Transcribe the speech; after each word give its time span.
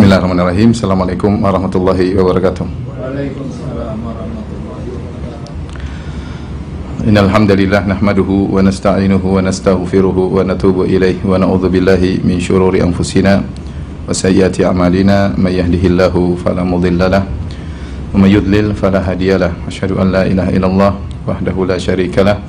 Bismillahirrahmanirrahim. 0.00 0.72
Assalamualaikum 0.72 1.44
warahmatullahi 1.44 2.16
wabarakatuh. 2.16 2.64
Waalaikumsalam 2.64 4.00
warahmatullahi 4.00 4.88
wabarakatuh. 4.96 7.04
Innal 7.04 7.28
hamdalillah 7.28 7.84
nahmaduhu 7.84 8.48
wa 8.48 8.64
nasta'inuhu 8.64 9.20
wa 9.20 9.44
nastaghfiruhu 9.44 10.32
wa 10.32 10.40
natubu 10.40 10.88
ilayhi 10.88 11.20
wa 11.20 11.36
na'udzu 11.36 11.68
billahi 11.68 12.24
min 12.24 12.40
shururi 12.40 12.80
anfusina 12.80 13.44
wa 13.44 14.08
sayyiati 14.08 14.64
a'malina 14.64 15.36
may 15.36 15.60
yahdihillahu 15.60 16.32
fala 16.40 16.64
mudhillalah 16.64 17.20
wa 17.20 18.24
may 18.24 18.32
yudlil 18.32 18.72
fala 18.72 19.04
hadiyalah. 19.04 19.52
Asyhadu 19.68 20.00
an 20.00 20.16
la 20.16 20.24
ilaha 20.24 20.48
illallah 20.48 20.96
wahdahu 21.28 21.68
la 21.68 21.76
syarikalah 21.76 22.40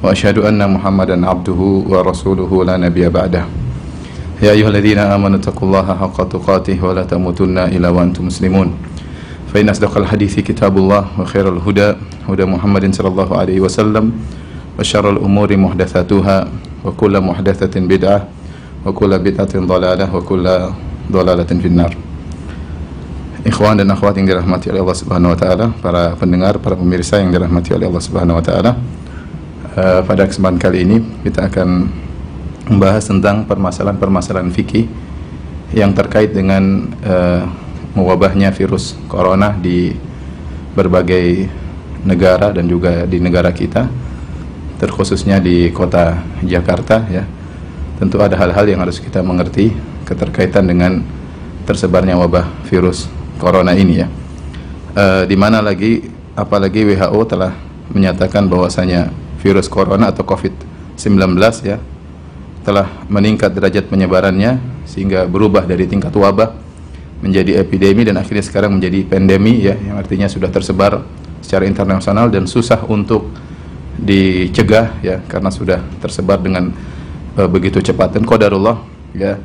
wa 0.00 0.16
asyhadu 0.16 0.48
anna 0.48 0.64
Muhammadan 0.64 1.28
abduhu 1.28 1.92
wa 1.92 2.00
rasuluhu 2.00 2.64
la 2.64 2.80
nabiyya 2.80 3.12
ba'dah. 3.12 3.65
يا 4.36 4.52
أيها 4.52 4.68
الذين 4.68 4.98
آمنوا 5.00 5.40
اتقوا 5.40 5.64
الله 5.68 5.86
حق 5.96 6.18
تقاته 6.28 6.76
ولا 6.84 7.08
تموتن 7.08 7.56
إلا 7.72 7.88
وأنتم 7.88 8.26
مسلمون 8.28 8.68
فإن 9.48 9.68
أصدق 9.68 9.96
الحديث 9.96 10.40
كتاب 10.44 10.76
الله 10.76 11.04
وخير 11.16 11.48
الهدى 11.56 11.88
هدى 12.28 12.44
محمد 12.44 12.84
صلى 12.94 13.08
الله 13.08 13.30
عليه 13.32 13.58
وسلم 13.64 14.12
وشر 14.78 15.10
الأمور 15.10 15.56
محدثاتها 15.56 16.48
وكل 16.84 17.14
محدثة 17.20 17.74
بدعة 17.80 18.20
وكل 18.86 19.12
بدعة 19.18 19.52
ضلالة 19.56 20.06
وكل 20.16 20.44
ضلالة 21.12 21.50
في 21.56 21.68
النار 21.72 21.92
Ikhwan 23.46 23.78
dan 23.78 23.86
akhwat 23.94 24.18
yang 24.18 24.26
dirahmati 24.26 24.74
oleh 24.74 24.82
Allah 24.82 24.98
Subhanahu 24.98 25.30
wa 25.30 25.38
taala, 25.38 25.70
para 25.78 26.18
pendengar, 26.18 26.58
para 26.58 26.74
pemirsa 26.74 27.22
yang 27.22 27.30
dirahmati 27.30 27.78
oleh 27.78 27.86
Allah 27.86 28.02
Subhanahu 28.02 28.42
wa 28.42 28.44
taala. 28.44 28.74
Uh, 29.70 30.02
pada 30.02 30.26
kesempatan 30.26 30.58
kali 30.58 30.82
ini 30.82 30.98
kita 31.22 31.46
akan 31.46 31.86
membahas 32.66 33.06
tentang 33.06 33.46
permasalahan-permasalahan 33.46 34.50
fikih 34.50 34.90
yang 35.74 35.94
terkait 35.94 36.34
dengan 36.34 36.90
uh, 37.06 37.46
mewabahnya 37.94 38.50
virus 38.50 38.98
corona 39.06 39.54
di 39.54 39.94
berbagai 40.76 41.48
negara 42.04 42.52
dan 42.52 42.68
juga 42.68 43.08
di 43.08 43.18
negara 43.18 43.50
kita 43.50 43.88
terkhususnya 44.76 45.40
di 45.40 45.72
kota 45.72 46.20
Jakarta 46.44 47.00
ya. 47.08 47.24
Tentu 47.96 48.20
ada 48.20 48.36
hal-hal 48.36 48.68
yang 48.68 48.84
harus 48.84 49.00
kita 49.00 49.24
mengerti 49.24 49.72
keterkaitan 50.04 50.68
dengan 50.68 51.00
tersebarnya 51.64 52.20
wabah 52.20 52.68
virus 52.68 53.08
corona 53.40 53.72
ini 53.72 54.04
ya. 54.04 54.08
Uh, 54.92 55.24
di 55.24 55.36
mana 55.38 55.64
lagi 55.64 56.04
apalagi 56.36 56.84
WHO 56.84 57.20
telah 57.24 57.56
menyatakan 57.88 58.44
bahwasanya 58.52 59.08
virus 59.40 59.70
corona 59.72 60.12
atau 60.12 60.28
COVID-19 60.28 61.40
ya 61.64 61.80
telah 62.66 63.06
meningkat 63.06 63.54
derajat 63.54 63.86
penyebarannya 63.86 64.58
sehingga 64.90 65.30
berubah 65.30 65.62
dari 65.62 65.86
tingkat 65.86 66.10
wabah 66.10 66.50
menjadi 67.22 67.62
epidemi 67.62 68.02
dan 68.02 68.18
akhirnya 68.18 68.42
sekarang 68.42 68.74
menjadi 68.74 69.06
pandemi 69.06 69.62
ya 69.62 69.78
yang 69.78 69.96
artinya 70.02 70.26
sudah 70.26 70.50
tersebar 70.50 71.06
secara 71.38 71.62
internasional 71.70 72.26
dan 72.26 72.50
susah 72.50 72.82
untuk 72.90 73.30
dicegah 73.96 74.98
ya 75.00 75.22
karena 75.30 75.48
sudah 75.48 75.78
tersebar 76.02 76.42
dengan 76.42 76.74
uh, 77.38 77.48
begitu 77.48 77.78
cepat. 77.78 78.18
Dan 78.18 78.26
qadarullah 78.26 78.82
ya 79.14 79.38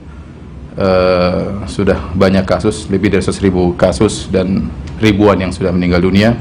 uh, 0.75 1.63
sudah 1.69 2.11
banyak 2.17 2.43
kasus 2.43 2.89
lebih 2.89 3.13
dari 3.13 3.23
100 3.23 3.37
ribu 3.45 3.77
kasus 3.77 4.27
dan 4.33 4.67
ribuan 4.97 5.37
yang 5.37 5.53
sudah 5.53 5.69
meninggal 5.69 6.01
dunia. 6.03 6.33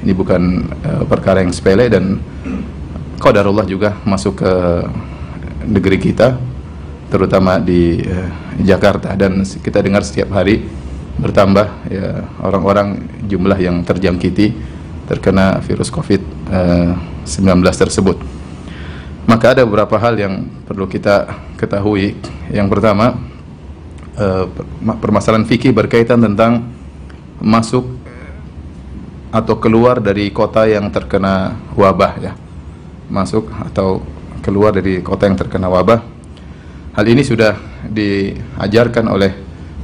Ini 0.00 0.14
bukan 0.16 0.42
uh, 0.86 1.04
perkara 1.04 1.44
yang 1.44 1.52
sepele 1.52 1.90
dan 1.92 2.22
qadarullah 3.20 3.68
juga 3.68 4.00
masuk 4.08 4.40
ke 4.40 4.52
negeri 5.64 5.98
kita 6.00 6.38
terutama 7.10 7.58
di 7.58 8.00
uh, 8.06 8.30
Jakarta 8.62 9.12
dan 9.18 9.42
kita 9.42 9.82
dengar 9.82 10.06
setiap 10.06 10.30
hari 10.30 10.62
bertambah 11.20 11.90
ya 11.90 12.24
orang-orang 12.40 13.02
jumlah 13.26 13.58
yang 13.60 13.82
terjangkiti 13.82 14.56
terkena 15.10 15.58
virus 15.58 15.90
COVID-19 15.90 17.50
uh, 17.66 17.74
tersebut. 17.74 18.16
Maka 19.26 19.58
ada 19.58 19.62
beberapa 19.66 19.98
hal 19.98 20.16
yang 20.16 20.46
perlu 20.64 20.86
kita 20.86 21.26
ketahui. 21.58 22.14
Yang 22.50 22.68
pertama 22.70 23.18
uh, 24.16 24.46
permasalahan 25.02 25.44
fikih 25.44 25.74
berkaitan 25.74 26.22
tentang 26.22 26.70
masuk 27.42 27.84
atau 29.30 29.54
keluar 29.58 30.02
dari 30.02 30.30
kota 30.30 30.66
yang 30.66 30.88
terkena 30.94 31.58
wabah 31.74 32.12
ya. 32.22 32.32
Masuk 33.10 33.50
atau 33.66 34.02
keluar 34.40 34.74
dari 34.74 35.04
kota 35.04 35.28
yang 35.28 35.36
terkena 35.38 35.68
wabah. 35.68 36.00
Hal 36.96 37.06
ini 37.06 37.22
sudah 37.22 37.54
diajarkan 37.86 39.06
oleh 39.06 39.32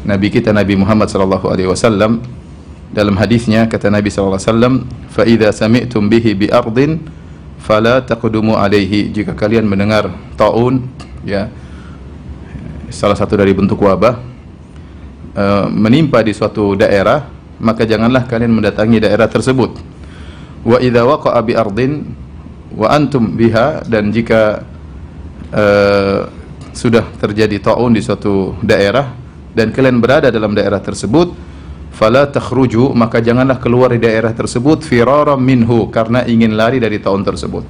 Nabi 0.02 0.28
kita 0.30 0.50
Nabi 0.50 0.74
Muhammad 0.74 1.06
sallallahu 1.10 1.46
alaihi 1.48 1.70
wasallam 1.70 2.22
dalam 2.90 3.14
hadisnya 3.18 3.66
kata 3.66 3.90
Nabi 3.90 4.10
sallallahu 4.10 4.38
alaihi 4.38 4.50
wasallam, 4.50 4.74
"Fa 5.10 5.22
idza 5.26 5.50
sami'tum 5.54 6.06
bihi 6.06 6.34
bi 6.34 6.46
ardin 6.50 7.02
fala 7.62 8.02
taqdumu 8.02 8.54
alaihi." 8.58 9.10
Jika 9.10 9.34
kalian 9.34 9.66
mendengar 9.66 10.10
taun 10.38 10.86
ya 11.26 11.50
salah 12.90 13.18
satu 13.18 13.34
dari 13.34 13.50
bentuk 13.50 13.82
wabah 13.82 14.14
uh, 15.34 15.66
menimpa 15.70 16.22
di 16.22 16.30
suatu 16.30 16.78
daerah, 16.78 17.26
maka 17.58 17.82
janganlah 17.82 18.26
kalian 18.30 18.54
mendatangi 18.54 19.02
daerah 19.02 19.26
tersebut. 19.26 19.78
Wa 20.66 20.78
idza 20.82 21.02
waqa'a 21.06 21.40
bi 21.42 21.54
ardin 21.54 22.02
wa 22.76 22.92
antum 22.92 23.32
biha 23.32 23.82
dan 23.88 24.12
jika 24.12 24.60
uh, 25.50 26.28
sudah 26.76 27.08
terjadi 27.16 27.56
taun 27.64 27.96
di 27.96 28.04
suatu 28.04 28.52
daerah 28.60 29.16
dan 29.56 29.72
kalian 29.72 29.96
berada 29.96 30.28
dalam 30.28 30.52
daerah 30.52 30.76
tersebut 30.84 31.32
fala 31.96 32.28
takhruju 32.28 32.92
maka 32.92 33.24
janganlah 33.24 33.56
keluar 33.56 33.88
di 33.96 34.04
daerah 34.04 34.36
tersebut 34.36 34.84
firaram 34.84 35.40
minhu 35.40 35.88
karena 35.88 36.28
ingin 36.28 36.52
lari 36.52 36.76
dari 36.76 37.00
taun 37.00 37.24
tersebut. 37.24 37.64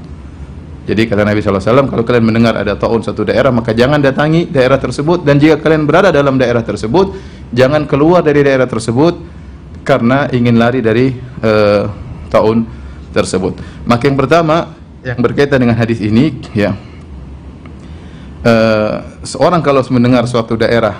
Jadi 0.86 1.02
kata 1.10 1.26
Nabi 1.26 1.42
SAW 1.42 1.90
kalau 1.90 2.06
kalian 2.06 2.26
mendengar 2.26 2.54
ada 2.58 2.74
taun 2.78 3.02
satu 3.02 3.26
daerah 3.26 3.50
maka 3.54 3.74
jangan 3.74 4.02
datangi 4.02 4.50
daerah 4.50 4.78
tersebut 4.78 5.22
dan 5.22 5.38
jika 5.38 5.62
kalian 5.62 5.86
berada 5.86 6.10
dalam 6.10 6.38
daerah 6.38 6.62
tersebut 6.62 7.14
jangan 7.54 7.86
keluar 7.86 8.22
dari 8.26 8.42
daerah 8.42 8.66
tersebut 8.66 9.14
karena 9.86 10.26
ingin 10.34 10.58
lari 10.58 10.82
dari 10.82 11.14
uh, 11.46 11.86
taun 12.26 12.66
tersebut. 13.14 13.86
Maka 13.86 14.10
yang 14.10 14.18
pertama 14.18 14.74
yang 15.06 15.22
berkaitan 15.22 15.62
dengan 15.62 15.78
hadis 15.78 16.02
ini 16.02 16.34
ya. 16.50 16.74
Uh, 18.42 19.22
seorang 19.22 19.62
kalau 19.62 19.82
mendengar 19.90 20.26
suatu 20.26 20.54
daerah 20.58 20.98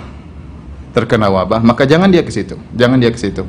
terkena 0.95 1.31
wabah 1.31 1.59
maka 1.59 1.83
jangan 1.83 2.07
dia 2.07 2.23
ke 2.23 2.31
situ. 2.31 2.55
Jangan 2.71 3.03
dia 3.03 3.11
ke 3.11 3.19
situ. 3.19 3.43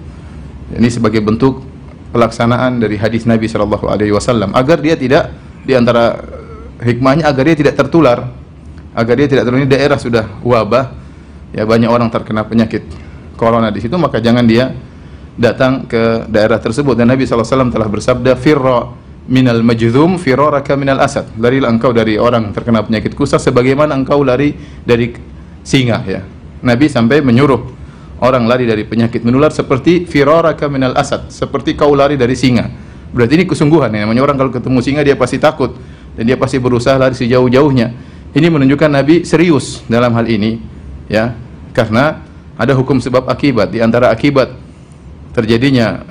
Ini 0.75 0.91
sebagai 0.91 1.23
bentuk 1.23 1.63
pelaksanaan 2.11 2.83
dari 2.83 2.99
hadis 2.99 3.23
Nabi 3.23 3.47
Shallallahu 3.47 3.87
Alaihi 3.87 4.11
Wasallam. 4.11 4.51
Agar 4.59 4.83
dia 4.83 4.99
tidak 4.99 5.31
di 5.63 5.79
antara 5.79 6.19
hikmahnya 6.83 7.31
agar 7.31 7.43
dia 7.47 7.57
tidak 7.63 7.79
tertular. 7.79 8.27
Agar 8.99 9.15
dia 9.15 9.31
tidak 9.31 9.47
ini 9.55 9.71
daerah 9.71 9.95
sudah 9.95 10.27
wabah 10.43 10.91
ya 11.55 11.63
banyak 11.63 11.87
orang 11.87 12.11
terkena 12.11 12.43
penyakit 12.43 12.83
corona 13.39 13.71
di 13.71 13.79
situ 13.79 13.95
maka 13.95 14.19
jangan 14.19 14.43
dia 14.43 14.75
datang 15.39 15.87
ke 15.87 16.27
daerah 16.27 16.59
tersebut. 16.59 16.99
Dan 16.99 17.15
Nabi 17.15 17.23
SAW 17.23 17.71
telah 17.71 17.87
bersabda 17.87 18.35
firra 18.35 19.08
minal 19.29 19.61
majzum 19.61 20.17
firaraka 20.17 20.75
minal 20.75 20.99
asad. 21.05 21.29
Larilah 21.37 21.69
engkau 21.69 21.93
dari 21.93 22.17
orang 22.17 22.51
terkena 22.57 22.81
penyakit 22.81 23.13
kusta 23.13 23.37
sebagaimana 23.37 23.93
engkau 23.93 24.25
lari 24.25 24.57
dari 24.83 25.13
singa 25.61 26.01
ya. 26.09 26.25
Nabi 26.65 26.89
sampai 26.89 27.21
menyuruh 27.23 27.61
orang 28.25 28.49
lari 28.49 28.67
dari 28.67 28.83
penyakit 28.83 29.23
menular 29.23 29.55
seperti 29.55 30.09
firaraka 30.09 30.67
minal 30.67 30.97
asad, 30.99 31.29
seperti 31.31 31.79
kau 31.79 31.93
lari 31.95 32.19
dari 32.19 32.35
singa. 32.35 32.67
Berarti 33.13 33.39
ini 33.39 33.45
kesungguhan 33.47 33.93
ya. 33.95 34.09
Namanya 34.09 34.25
orang 34.25 34.37
kalau 34.41 34.51
ketemu 34.51 34.79
singa 34.83 35.01
dia 35.05 35.15
pasti 35.15 35.39
takut 35.39 35.77
dan 36.17 36.25
dia 36.27 36.35
pasti 36.41 36.59
berusaha 36.59 36.97
lari 36.99 37.15
sejauh-jauhnya. 37.15 37.95
Ini 38.33 38.49
menunjukkan 38.53 38.91
Nabi 38.91 39.25
serius 39.25 39.85
dalam 39.87 40.13
hal 40.17 40.27
ini 40.27 40.59
ya. 41.07 41.37
Karena 41.77 42.25
ada 42.59 42.75
hukum 42.75 42.99
sebab 42.99 43.31
akibat 43.31 43.71
di 43.71 43.79
antara 43.79 44.11
akibat 44.11 44.51
terjadinya 45.31 46.03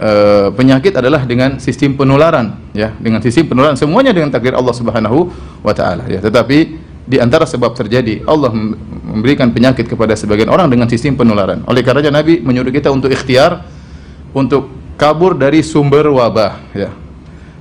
uh, 0.00 0.48
penyakit 0.56 0.96
adalah 0.96 1.22
dengan 1.28 1.60
sistem 1.60 1.94
penularan 1.94 2.56
ya. 2.72 2.96
Dengan 2.96 3.20
sistem 3.20 3.52
penularan 3.52 3.76
semuanya 3.76 4.10
dengan 4.16 4.32
takdir 4.32 4.56
Allah 4.56 4.74
Subhanahu 4.74 5.28
wa 5.60 5.72
taala 5.76 6.08
ya. 6.08 6.18
Tetapi 6.24 6.58
di 7.04 7.18
antara 7.18 7.44
sebab 7.44 7.74
terjadi 7.76 8.24
Allah 8.24 8.50
memberikan 8.54 9.50
penyakit 9.50 9.86
kepada 9.86 10.16
sebagian 10.16 10.48
orang 10.48 10.72
dengan 10.72 10.88
sistem 10.88 11.18
penularan. 11.18 11.62
Oleh 11.68 11.84
karenanya 11.84 12.22
Nabi 12.22 12.40
menyuruh 12.40 12.72
kita 12.72 12.88
untuk 12.88 13.12
ikhtiar 13.12 13.66
untuk 14.32 14.70
kabur 14.94 15.36
dari 15.36 15.60
sumber 15.60 16.08
wabah 16.08 16.54
ya. 16.74 16.90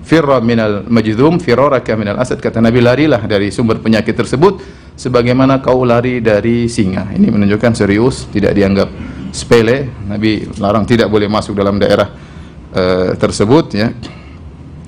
Firra 0.05 0.41
minal 0.41 0.89
majdhum 0.89 1.37
firaraka 1.37 1.93
minal 1.93 2.17
asad. 2.17 2.41
Kata 2.41 2.57
Nabi 2.57 2.81
larilah 2.81 3.21
dari 3.29 3.53
sumber 3.53 3.77
penyakit 3.77 4.17
tersebut 4.17 4.57
sebagaimana 4.97 5.61
kau 5.61 5.85
lari 5.85 6.17
dari 6.17 6.65
singa. 6.65 7.13
Ini 7.13 7.29
menunjukkan 7.29 7.77
serius 7.77 8.25
tidak 8.33 8.57
dianggap 8.57 8.89
sepele. 9.29 9.85
Nabi 10.09 10.49
larang 10.57 10.89
tidak 10.89 11.13
boleh 11.13 11.29
masuk 11.29 11.53
dalam 11.53 11.77
daerah 11.77 12.28
uh, 12.73 13.15
tersebut 13.17 13.73
ya 13.73 13.93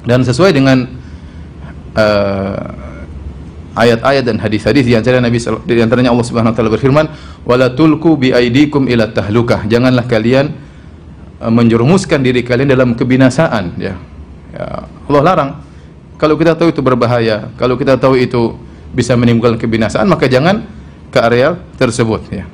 dan 0.05 0.25
sesuai 0.25 0.51
dengan 0.53 0.89
uh, 1.93 2.91
ayat-ayat 3.77 4.23
dan 4.27 4.37
hadis-hadis 4.41 4.83
di 4.83 4.93
antaranya 4.97 5.29
Nabi 5.31 5.39
di 5.39 5.81
antaranya 5.81 6.11
Allah 6.11 6.25
Subhanahu 6.25 6.51
wa 6.51 6.57
taala 6.57 6.71
berfirman, 6.73 7.05
"Wala 7.47 7.71
tulku 7.71 8.19
bi 8.19 8.35
aidikum 8.35 8.89
ila 8.89 9.07
tahlukah." 9.11 9.63
Janganlah 9.69 10.05
kalian 10.09 10.51
uh, 11.39 11.51
menjerumuskan 11.51 12.19
diri 12.19 12.43
kalian 12.43 12.73
dalam 12.73 12.97
kebinasaan 12.97 13.77
ya. 13.79 13.95
ya. 14.51 14.65
Allah 15.07 15.21
larang. 15.23 15.51
Kalau 16.19 16.37
kita 16.37 16.53
tahu 16.53 16.69
itu 16.69 16.85
berbahaya, 16.85 17.49
kalau 17.57 17.73
kita 17.73 17.97
tahu 17.97 18.13
itu 18.13 18.53
bisa 18.93 19.17
menimbulkan 19.17 19.57
kebinasaan, 19.57 20.05
maka 20.05 20.29
jangan 20.29 20.61
ke 21.09 21.17
areal 21.17 21.57
tersebut 21.81 22.21
ya. 22.29 22.45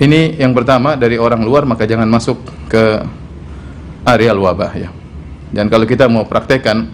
Ini 0.00 0.40
yang 0.40 0.56
pertama 0.56 0.96
dari 0.96 1.20
orang 1.20 1.44
luar 1.44 1.68
maka 1.68 1.84
jangan 1.84 2.08
masuk 2.08 2.40
ke 2.72 3.04
areal 4.04 4.38
wabah 4.40 4.72
ya. 4.76 4.90
Dan 5.50 5.66
kalau 5.66 5.84
kita 5.84 6.06
mau 6.06 6.24
praktekkan 6.24 6.86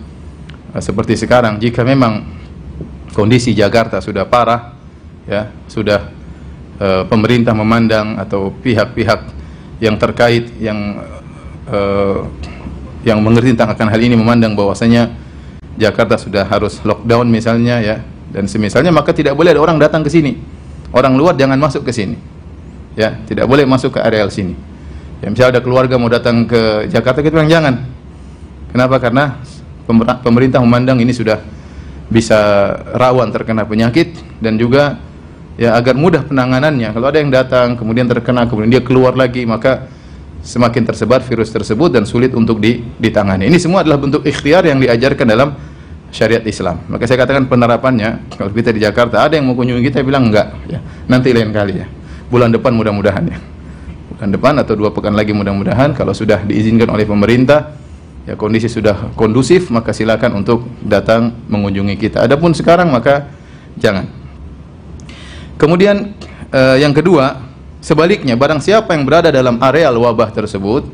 uh, 0.72 0.82
seperti 0.82 1.18
sekarang, 1.18 1.60
jika 1.60 1.84
memang 1.84 2.24
kondisi 3.12 3.52
Jakarta 3.52 4.00
sudah 4.00 4.24
parah, 4.28 4.76
ya 5.28 5.52
sudah 5.68 6.12
uh, 6.80 7.02
pemerintah 7.08 7.52
memandang 7.52 8.16
atau 8.16 8.52
pihak-pihak 8.62 9.20
yang 9.82 10.00
terkait 10.00 10.48
yang 10.56 11.04
uh, 11.68 12.24
yang 13.04 13.20
mengerti 13.22 13.54
tentang 13.54 13.76
akan 13.76 13.88
hal 13.92 14.00
ini 14.02 14.16
memandang 14.18 14.56
bahwasanya 14.56 15.12
Jakarta 15.76 16.16
sudah 16.16 16.48
harus 16.48 16.80
lockdown 16.80 17.28
misalnya 17.28 17.78
ya 17.84 18.00
dan 18.32 18.48
semisalnya 18.50 18.90
maka 18.90 19.12
tidak 19.12 19.36
boleh 19.36 19.54
ada 19.54 19.62
orang 19.62 19.78
datang 19.78 20.02
ke 20.02 20.10
sini. 20.10 20.36
Orang 20.90 21.14
luar 21.18 21.36
jangan 21.36 21.60
masuk 21.60 21.84
ke 21.84 21.92
sini. 21.92 22.16
Ya, 22.96 23.20
tidak 23.28 23.44
boleh 23.44 23.68
masuk 23.68 23.92
ke 23.92 24.00
areal 24.00 24.32
sini. 24.32 24.56
Ya, 25.24 25.32
misalnya 25.32 25.58
ada 25.58 25.62
keluarga 25.64 25.96
mau 25.96 26.12
datang 26.12 26.44
ke 26.44 26.92
Jakarta 26.92 27.24
kita 27.24 27.40
bilang 27.40 27.48
jangan 27.48 27.74
Kenapa? 28.76 29.00
Karena 29.00 29.40
pemerintah 30.20 30.60
memandang 30.60 31.00
ini 31.00 31.08
sudah 31.08 31.40
bisa 32.12 32.36
rawan 32.92 33.32
terkena 33.32 33.64
penyakit 33.64 34.12
dan 34.36 34.60
juga 34.60 35.00
ya 35.56 35.72
agar 35.80 35.96
mudah 35.96 36.28
penanganannya. 36.28 36.92
Kalau 36.92 37.08
ada 37.08 37.16
yang 37.16 37.32
datang 37.32 37.72
kemudian 37.80 38.04
terkena 38.04 38.44
kemudian 38.44 38.76
dia 38.76 38.82
keluar 38.84 39.16
lagi 39.16 39.48
maka 39.48 39.88
semakin 40.44 40.92
tersebar 40.92 41.24
virus 41.24 41.48
tersebut 41.56 41.88
dan 41.88 42.04
sulit 42.04 42.36
untuk 42.36 42.60
ditangani. 43.00 43.48
Ini 43.48 43.56
semua 43.56 43.80
adalah 43.80 43.96
bentuk 43.96 44.28
ikhtiar 44.28 44.68
yang 44.68 44.76
diajarkan 44.76 45.24
dalam 45.24 45.56
syariat 46.12 46.44
Islam. 46.44 46.84
Maka 46.92 47.08
saya 47.08 47.24
katakan 47.24 47.48
penerapannya 47.48 48.36
kalau 48.36 48.52
kita 48.52 48.76
di 48.76 48.84
Jakarta 48.84 49.24
ada 49.24 49.40
yang 49.40 49.48
mau 49.48 49.56
kunjungi 49.56 49.82
kita 49.88 50.04
bilang 50.04 50.28
enggak 50.28 50.52
ya. 50.68 50.84
Nanti 51.08 51.32
lain 51.32 51.48
kali 51.48 51.80
ya. 51.80 51.88
Bulan 52.28 52.52
depan 52.52 52.76
mudah-mudahan 52.76 53.24
ya. 53.24 53.55
Bulan 54.06 54.30
depan 54.30 54.54
atau 54.62 54.78
dua 54.78 54.94
pekan 54.94 55.12
lagi 55.18 55.34
mudah-mudahan 55.34 55.90
kalau 55.92 56.14
sudah 56.14 56.46
diizinkan 56.46 56.86
oleh 56.88 57.02
pemerintah 57.02 57.74
ya 58.26 58.34
kondisi 58.34 58.66
sudah 58.66 59.14
kondusif 59.14 59.70
maka 59.70 59.94
silakan 59.94 60.42
untuk 60.42 60.66
datang 60.82 61.34
mengunjungi 61.46 61.94
kita. 61.98 62.26
Adapun 62.26 62.54
sekarang 62.54 62.90
maka 62.90 63.30
jangan. 63.78 64.10
Kemudian 65.56 66.12
eh, 66.50 66.76
yang 66.82 66.92
kedua, 66.92 67.40
sebaliknya 67.80 68.34
barang 68.34 68.60
siapa 68.60 68.92
yang 68.92 69.06
berada 69.06 69.30
dalam 69.30 69.56
areal 69.62 69.94
wabah 69.96 70.34
tersebut, 70.34 70.90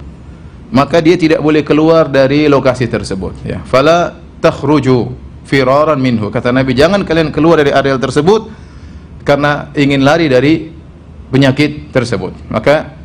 maka 0.71 1.01
dia 1.01 1.17
tidak 1.17 1.41
boleh 1.41 1.65
keluar 1.65 2.07
dari 2.07 2.47
lokasi 2.47 2.87
tersebut 2.87 3.43
ya. 3.43 3.65
Fala 3.65 4.15
takhruju 4.39 5.13
firaran 5.49 5.99
minhu. 5.99 6.31
Kata 6.31 6.53
Nabi, 6.55 6.77
jangan 6.77 7.03
kalian 7.03 7.35
keluar 7.35 7.59
dari 7.59 7.75
areal 7.75 7.99
tersebut 7.99 8.53
karena 9.27 9.73
ingin 9.75 10.05
lari 10.05 10.29
dari 10.29 10.71
penyakit 11.33 11.91
tersebut. 11.91 12.37
Maka 12.53 13.02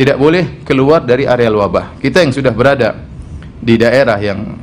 tidak 0.00 0.16
boleh 0.16 0.64
keluar 0.64 1.04
dari 1.04 1.28
areal 1.28 1.60
wabah. 1.60 2.00
Kita 2.00 2.24
yang 2.24 2.32
sudah 2.32 2.56
berada 2.56 3.04
di 3.60 3.76
daerah 3.76 4.16
yang 4.16 4.56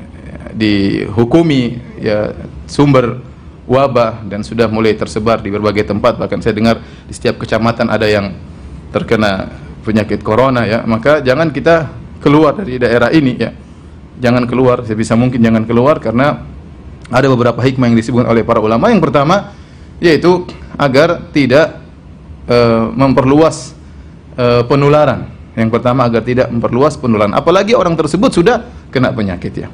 dihukumi 0.57 1.77
ya 2.01 2.33
sumber 2.65 3.21
wabah 3.69 4.25
dan 4.25 4.41
sudah 4.41 4.65
mulai 4.65 4.97
tersebar 4.97 5.37
di 5.37 5.53
berbagai 5.53 5.85
tempat. 5.85 6.17
Bahkan 6.17 6.41
saya 6.41 6.57
dengar 6.57 6.81
di 6.81 7.13
setiap 7.13 7.37
kecamatan 7.37 7.85
ada 7.85 8.09
yang 8.09 8.33
terkena 8.89 9.53
penyakit 9.85 10.25
corona 10.25 10.65
ya. 10.65 10.81
Maka 10.89 11.21
jangan 11.21 11.53
kita 11.53 11.85
keluar 12.17 12.57
dari 12.57 12.81
daerah 12.81 13.13
ini 13.13 13.37
ya. 13.37 13.53
Jangan 14.17 14.49
keluar 14.49 14.81
sebisa 14.89 15.13
mungkin 15.13 15.37
jangan 15.37 15.69
keluar 15.69 16.01
karena 16.01 16.41
ada 17.13 17.27
beberapa 17.29 17.61
hikmah 17.61 17.93
yang 17.93 17.97
disebut 18.01 18.25
oleh 18.25 18.41
para 18.41 18.57
ulama. 18.57 18.89
Yang 18.89 19.05
pertama 19.05 19.53
yaitu 20.01 20.49
agar 20.81 21.29
tidak 21.29 21.77
uh, 22.49 22.89
memperluas 22.89 23.76
uh, 24.37 24.63
penularan 24.69 25.27
yang 25.57 25.73
pertama 25.73 26.05
agar 26.05 26.21
tidak 26.21 26.47
memperluas 26.53 26.95
penularan 26.95 27.33
apalagi 27.33 27.73
orang 27.73 27.97
tersebut 27.97 28.29
sudah 28.29 28.61
kena 28.93 29.11
penyakit 29.11 29.53
ya. 29.65 29.67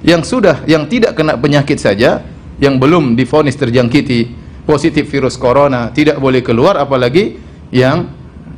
Yang 0.00 0.32
sudah 0.36 0.64
yang 0.64 0.88
tidak 0.88 1.16
kena 1.16 1.36
penyakit 1.36 1.80
saja 1.80 2.24
yang 2.60 2.76
belum 2.76 3.16
difonis 3.16 3.56
terjangkiti 3.56 4.32
positif 4.68 5.08
virus 5.08 5.40
corona 5.40 5.88
tidak 5.92 6.20
boleh 6.20 6.44
keluar 6.44 6.76
apalagi 6.76 7.40
yang 7.72 8.08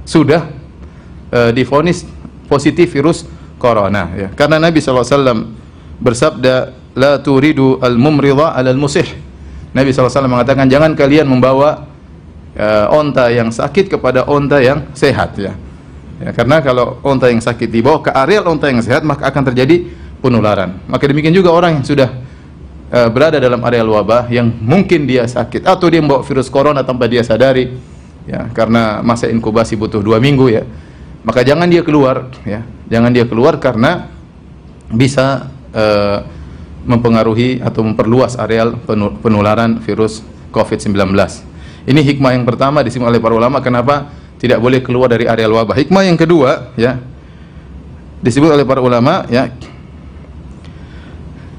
sudah 0.03 0.51
uh, 1.31 1.51
difonis 1.55 2.03
positif 2.51 2.91
virus 2.91 3.27
corona 3.63 4.11
ya. 4.19 4.29
Karena 4.35 4.59
Nabi 4.59 4.83
SAW 4.83 5.55
bersabda 6.03 6.55
la 6.99 7.23
turidu 7.23 7.79
al-mumridha 7.79 8.59
al 8.59 8.75
musih. 8.75 9.07
Nabi 9.73 9.95
SAW 9.95 10.29
mengatakan 10.29 10.69
jangan 10.69 10.93
kalian 10.93 11.25
membawa 11.25 11.92
uh, 12.57 12.87
onta 12.93 13.29
yang 13.33 13.49
sakit 13.49 13.93
kepada 13.93 14.25
onta 14.29 14.61
yang 14.61 14.89
sehat 14.93 15.37
ya. 15.39 15.53
ya. 16.21 16.31
Karena 16.33 16.61
kalau 16.61 17.01
onta 17.05 17.29
yang 17.29 17.41
sakit 17.41 17.69
dibawa 17.69 18.01
ke 18.05 18.11
areal 18.13 18.49
onta 18.49 18.69
yang 18.69 18.81
sehat 18.85 19.05
maka 19.05 19.29
akan 19.29 19.43
terjadi 19.53 19.89
penularan. 20.23 20.79
Maka 20.87 21.11
demikian 21.11 21.35
juga 21.35 21.51
orang 21.51 21.81
yang 21.81 21.85
sudah 21.85 22.11
uh, 22.93 23.09
berada 23.09 23.41
dalam 23.41 23.59
area 23.65 23.83
wabah 23.83 24.29
yang 24.29 24.53
mungkin 24.61 25.09
dia 25.09 25.25
sakit 25.25 25.65
atau 25.65 25.89
dia 25.89 26.05
membawa 26.05 26.21
virus 26.23 26.53
corona 26.53 26.85
tanpa 26.85 27.09
dia 27.09 27.25
sadari 27.25 27.73
ya 28.29 28.47
karena 28.55 29.03
masa 29.03 29.27
inkubasi 29.27 29.75
butuh 29.75 29.99
dua 29.99 30.23
minggu 30.23 30.47
ya 30.47 30.63
maka 31.27 31.43
jangan 31.43 31.67
dia 31.67 31.83
keluar 31.83 32.31
ya 32.47 32.63
jangan 32.87 33.11
dia 33.11 33.27
keluar 33.27 33.59
karena 33.59 34.07
bisa 34.93 35.51
uh, 35.75 36.23
mempengaruhi 36.83 37.63
atau 37.63 37.83
memperluas 37.87 38.37
areal 38.37 38.75
penularan 39.23 39.79
virus 39.83 40.23
COVID-19 40.51 40.93
ini 41.87 42.01
hikmah 42.03 42.35
yang 42.35 42.45
pertama 42.47 42.81
disebut 42.85 43.07
oleh 43.09 43.21
para 43.23 43.35
ulama 43.35 43.59
kenapa 43.65 44.11
tidak 44.39 44.59
boleh 44.59 44.83
keluar 44.83 45.11
dari 45.11 45.27
areal 45.27 45.55
wabah 45.55 45.77
hikmah 45.79 46.03
yang 46.07 46.19
kedua 46.19 46.75
ya 46.79 46.99
disebut 48.23 48.55
oleh 48.55 48.67
para 48.67 48.79
ulama 48.83 49.27
ya 49.31 49.51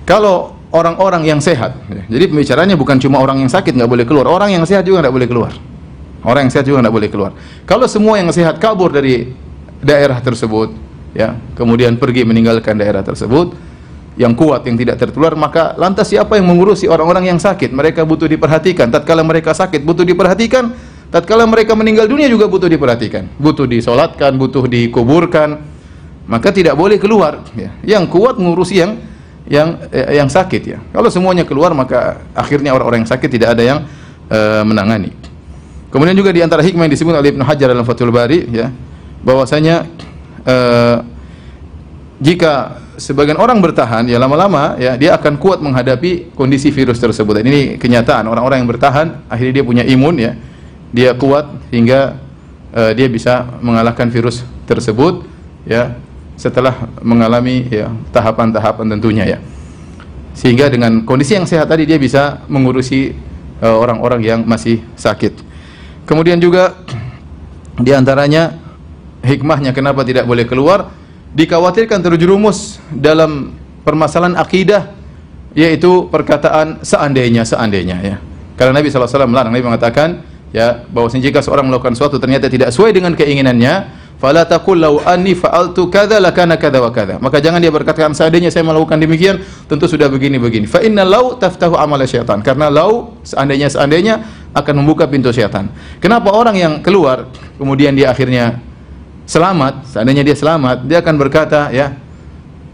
kalau 0.04 0.60
orang-orang 0.74 1.24
yang 1.24 1.40
sehat, 1.40 1.80
ya, 1.88 2.04
jadi 2.12 2.28
pembicaranya 2.28 2.76
bukan 2.76 3.00
cuma 3.00 3.24
orang 3.24 3.40
yang 3.40 3.48
sakit 3.48 3.72
nggak 3.72 3.88
boleh 3.88 4.06
keluar, 4.10 4.26
orang 4.28 4.52
yang 4.52 4.66
sehat 4.68 4.84
juga 4.84 5.06
nggak 5.06 5.16
boleh 5.16 5.30
keluar. 5.30 5.54
Orang 6.24 6.48
yang 6.48 6.54
sehat 6.56 6.66
juga 6.68 6.80
nggak 6.84 6.96
boleh 6.96 7.10
keluar. 7.12 7.32
Kalau 7.68 7.88
semua 7.88 8.16
yang 8.16 8.32
sehat 8.32 8.58
kabur 8.58 8.92
dari 8.92 9.32
daerah 9.84 10.20
tersebut, 10.20 10.72
ya, 11.16 11.36
kemudian 11.56 11.96
pergi 12.00 12.26
meninggalkan 12.26 12.76
daerah 12.80 13.04
tersebut, 13.04 13.56
yang 14.14 14.38
kuat 14.38 14.62
yang 14.70 14.78
tidak 14.78 15.02
tertular, 15.02 15.34
maka 15.34 15.74
lantas 15.74 16.14
siapa 16.14 16.38
yang 16.38 16.46
mengurusi 16.46 16.86
orang-orang 16.86 17.34
yang 17.34 17.40
sakit? 17.42 17.74
Mereka 17.74 18.06
butuh 18.06 18.30
diperhatikan. 18.30 18.94
Tatkala 18.94 19.26
mereka 19.26 19.58
sakit 19.58 19.82
butuh 19.82 20.06
diperhatikan, 20.06 20.70
tatkala 21.10 21.50
mereka 21.50 21.74
meninggal 21.74 22.06
dunia 22.06 22.30
juga 22.30 22.46
butuh 22.46 22.70
diperhatikan, 22.70 23.26
butuh 23.42 23.66
disolatkan, 23.66 24.38
butuh 24.38 24.70
dikuburkan. 24.70 25.74
Maka 26.24 26.56
tidak 26.56 26.80
boleh 26.80 27.02
keluar. 27.02 27.44
Ya. 27.58 27.74
Yang 27.84 28.16
kuat 28.16 28.40
mengurusi 28.40 28.80
yang 28.80 29.02
yang 29.44 29.76
eh, 29.92 30.16
yang 30.16 30.32
sakit 30.32 30.62
ya. 30.64 30.80
Kalau 30.94 31.12
semuanya 31.12 31.44
keluar 31.44 31.76
maka 31.76 32.24
akhirnya 32.32 32.72
orang-orang 32.72 33.04
yang 33.04 33.12
sakit 33.12 33.28
tidak 33.28 33.60
ada 33.60 33.64
yang 33.66 33.80
uh, 34.32 34.64
menangani. 34.64 35.12
Kemudian 35.92 36.16
juga 36.18 36.34
di 36.34 36.42
antara 36.42 36.64
hikmah 36.66 36.90
yang 36.90 36.94
disebut 36.96 37.14
oleh 37.14 37.36
Ibnu 37.36 37.44
Hajar 37.46 37.70
dalam 37.70 37.86
Fathul 37.86 38.10
Bari 38.10 38.50
ya, 38.50 38.74
bahwasanya 39.22 39.86
uh, 40.48 40.98
jika 42.24 42.83
sebagian 43.04 43.36
orang 43.36 43.60
bertahan 43.60 44.08
ya 44.08 44.16
lama-lama 44.16 44.80
ya 44.80 44.96
dia 44.96 45.20
akan 45.20 45.36
kuat 45.36 45.60
menghadapi 45.60 46.32
kondisi 46.32 46.72
virus 46.72 47.04
tersebut. 47.04 47.44
Dan 47.44 47.52
ini 47.52 47.62
kenyataan 47.76 48.24
orang-orang 48.32 48.64
yang 48.64 48.70
bertahan 48.72 49.28
akhirnya 49.28 49.60
dia 49.60 49.66
punya 49.68 49.84
imun 49.84 50.16
ya. 50.16 50.32
Dia 50.96 51.12
kuat 51.12 51.52
hingga 51.74 52.16
uh, 52.72 52.92
dia 52.96 53.12
bisa 53.12 53.60
mengalahkan 53.60 54.08
virus 54.08 54.48
tersebut 54.64 55.28
ya 55.68 56.00
setelah 56.40 56.88
mengalami 57.04 57.68
ya 57.68 57.92
tahapan-tahapan 58.16 58.96
tentunya 58.96 59.26
ya. 59.36 59.40
Sehingga 60.34 60.72
dengan 60.72 61.04
kondisi 61.06 61.38
yang 61.38 61.46
sehat 61.46 61.70
tadi 61.70 61.86
dia 61.86 62.02
bisa 62.02 62.42
mengurusi 62.50 63.14
e, 63.62 63.68
orang-orang 63.70 64.18
uh, 64.18 64.28
yang 64.34 64.40
masih 64.50 64.82
sakit. 64.98 65.38
Kemudian 66.10 66.42
juga 66.42 66.74
di 67.78 67.94
antaranya 67.94 68.58
hikmahnya 69.22 69.78
kenapa 69.78 70.02
tidak 70.02 70.26
boleh 70.26 70.50
keluar 70.50 70.90
dikhawatirkan 71.34 72.00
terjerumus 72.00 72.78
dalam 72.94 73.58
permasalahan 73.84 74.38
akidah 74.38 74.94
yaitu 75.54 76.10
perkataan 76.10 76.82
seandainya 76.82 77.46
seandainya 77.46 77.98
ya. 78.02 78.16
Karena 78.54 78.80
Nabi 78.82 78.90
SAW 78.90 79.30
melarang 79.30 79.54
Nabi 79.54 79.66
mengatakan 79.66 80.22
ya 80.54 80.86
bahwasanya 80.90 81.30
jika 81.30 81.42
seorang 81.42 81.70
melakukan 81.70 81.98
sesuatu 81.98 82.22
ternyata 82.22 82.50
tidak 82.50 82.70
sesuai 82.70 82.94
dengan 82.94 83.18
keinginannya 83.18 84.04
Fala 84.24 84.48
taqul 84.48 84.80
law 84.80 85.04
anni 85.04 85.36
fa'altu 85.36 85.92
kadza 85.92 86.16
lakana 86.16 86.56
kadza 86.56 86.80
wa 86.80 86.96
kadza. 86.96 87.20
Maka 87.20 87.44
jangan 87.44 87.60
dia 87.60 87.68
berkatakan 87.68 88.16
seandainya 88.16 88.48
saya 88.48 88.64
melakukan 88.64 88.96
demikian 88.96 89.44
tentu 89.68 89.84
sudah 89.84 90.08
begini 90.08 90.40
begini. 90.40 90.64
Fa 90.64 90.80
inna 90.80 91.04
law 91.04 91.36
taftahu 91.36 91.76
amal 91.76 92.00
syaitan. 92.08 92.40
Karena 92.40 92.72
law 92.72 93.20
seandainya 93.28 93.68
seandainya 93.68 94.24
akan 94.56 94.80
membuka 94.80 95.12
pintu 95.12 95.28
syaitan. 95.36 95.68
Kenapa 96.00 96.32
orang 96.32 96.56
yang 96.56 96.74
keluar 96.80 97.28
kemudian 97.60 97.92
dia 98.00 98.16
akhirnya 98.16 98.64
selamat, 99.26 99.88
seandainya 99.88 100.24
dia 100.24 100.36
selamat, 100.36 100.88
dia 100.88 101.00
akan 101.00 101.16
berkata 101.16 101.72
ya 101.72 101.96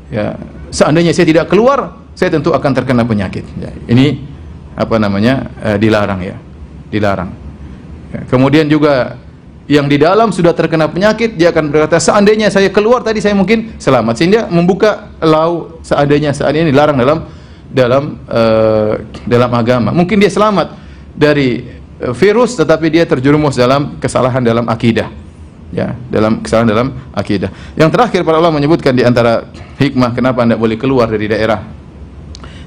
ya 0.09 0.33
seandainya 0.73 1.13
saya 1.13 1.27
tidak 1.29 1.45
keluar, 1.49 1.97
saya 2.17 2.33
tentu 2.33 2.53
akan 2.53 2.71
terkena 2.73 3.05
penyakit. 3.05 3.45
Ya, 3.57 3.71
ini 3.89 4.25
apa 4.73 4.95
namanya? 4.97 5.49
eh, 5.61 5.77
dilarang 5.77 6.21
ya. 6.21 6.37
Dilarang. 6.89 7.29
Ya, 8.09 8.21
kemudian 8.25 8.65
juga 8.65 9.21
yang 9.69 9.85
di 9.85 10.01
dalam 10.01 10.33
sudah 10.33 10.49
terkena 10.57 10.89
penyakit 10.89 11.37
dia 11.37 11.53
akan 11.53 11.69
berkata 11.69 12.01
seandainya 12.01 12.49
saya 12.49 12.73
keluar 12.73 13.05
tadi 13.05 13.21
saya 13.21 13.37
mungkin 13.37 13.77
selamat 13.77 14.17
sehingga 14.17 14.41
membuka 14.49 15.13
lau 15.21 15.77
seandainya 15.85 16.33
seandainya 16.33 16.73
dilarang 16.73 16.97
dalam 16.97 17.19
dalam 17.69 18.03
uh, 18.25 18.97
dalam 19.29 19.51
agama 19.53 19.93
mungkin 19.93 20.17
dia 20.17 20.33
selamat 20.33 20.73
dari 21.13 21.69
uh, 22.01 22.17
virus 22.17 22.57
tetapi 22.57 22.89
dia 22.89 23.05
terjerumus 23.05 23.53
dalam 23.53 24.01
kesalahan 24.01 24.41
dalam 24.41 24.65
akidah 24.65 25.28
ya 25.69 25.93
dalam 26.09 26.41
kesalahan 26.41 26.67
dalam 26.69 26.87
akidah. 27.13 27.49
Yang 27.77 27.89
terakhir 27.95 28.21
para 28.25 28.37
ulama 28.41 28.57
menyebutkan 28.57 28.93
di 28.93 29.05
antara 29.05 29.49
hikmah 29.77 30.13
kenapa 30.13 30.43
anda 30.45 30.57
boleh 30.57 30.77
keluar 30.77 31.09
dari 31.09 31.29
daerah 31.29 31.65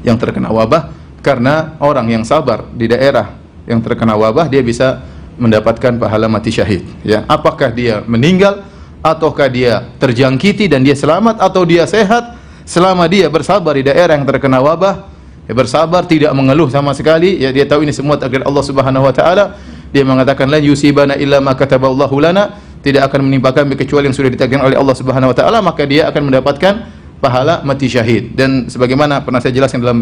yang 0.03 0.19
terkena 0.19 0.51
wabah 0.51 0.91
karena 1.23 1.79
orang 1.79 2.11
yang 2.11 2.25
sabar 2.27 2.67
di 2.75 2.91
daerah 2.91 3.39
yang 3.67 3.79
terkena 3.79 4.19
wabah 4.19 4.51
dia 4.51 4.63
bisa 4.63 5.03
mendapatkan 5.39 5.99
pahala 5.99 6.27
mati 6.27 6.51
syahid. 6.55 6.83
Ya 7.07 7.27
apakah 7.27 7.71
dia 7.71 8.03
meninggal 8.07 8.63
ataukah 9.03 9.51
dia 9.51 9.91
terjangkiti 9.99 10.71
dan 10.71 10.87
dia 10.87 10.95
selamat 10.95 11.43
atau 11.43 11.67
dia 11.67 11.83
sehat 11.91 12.39
selama 12.63 13.11
dia 13.11 13.27
bersabar 13.27 13.75
di 13.75 13.83
daerah 13.83 14.15
yang 14.15 14.27
terkena 14.27 14.63
wabah 14.63 15.11
ya 15.51 15.53
bersabar 15.53 16.07
tidak 16.07 16.31
mengeluh 16.31 16.71
sama 16.71 16.95
sekali 16.95 17.43
ya 17.43 17.51
dia 17.51 17.67
tahu 17.67 17.83
ini 17.83 17.91
semua 17.91 18.15
takdir 18.15 18.47
Allah 18.47 18.63
Subhanahu 18.63 19.03
wa 19.03 19.15
taala 19.15 19.59
dia 19.91 20.07
mengatakan 20.07 20.47
la 20.47 20.63
yusibana 20.63 21.19
illa 21.19 21.43
ma 21.43 21.59
kataballahu 21.59 22.17
lana 22.23 22.57
tidak 22.83 23.09
akan 23.09 23.31
menimpa 23.31 23.55
kami 23.55 23.79
kecuali 23.79 24.11
yang 24.11 24.17
sudah 24.17 24.29
ditakdirkan 24.29 24.67
oleh 24.67 24.77
Allah 24.77 24.97
Subhanahu 24.99 25.31
wa 25.31 25.37
taala 25.39 25.63
maka 25.63 25.87
dia 25.87 26.11
akan 26.11 26.29
mendapatkan 26.29 26.75
pahala 27.23 27.63
mati 27.63 27.87
syahid 27.87 28.35
dan 28.35 28.67
sebagaimana 28.67 29.23
pernah 29.23 29.39
saya 29.39 29.55
jelaskan 29.55 29.79
dalam 29.79 29.99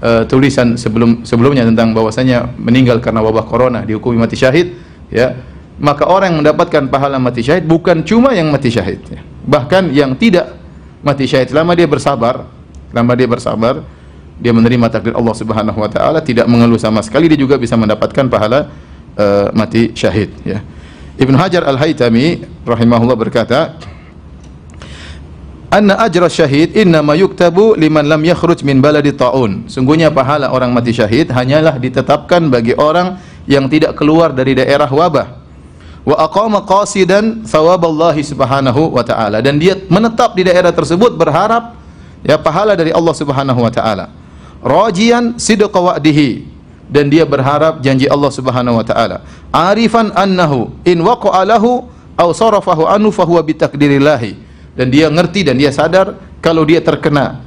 uh, 0.00 0.24
tulisan 0.24 0.80
sebelum 0.80 1.28
sebelumnya 1.28 1.68
tentang 1.68 1.92
bahwasanya 1.92 2.56
meninggal 2.56 2.98
karena 3.04 3.20
wabah 3.20 3.44
corona 3.44 3.84
dihukumi 3.84 4.16
mati 4.16 4.40
syahid 4.40 4.72
ya 5.12 5.36
maka 5.76 6.08
orang 6.08 6.32
yang 6.32 6.40
mendapatkan 6.40 6.88
pahala 6.88 7.20
mati 7.20 7.44
syahid 7.44 7.68
bukan 7.68 8.00
cuma 8.00 8.32
yang 8.32 8.48
mati 8.48 8.72
syahid 8.72 9.04
ya. 9.12 9.20
bahkan 9.44 9.92
yang 9.92 10.16
tidak 10.16 10.56
mati 11.04 11.28
syahid 11.28 11.52
selama 11.52 11.76
dia 11.76 11.84
bersabar 11.84 12.48
selama 12.88 13.12
dia 13.12 13.28
bersabar 13.28 13.74
dia 14.40 14.50
menerima 14.56 14.88
takdir 14.88 15.12
Allah 15.12 15.36
Subhanahu 15.36 15.76
wa 15.76 15.90
taala 15.92 16.24
tidak 16.24 16.48
mengeluh 16.48 16.80
sama 16.80 17.04
sekali 17.04 17.28
dia 17.28 17.36
juga 17.36 17.60
bisa 17.60 17.76
mendapatkan 17.76 18.26
pahala 18.32 18.72
uh, 19.20 19.52
mati 19.52 19.92
syahid 19.92 20.32
ya 20.42 20.64
Ibnu 21.20 21.36
Hajar 21.36 21.68
Al-Haytami 21.68 22.40
rahimahullah 22.64 23.16
berkata 23.20 23.76
anna 25.68 26.00
ajra 26.00 26.28
syahid 26.28 26.72
innama 26.72 27.12
yuktabu 27.16 27.76
liman 27.76 28.04
lam 28.04 28.20
yakhruj 28.24 28.64
min 28.64 28.80
baladi 28.80 29.12
taun. 29.12 29.68
Sungguhnya 29.68 30.08
pahala 30.08 30.48
orang 30.48 30.72
mati 30.72 30.92
syahid 30.92 31.28
hanyalah 31.28 31.76
ditetapkan 31.76 32.48
bagi 32.48 32.72
orang 32.76 33.20
yang 33.44 33.68
tidak 33.68 33.96
keluar 33.96 34.32
dari 34.32 34.56
daerah 34.56 34.88
wabah. 34.88 35.40
Wa 36.02 36.16
aqama 36.28 36.64
qasidan 36.64 37.44
thawaballahi 37.46 38.26
subhanahu 38.26 38.96
wa 38.96 39.04
ta'ala 39.06 39.38
dan 39.38 39.60
dia 39.60 39.78
menetap 39.86 40.34
di 40.34 40.48
daerah 40.48 40.74
tersebut 40.74 41.14
berharap 41.14 41.78
ya 42.26 42.40
pahala 42.40 42.74
dari 42.74 42.90
Allah 42.90 43.14
Subhanahu 43.14 43.60
wa 43.62 43.70
taala. 43.70 44.10
Rajian 44.62 45.38
sidqa 45.38 45.74
wa'dihi 45.74 46.51
dan 46.92 47.08
dia 47.08 47.24
berharap 47.24 47.80
janji 47.80 48.04
Allah 48.04 48.28
Subhanahu 48.28 48.76
wa 48.76 48.84
taala. 48.84 49.24
Arifan 49.48 50.12
annahu 50.12 50.76
in 50.84 51.00
waqa'a 51.00 51.48
lahu 51.48 51.88
aw 52.20 52.28
sarafahu 52.36 52.84
anhu 52.84 53.08
fahuwa 53.08 53.40
bitakdirillahi 53.40 54.36
dan 54.76 54.92
dia 54.92 55.08
ngerti 55.08 55.48
dan 55.48 55.56
dia 55.56 55.72
sadar 55.72 56.20
kalau 56.44 56.68
dia 56.68 56.84
terkena 56.84 57.40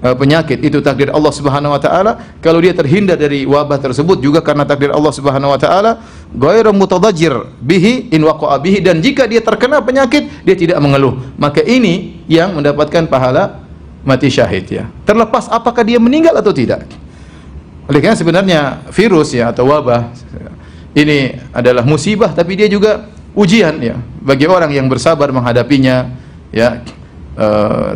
uh, 0.00 0.16
penyakit 0.16 0.64
itu 0.64 0.80
takdir 0.80 1.12
Allah 1.12 1.28
Subhanahu 1.28 1.76
wa 1.76 1.80
taala, 1.80 2.40
kalau 2.40 2.60
dia 2.64 2.72
terhindar 2.72 3.20
dari 3.20 3.44
wabah 3.44 3.76
tersebut 3.76 4.24
juga 4.24 4.40
karena 4.40 4.64
takdir 4.64 4.92
Allah 4.92 5.12
Subhanahu 5.12 5.52
wa 5.52 5.60
taala, 5.60 6.00
ghairu 6.32 6.72
mutadajjir 6.72 7.36
bihi 7.60 8.16
in 8.16 8.24
waqa'a 8.24 8.56
bihi 8.60 8.80
dan 8.80 9.04
jika 9.04 9.28
dia 9.28 9.44
terkena 9.44 9.84
penyakit 9.84 10.48
dia 10.48 10.56
tidak 10.56 10.80
mengeluh. 10.80 11.20
Maka 11.36 11.60
ini 11.60 12.24
yang 12.32 12.56
mendapatkan 12.56 13.04
pahala 13.12 13.60
mati 14.06 14.32
syahid 14.32 14.64
ya. 14.72 14.84
Terlepas 15.04 15.52
apakah 15.52 15.84
dia 15.84 16.00
meninggal 16.00 16.32
atau 16.40 16.56
tidak. 16.56 17.05
Oleh 17.86 18.02
karena 18.02 18.18
sebenarnya 18.18 18.60
virus 18.90 19.30
ya 19.30 19.54
atau 19.54 19.70
wabah 19.70 20.10
ini 20.96 21.38
adalah 21.54 21.86
musibah 21.86 22.34
tapi 22.34 22.58
dia 22.58 22.66
juga 22.66 23.06
ujian 23.36 23.78
ya 23.78 23.94
bagi 24.26 24.48
orang 24.48 24.74
yang 24.74 24.90
bersabar 24.90 25.30
menghadapinya 25.30 26.10
ya 26.50 26.82
uh, 27.36 27.94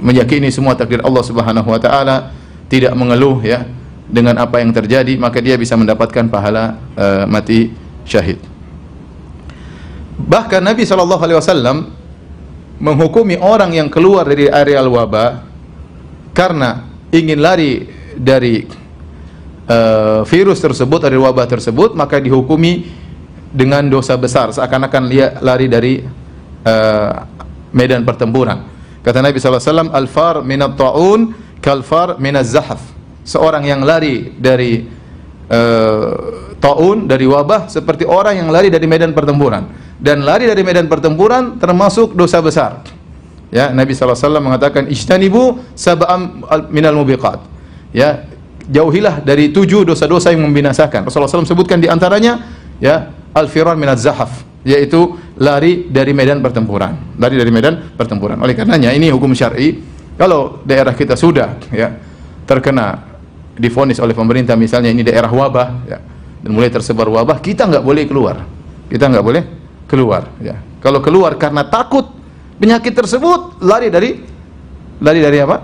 meyakini 0.00 0.48
semua 0.48 0.78
takdir 0.78 1.02
Allah 1.02 1.22
Subhanahu 1.26 1.68
wa 1.68 1.80
taala, 1.82 2.32
tidak 2.70 2.94
mengeluh 2.94 3.42
ya 3.42 3.66
dengan 4.08 4.40
apa 4.40 4.62
yang 4.64 4.72
terjadi, 4.72 5.18
maka 5.20 5.42
dia 5.42 5.58
bisa 5.60 5.76
mendapatkan 5.76 6.30
pahala 6.32 6.78
uh, 6.96 7.24
mati 7.28 7.74
syahid. 8.08 8.40
Bahkan 10.18 10.64
Nabi 10.64 10.82
sallallahu 10.88 11.22
alaihi 11.22 11.38
wasallam 11.38 11.76
menghukumi 12.78 13.36
orang 13.38 13.74
yang 13.74 13.90
keluar 13.90 14.26
dari 14.26 14.46
areal 14.48 14.88
wabah 14.88 15.42
karena 16.32 16.86
ingin 17.10 17.38
lari 17.42 17.86
dari 18.14 18.66
uh, 19.68 20.24
virus 20.24 20.58
tersebut 20.58 21.04
dari 21.04 21.20
wabah 21.20 21.46
tersebut 21.46 21.92
maka 21.92 22.18
dihukumi 22.18 22.88
dengan 23.52 23.84
dosa 23.88 24.16
besar 24.16 24.52
seakan-akan 24.52 25.02
dia 25.08 25.36
lari 25.40 25.66
dari 25.68 26.04
uh, 26.64 27.12
medan 27.72 28.04
pertempuran. 28.04 28.64
Kata 29.04 29.24
Nabi 29.24 29.40
SAW, 29.40 29.88
Al-far 29.92 30.44
minat 30.44 30.76
ta'un, 30.76 31.32
kalfar 31.64 32.20
minat 32.20 32.44
zahaf. 32.44 32.80
Seorang 33.24 33.64
yang 33.64 33.84
lari 33.84 34.32
dari 34.36 34.84
uh, 35.48 36.54
ta'un, 36.60 37.08
dari 37.08 37.24
wabah, 37.28 37.68
seperti 37.72 38.04
orang 38.08 38.40
yang 38.40 38.48
lari 38.52 38.68
dari 38.68 38.84
medan 38.88 39.12
pertempuran. 39.12 39.68
Dan 39.98 40.22
lari 40.22 40.46
dari 40.46 40.62
medan 40.62 40.86
pertempuran 40.86 41.56
termasuk 41.56 42.14
dosa 42.14 42.38
besar. 42.44 42.84
Ya, 43.48 43.72
Nabi 43.72 43.96
SAW 43.96 44.44
mengatakan, 44.44 44.92
Ishtanibu 44.92 45.60
sab'am 45.72 46.44
minal 46.68 46.92
mubiqat. 46.92 47.40
Ya, 47.96 48.28
jauhilah 48.68 49.24
dari 49.24 49.50
tujuh 49.50 49.88
dosa-dosa 49.88 50.30
yang 50.30 50.44
membinasakan. 50.44 51.08
Rasulullah 51.08 51.28
SAW 51.28 51.48
sebutkan 51.48 51.80
di 51.80 51.88
antaranya, 51.88 52.38
ya, 52.78 53.10
al-firar 53.32 53.74
minat 53.74 53.98
zahaf 53.98 54.48
yaitu 54.66 55.16
lari 55.38 55.86
dari 55.88 56.12
medan 56.12 56.42
pertempuran. 56.44 57.16
Lari 57.16 57.38
dari 57.38 57.48
medan 57.48 57.94
pertempuran. 57.94 58.36
Oleh 58.42 58.52
karenanya 58.52 58.90
ini 58.92 59.08
hukum 59.08 59.32
syar'i. 59.32 59.80
Kalau 60.18 60.60
daerah 60.66 60.92
kita 60.98 61.14
sudah 61.14 61.56
ya 61.70 61.94
terkena 62.42 63.06
difonis 63.54 64.02
oleh 64.02 64.18
pemerintah 64.18 64.58
misalnya 64.58 64.90
ini 64.90 65.06
daerah 65.06 65.30
wabah 65.30 65.68
ya 65.86 65.98
dan 66.42 66.50
mulai 66.50 66.70
tersebar 66.70 67.06
wabah, 67.06 67.38
kita 67.38 67.66
nggak 67.70 67.84
boleh 67.86 68.04
keluar. 68.06 68.36
Kita 68.90 69.06
nggak 69.06 69.24
boleh 69.24 69.42
keluar 69.86 70.26
ya. 70.42 70.58
Kalau 70.82 71.02
keluar 71.02 71.34
karena 71.38 71.66
takut 71.66 72.06
penyakit 72.58 72.94
tersebut, 72.94 73.62
lari 73.62 73.90
dari 73.94 74.18
lari 74.98 75.20
dari 75.22 75.38
apa? 75.38 75.56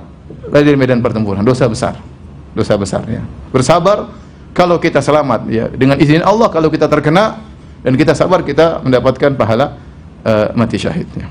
Lari 0.55 0.65
dari 0.65 0.79
medan 0.79 1.03
pertempuran. 1.03 1.43
Dosa 1.43 1.67
besar. 1.67 2.14
Dosa 2.55 2.79
besar 2.79 3.03
ya. 3.11 3.23
Bersabar 3.51 4.09
kalau 4.55 4.79
kita 4.79 5.03
selamat 5.03 5.51
ya 5.51 5.67
dengan 5.75 5.99
izin 5.99 6.23
Allah 6.23 6.47
kalau 6.49 6.71
kita 6.71 6.87
terkena 6.87 7.43
dan 7.83 7.99
kita 7.99 8.15
sabar 8.15 8.47
kita 8.47 8.81
mendapatkan 8.87 9.35
pahala 9.35 9.77
uh, 10.23 10.55
mati 10.55 10.79
syahidnya. 10.79 11.27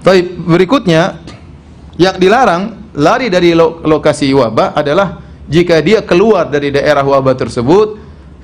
Tapi 0.00 0.24
berikutnya 0.34 1.20
yang 2.00 2.16
dilarang 2.16 2.94
lari 2.96 3.28
dari 3.28 3.52
lo 3.52 3.84
lokasi 3.84 4.32
wabah 4.32 4.72
adalah 4.72 5.20
jika 5.46 5.78
dia 5.84 6.02
keluar 6.02 6.48
dari 6.48 6.74
daerah 6.74 7.04
wabah 7.06 7.36
tersebut 7.36 7.88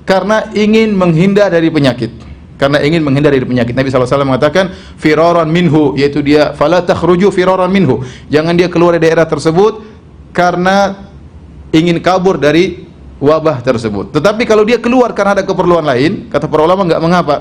karena 0.06 0.50
ingin 0.54 0.94
menghindar 0.94 1.50
dari 1.50 1.70
penyakit. 1.70 2.30
Karena 2.58 2.78
ingin 2.78 3.02
menghindar 3.02 3.34
dari 3.34 3.42
penyakit. 3.42 3.74
Nabi 3.74 3.90
SAW 3.90 4.22
mengatakan 4.22 4.70
firaran 4.94 5.50
minhu 5.50 5.98
yaitu 5.98 6.22
dia 6.22 6.54
fala 6.54 6.78
takhruju 6.78 7.34
firaran 7.34 7.66
minhu. 7.66 8.06
Jangan 8.30 8.54
dia 8.54 8.70
keluar 8.70 8.94
dari 8.94 9.10
daerah 9.10 9.26
tersebut 9.26 9.82
karena 10.30 11.10
ingin 11.72 11.98
kabur 11.98 12.36
dari 12.36 12.84
wabah 13.18 13.64
tersebut. 13.64 14.12
Tetapi 14.12 14.44
kalau 14.44 14.62
dia 14.62 14.78
keluar 14.78 15.16
karena 15.16 15.40
ada 15.40 15.44
keperluan 15.46 15.82
lain, 15.82 16.28
kata 16.28 16.46
para 16.46 16.62
ulama 16.62 16.84
enggak 16.84 17.02
mengapa. 17.02 17.36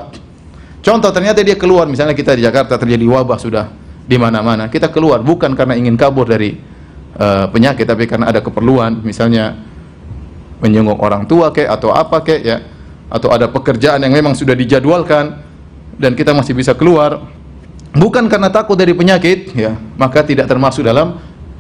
Contoh 0.81 1.13
ternyata 1.13 1.45
dia 1.45 1.53
keluar 1.59 1.85
misalnya 1.85 2.17
kita 2.17 2.33
di 2.33 2.41
Jakarta 2.41 2.79
terjadi 2.79 3.05
wabah 3.05 3.38
sudah 3.38 3.69
di 4.07 4.17
mana-mana. 4.17 4.65
Kita 4.71 4.89
keluar 4.89 5.21
bukan 5.21 5.53
karena 5.53 5.77
ingin 5.77 5.93
kabur 5.93 6.25
dari 6.25 6.57
uh, 7.21 7.45
penyakit 7.51 7.85
tapi 7.85 8.09
karena 8.09 8.33
ada 8.33 8.41
keperluan 8.41 9.03
misalnya 9.05 9.57
menyenguk 10.61 10.97
orang 11.01 11.25
tua 11.25 11.50
kek 11.50 11.65
atau 11.65 11.89
apa 11.91 12.21
kek 12.21 12.41
ya 12.41 12.57
atau 13.11 13.33
ada 13.33 13.50
pekerjaan 13.50 14.00
yang 14.05 14.13
memang 14.13 14.38
sudah 14.38 14.55
dijadwalkan 14.55 15.41
dan 15.97 16.15
kita 16.15 16.31
masih 16.31 16.55
bisa 16.55 16.77
keluar 16.77 17.19
bukan 17.91 18.29
karena 18.31 18.47
takut 18.47 18.77
dari 18.77 18.95
penyakit 18.95 19.51
ya 19.57 19.75
maka 20.00 20.23
tidak 20.23 20.47
termasuk 20.47 20.85
dalam 20.85 21.19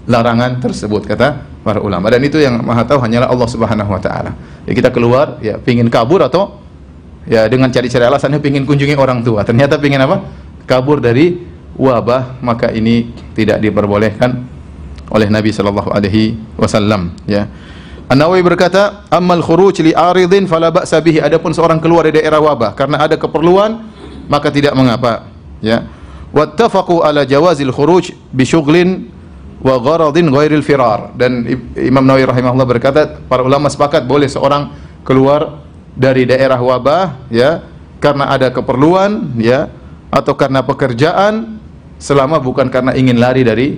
larangan 0.09 0.57
tersebut 0.61 1.05
kata 1.05 1.45
para 1.61 1.81
ulama. 1.81 2.09
Dan 2.09 2.25
itu 2.25 2.41
yang 2.41 2.61
maha 2.61 2.85
tahu 2.85 3.01
hanyalah 3.01 3.29
Allah 3.29 3.49
Subhanahu 3.49 3.89
wa 3.91 4.01
taala. 4.01 4.33
Ya 4.65 4.73
kita 4.73 4.89
keluar 4.89 5.37
ya 5.41 5.57
pingin 5.61 5.89
kabur 5.89 6.25
atau 6.25 6.61
ya 7.25 7.45
dengan 7.45 7.69
cari-cari 7.69 8.05
alasannya 8.05 8.41
pingin 8.41 8.65
kunjungi 8.65 8.97
orang 8.97 9.21
tua. 9.21 9.45
Ternyata 9.45 9.77
pingin 9.77 10.01
apa? 10.01 10.25
Kabur 10.65 11.01
dari 11.01 11.37
wabah 11.77 12.41
maka 12.41 12.69
ini 12.73 13.13
tidak 13.37 13.61
diperbolehkan 13.61 14.45
oleh 15.11 15.27
Nabi 15.27 15.51
sallallahu 15.51 15.91
alaihi 15.91 16.39
wasallam 16.57 17.13
ya. 17.27 17.45
An-Nawawi 18.11 18.43
berkata 18.43 19.07
ammal 19.07 19.39
khuruj 19.39 19.79
li 19.79 19.95
aridin 19.95 20.43
fala 20.43 20.67
ba'sa 20.67 20.99
bihi. 20.99 21.23
Adapun 21.23 21.55
seorang 21.55 21.79
keluar 21.79 22.03
dari 22.03 22.19
daerah 22.19 22.43
wabah 22.43 22.75
karena 22.75 22.99
ada 23.07 23.15
keperluan 23.15 23.87
maka 24.27 24.51
tidak 24.51 24.75
mengapa 24.75 25.31
ya. 25.63 25.87
Wattafaqu 26.31 27.03
ala 27.03 27.27
jawazil 27.27 27.71
khuruj 27.71 28.15
bi 28.31 28.43
syughlin 28.47 29.11
wa 29.61 29.77
gharadin 29.77 30.33
ghairil 30.33 30.65
firar 30.65 31.13
dan 31.13 31.45
Imam 31.77 32.01
Nawawi 32.01 32.25
rahimahullah 32.25 32.67
berkata 32.67 33.21
para 33.29 33.45
ulama 33.45 33.69
sepakat 33.69 34.09
boleh 34.09 34.25
seorang 34.25 34.73
keluar 35.05 35.61
dari 35.93 36.25
daerah 36.25 36.57
wabah 36.57 37.29
ya 37.29 37.61
karena 38.01 38.33
ada 38.33 38.49
keperluan 38.49 39.37
ya 39.37 39.69
atau 40.09 40.33
karena 40.33 40.65
pekerjaan 40.65 41.61
selama 42.01 42.41
bukan 42.41 42.67
karena 42.73 42.97
ingin 42.97 43.21
lari 43.21 43.45
dari 43.45 43.77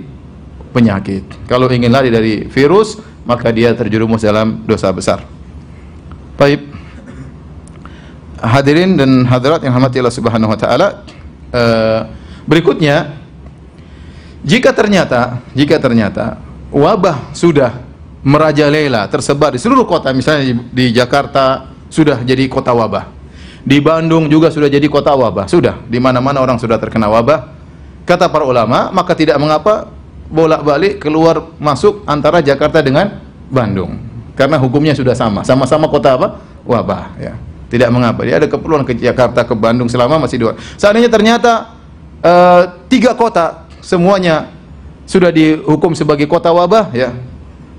penyakit. 0.74 1.46
Kalau 1.46 1.70
ingin 1.70 1.92
lari 1.92 2.10
dari 2.10 2.50
virus, 2.50 2.98
maka 3.22 3.54
dia 3.54 3.70
terjerumus 3.76 4.26
dalam 4.26 4.66
dosa 4.66 4.90
besar. 4.90 5.22
Baik. 6.34 6.66
Hadirin 8.42 8.98
dan 8.98 9.24
hadirat 9.24 9.62
yang 9.62 9.72
rahmati 9.72 10.02
Allah 10.02 10.12
Subhanahu 10.12 10.52
wa 10.52 10.58
taala, 10.58 10.88
uh, 11.54 12.00
berikutnya 12.44 13.23
jika 14.44 14.76
ternyata 14.76 15.40
jika 15.56 15.80
ternyata 15.80 16.36
wabah 16.68 17.32
sudah 17.32 17.80
merajalela 18.24 19.08
tersebar 19.08 19.56
di 19.56 19.60
seluruh 19.60 19.88
kota 19.88 20.12
misalnya 20.12 20.52
di, 20.52 20.54
di 20.72 20.86
Jakarta 20.92 21.74
sudah 21.94 22.20
jadi 22.26 22.50
kota 22.50 22.74
wabah. 22.74 23.14
Di 23.64 23.80
Bandung 23.80 24.28
juga 24.28 24.52
sudah 24.52 24.68
jadi 24.68 24.84
kota 24.92 25.16
wabah. 25.16 25.48
Sudah, 25.48 25.80
di 25.88 25.96
mana-mana 25.96 26.42
orang 26.44 26.60
sudah 26.60 26.76
terkena 26.76 27.08
wabah. 27.08 27.56
Kata 28.04 28.28
para 28.28 28.44
ulama, 28.44 28.92
maka 28.92 29.16
tidak 29.16 29.40
mengapa 29.40 29.88
bolak-balik 30.28 31.00
keluar 31.00 31.48
masuk 31.56 32.04
antara 32.04 32.44
Jakarta 32.44 32.84
dengan 32.84 33.24
Bandung. 33.48 33.96
Karena 34.36 34.60
hukumnya 34.60 34.92
sudah 34.92 35.16
sama. 35.16 35.46
Sama-sama 35.48 35.88
kota 35.88 36.20
apa? 36.20 36.44
Wabah, 36.68 37.16
ya. 37.16 37.32
Tidak 37.72 37.88
mengapa. 37.88 38.20
Dia 38.28 38.36
ada 38.36 38.48
keperluan 38.52 38.84
ke 38.84 38.92
Jakarta, 39.00 39.48
ke 39.48 39.56
Bandung 39.56 39.88
selama 39.88 40.28
masih 40.28 40.36
dua. 40.44 40.52
Seandainya 40.76 41.08
ternyata 41.08 41.72
uh, 42.20 42.84
tiga 42.92 43.16
kota 43.16 43.63
semuanya 43.84 44.48
sudah 45.04 45.28
dihukum 45.28 45.92
sebagai 45.92 46.24
kota 46.24 46.48
wabah, 46.48 46.90
ya. 46.96 47.12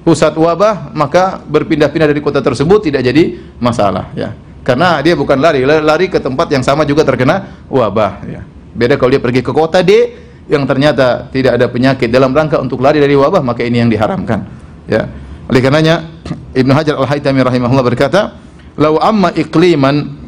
Pusat 0.06 0.38
wabah, 0.38 0.94
maka 0.94 1.42
berpindah-pindah 1.50 2.14
dari 2.14 2.22
kota 2.22 2.38
tersebut 2.38 2.94
tidak 2.94 3.02
jadi 3.02 3.42
masalah, 3.58 4.14
ya. 4.14 4.38
Karena 4.62 5.02
dia 5.02 5.18
bukan 5.18 5.38
lari, 5.42 5.66
lari 5.66 6.06
ke 6.10 6.22
tempat 6.22 6.50
yang 6.54 6.62
sama 6.62 6.86
juga 6.86 7.02
terkena 7.02 7.66
wabah, 7.66 8.22
ya. 8.30 8.42
Beda 8.78 9.02
kalau 9.02 9.18
dia 9.18 9.22
pergi 9.22 9.42
ke 9.42 9.50
kota 9.50 9.82
D 9.82 10.14
yang 10.46 10.70
ternyata 10.70 11.26
tidak 11.34 11.58
ada 11.58 11.66
penyakit 11.66 12.14
dalam 12.14 12.30
rangka 12.30 12.62
untuk 12.62 12.86
lari 12.86 13.02
dari 13.02 13.18
wabah, 13.18 13.42
maka 13.42 13.66
ini 13.66 13.82
yang 13.82 13.90
diharamkan, 13.90 14.46
ya. 14.86 15.10
Oleh 15.50 15.62
karenanya 15.62 16.06
Ibnu 16.62 16.72
Hajar 16.78 17.02
Al-Haytami 17.02 17.42
rahimahullah 17.42 17.86
berkata, 17.86 18.38
"Lau 18.78 19.02
amma 19.02 19.34
iqliman 19.34 20.26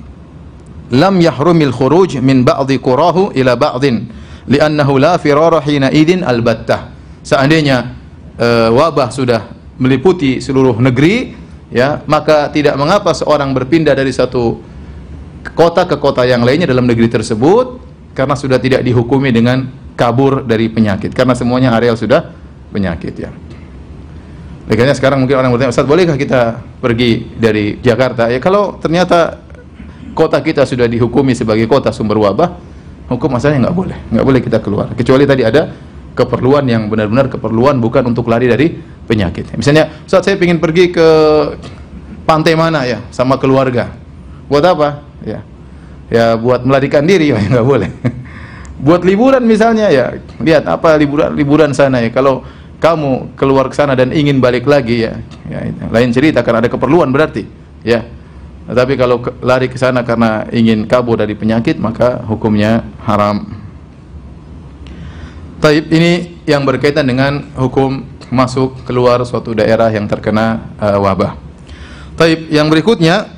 lam 0.89 1.15
yahrumil 1.22 1.69
khuruj 1.69 2.17
min 2.17 2.41
ba'dhi 2.41 2.81
qurahu 2.81 3.36
ila 3.38 3.53
ba'dhin 3.53 4.10
li'annahu 4.48 4.98
la 4.98 5.20
firara 5.20 5.60
hina 5.62 5.92
idin 5.92 6.24
albattah." 6.24 6.96
Seandainya 7.22 7.94
uh, 8.39 8.70
wabah 8.72 9.12
sudah 9.12 9.51
meliputi 9.77 10.39
seluruh 10.39 10.80
negeri, 10.80 11.36
ya, 11.70 12.01
maka 12.08 12.50
tidak 12.50 12.80
mengapa 12.80 13.13
seorang 13.13 13.51
berpindah 13.54 13.94
dari 13.94 14.10
satu 14.16 14.63
kota 15.54 15.88
ke 15.88 15.96
kota 16.00 16.27
yang 16.27 16.44
lainnya 16.44 16.68
dalam 16.68 16.88
negeri 16.88 17.08
tersebut 17.08 17.80
karena 18.12 18.36
sudah 18.36 18.58
tidak 18.60 18.82
dihukumi 18.84 19.30
dengan 19.32 19.70
kabur 19.94 20.44
dari 20.44 20.68
penyakit 20.68 21.13
karena 21.13 21.34
semuanya 21.38 21.74
areal 21.78 21.95
sudah 21.95 22.34
penyakit 22.74 23.13
ya. 23.15 23.32
Makanya 24.67 24.93
sekarang 25.00 25.24
mungkin 25.24 25.39
orang 25.39 25.56
bertanya, 25.56 25.71
Ustaz, 25.71 25.88
bolehkah 25.88 26.19
kita 26.19 26.60
pergi 26.84 27.24
dari 27.39 27.80
Jakarta? 27.80 28.28
Ya 28.28 28.43
kalau 28.43 28.76
ternyata 28.84 29.39
kota 30.12 30.43
kita 30.43 30.67
sudah 30.67 30.91
dihukumi 30.91 31.32
sebagai 31.32 31.63
kota 31.71 31.95
sumber 31.95 32.19
wabah, 32.19 32.60
hukum 33.08 33.32
asalnya 33.36 33.67
nggak 33.67 33.76
boleh, 33.76 33.98
nggak 34.12 34.26
boleh 34.28 34.39
kita 34.43 34.60
keluar. 34.60 34.91
Kecuali 34.93 35.24
tadi 35.24 35.43
ada 35.48 35.72
keperluan 36.13 36.67
yang 36.67 36.91
benar-benar 36.91 37.32
keperluan 37.32 37.80
bukan 37.80 38.12
untuk 38.12 38.28
lari 38.28 38.52
dari 38.52 38.67
penyakit. 39.08 39.56
Misalnya, 39.56 40.04
Ustaz 40.04 40.28
saya 40.28 40.36
ingin 40.36 40.60
pergi 40.60 40.91
ke 40.91 41.08
pantai 42.28 42.54
mana 42.60 42.84
ya 42.84 43.00
sama 43.13 43.39
keluarga. 43.39 43.96
Buat 44.52 44.63
apa? 44.76 44.89
Ya, 45.24 45.39
ya 46.12 46.36
buat 46.36 46.67
melarikan 46.67 47.08
diri 47.08 47.30
ya 47.34 47.39
nggak 47.39 47.67
boleh. 47.67 47.89
buat 48.86 49.02
liburan 49.08 49.41
misalnya 49.48 49.88
ya, 49.89 50.20
lihat 50.43 50.67
apa 50.67 51.00
liburan 51.00 51.32
liburan 51.34 51.72
sana 51.72 52.04
ya. 52.04 52.12
Kalau 52.12 52.43
kamu 52.78 53.34
keluar 53.34 53.72
ke 53.72 53.76
sana 53.78 53.98
dan 53.98 54.13
ingin 54.13 54.38
balik 54.38 54.70
lagi 54.70 55.08
ya, 55.08 55.17
ya 55.50 55.65
lain 55.89 56.13
cerita 56.13 56.46
karena 56.46 56.62
ada 56.62 56.70
keperluan 56.70 57.10
berarti 57.10 57.50
ya 57.82 58.06
tapi 58.67 58.99
kalau 58.99 59.23
lari 59.39 59.71
ke 59.71 59.80
sana 59.80 60.03
karena 60.03 60.43
ingin 60.51 60.84
kabur 60.91 61.15
dari 61.15 61.36
penyakit 61.39 61.80
maka 61.80 62.19
hukumnya 62.27 62.84
haram. 63.08 63.47
Taib 65.63 65.88
ini 65.89 66.43
yang 66.43 66.67
berkaitan 66.67 67.08
dengan 67.08 67.47
hukum 67.56 68.03
masuk 68.27 68.84
keluar 68.84 69.23
suatu 69.23 69.56
daerah 69.56 69.88
yang 69.88 70.06
terkena 70.06 70.75
uh, 70.77 70.99
wabah. 70.99 71.39
Taib 72.19 72.51
yang 72.51 72.67
berikutnya 72.67 73.32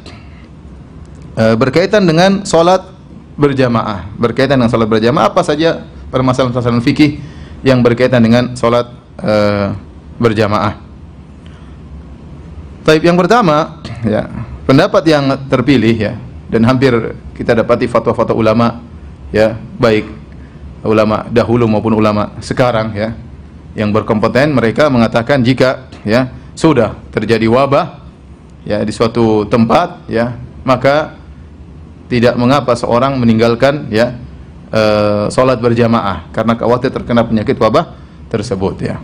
uh, 1.37 1.55
berkaitan 1.55 2.03
dengan 2.03 2.43
sholat 2.43 2.89
berjamaah. 3.37 4.09
Berkaitan 4.17 4.59
dengan 4.59 4.71
sholat 4.73 4.89
berjamaah 4.89 5.29
apa 5.29 5.45
saja 5.45 5.85
permasalahan-permasalahan 6.09 6.83
fikih 6.83 7.21
yang 7.61 7.79
berkaitan 7.85 8.19
dengan 8.19 8.57
sholat 8.57 8.89
uh, 9.21 9.77
berjamaah. 10.17 10.75
Taib 12.83 13.05
yang 13.05 13.15
pertama, 13.15 13.79
ya, 14.01 14.25
pendapat 14.69 15.01
yang 15.09 15.25
terpilih 15.49 15.97
ya 15.97 16.13
dan 16.45 16.61
hampir 16.69 16.93
kita 17.33 17.57
dapati 17.57 17.89
fatwa-fatwa 17.89 18.37
ulama 18.37 18.67
ya, 19.33 19.57
baik 19.81 20.05
ulama 20.85 21.25
dahulu 21.33 21.65
maupun 21.65 21.97
ulama 21.97 22.37
sekarang 22.37 22.93
ya 22.93 23.17
yang 23.73 23.89
berkompeten 23.89 24.53
mereka 24.53 24.93
mengatakan 24.93 25.41
jika 25.41 25.89
ya 26.05 26.29
sudah 26.53 26.93
terjadi 27.09 27.49
wabah 27.49 28.05
ya 28.61 28.85
di 28.85 28.93
suatu 28.93 29.49
tempat 29.49 30.05
ya 30.05 30.37
maka 30.61 31.17
tidak 32.05 32.37
mengapa 32.37 32.77
seorang 32.77 33.17
meninggalkan 33.17 33.89
ya 33.89 34.21
e, 34.69 34.81
sholat 35.33 35.57
berjamaah 35.57 36.29
karena 36.29 36.53
khawatir 36.53 36.93
terkena 36.93 37.25
penyakit 37.25 37.57
wabah 37.57 37.97
tersebut 38.29 38.75
ya. 38.85 39.01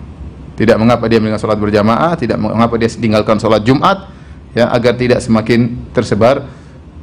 Tidak 0.56 0.80
mengapa 0.80 1.12
dia 1.12 1.20
meninggalkan 1.20 1.52
salat 1.52 1.60
berjamaah, 1.60 2.16
tidak 2.16 2.40
mengapa 2.40 2.80
dia 2.80 2.88
tinggalkan 2.88 3.36
salat 3.44 3.60
Jumat 3.68 4.15
ya 4.56 4.72
agar 4.72 4.96
tidak 4.96 5.20
semakin 5.20 5.92
tersebar 5.92 6.48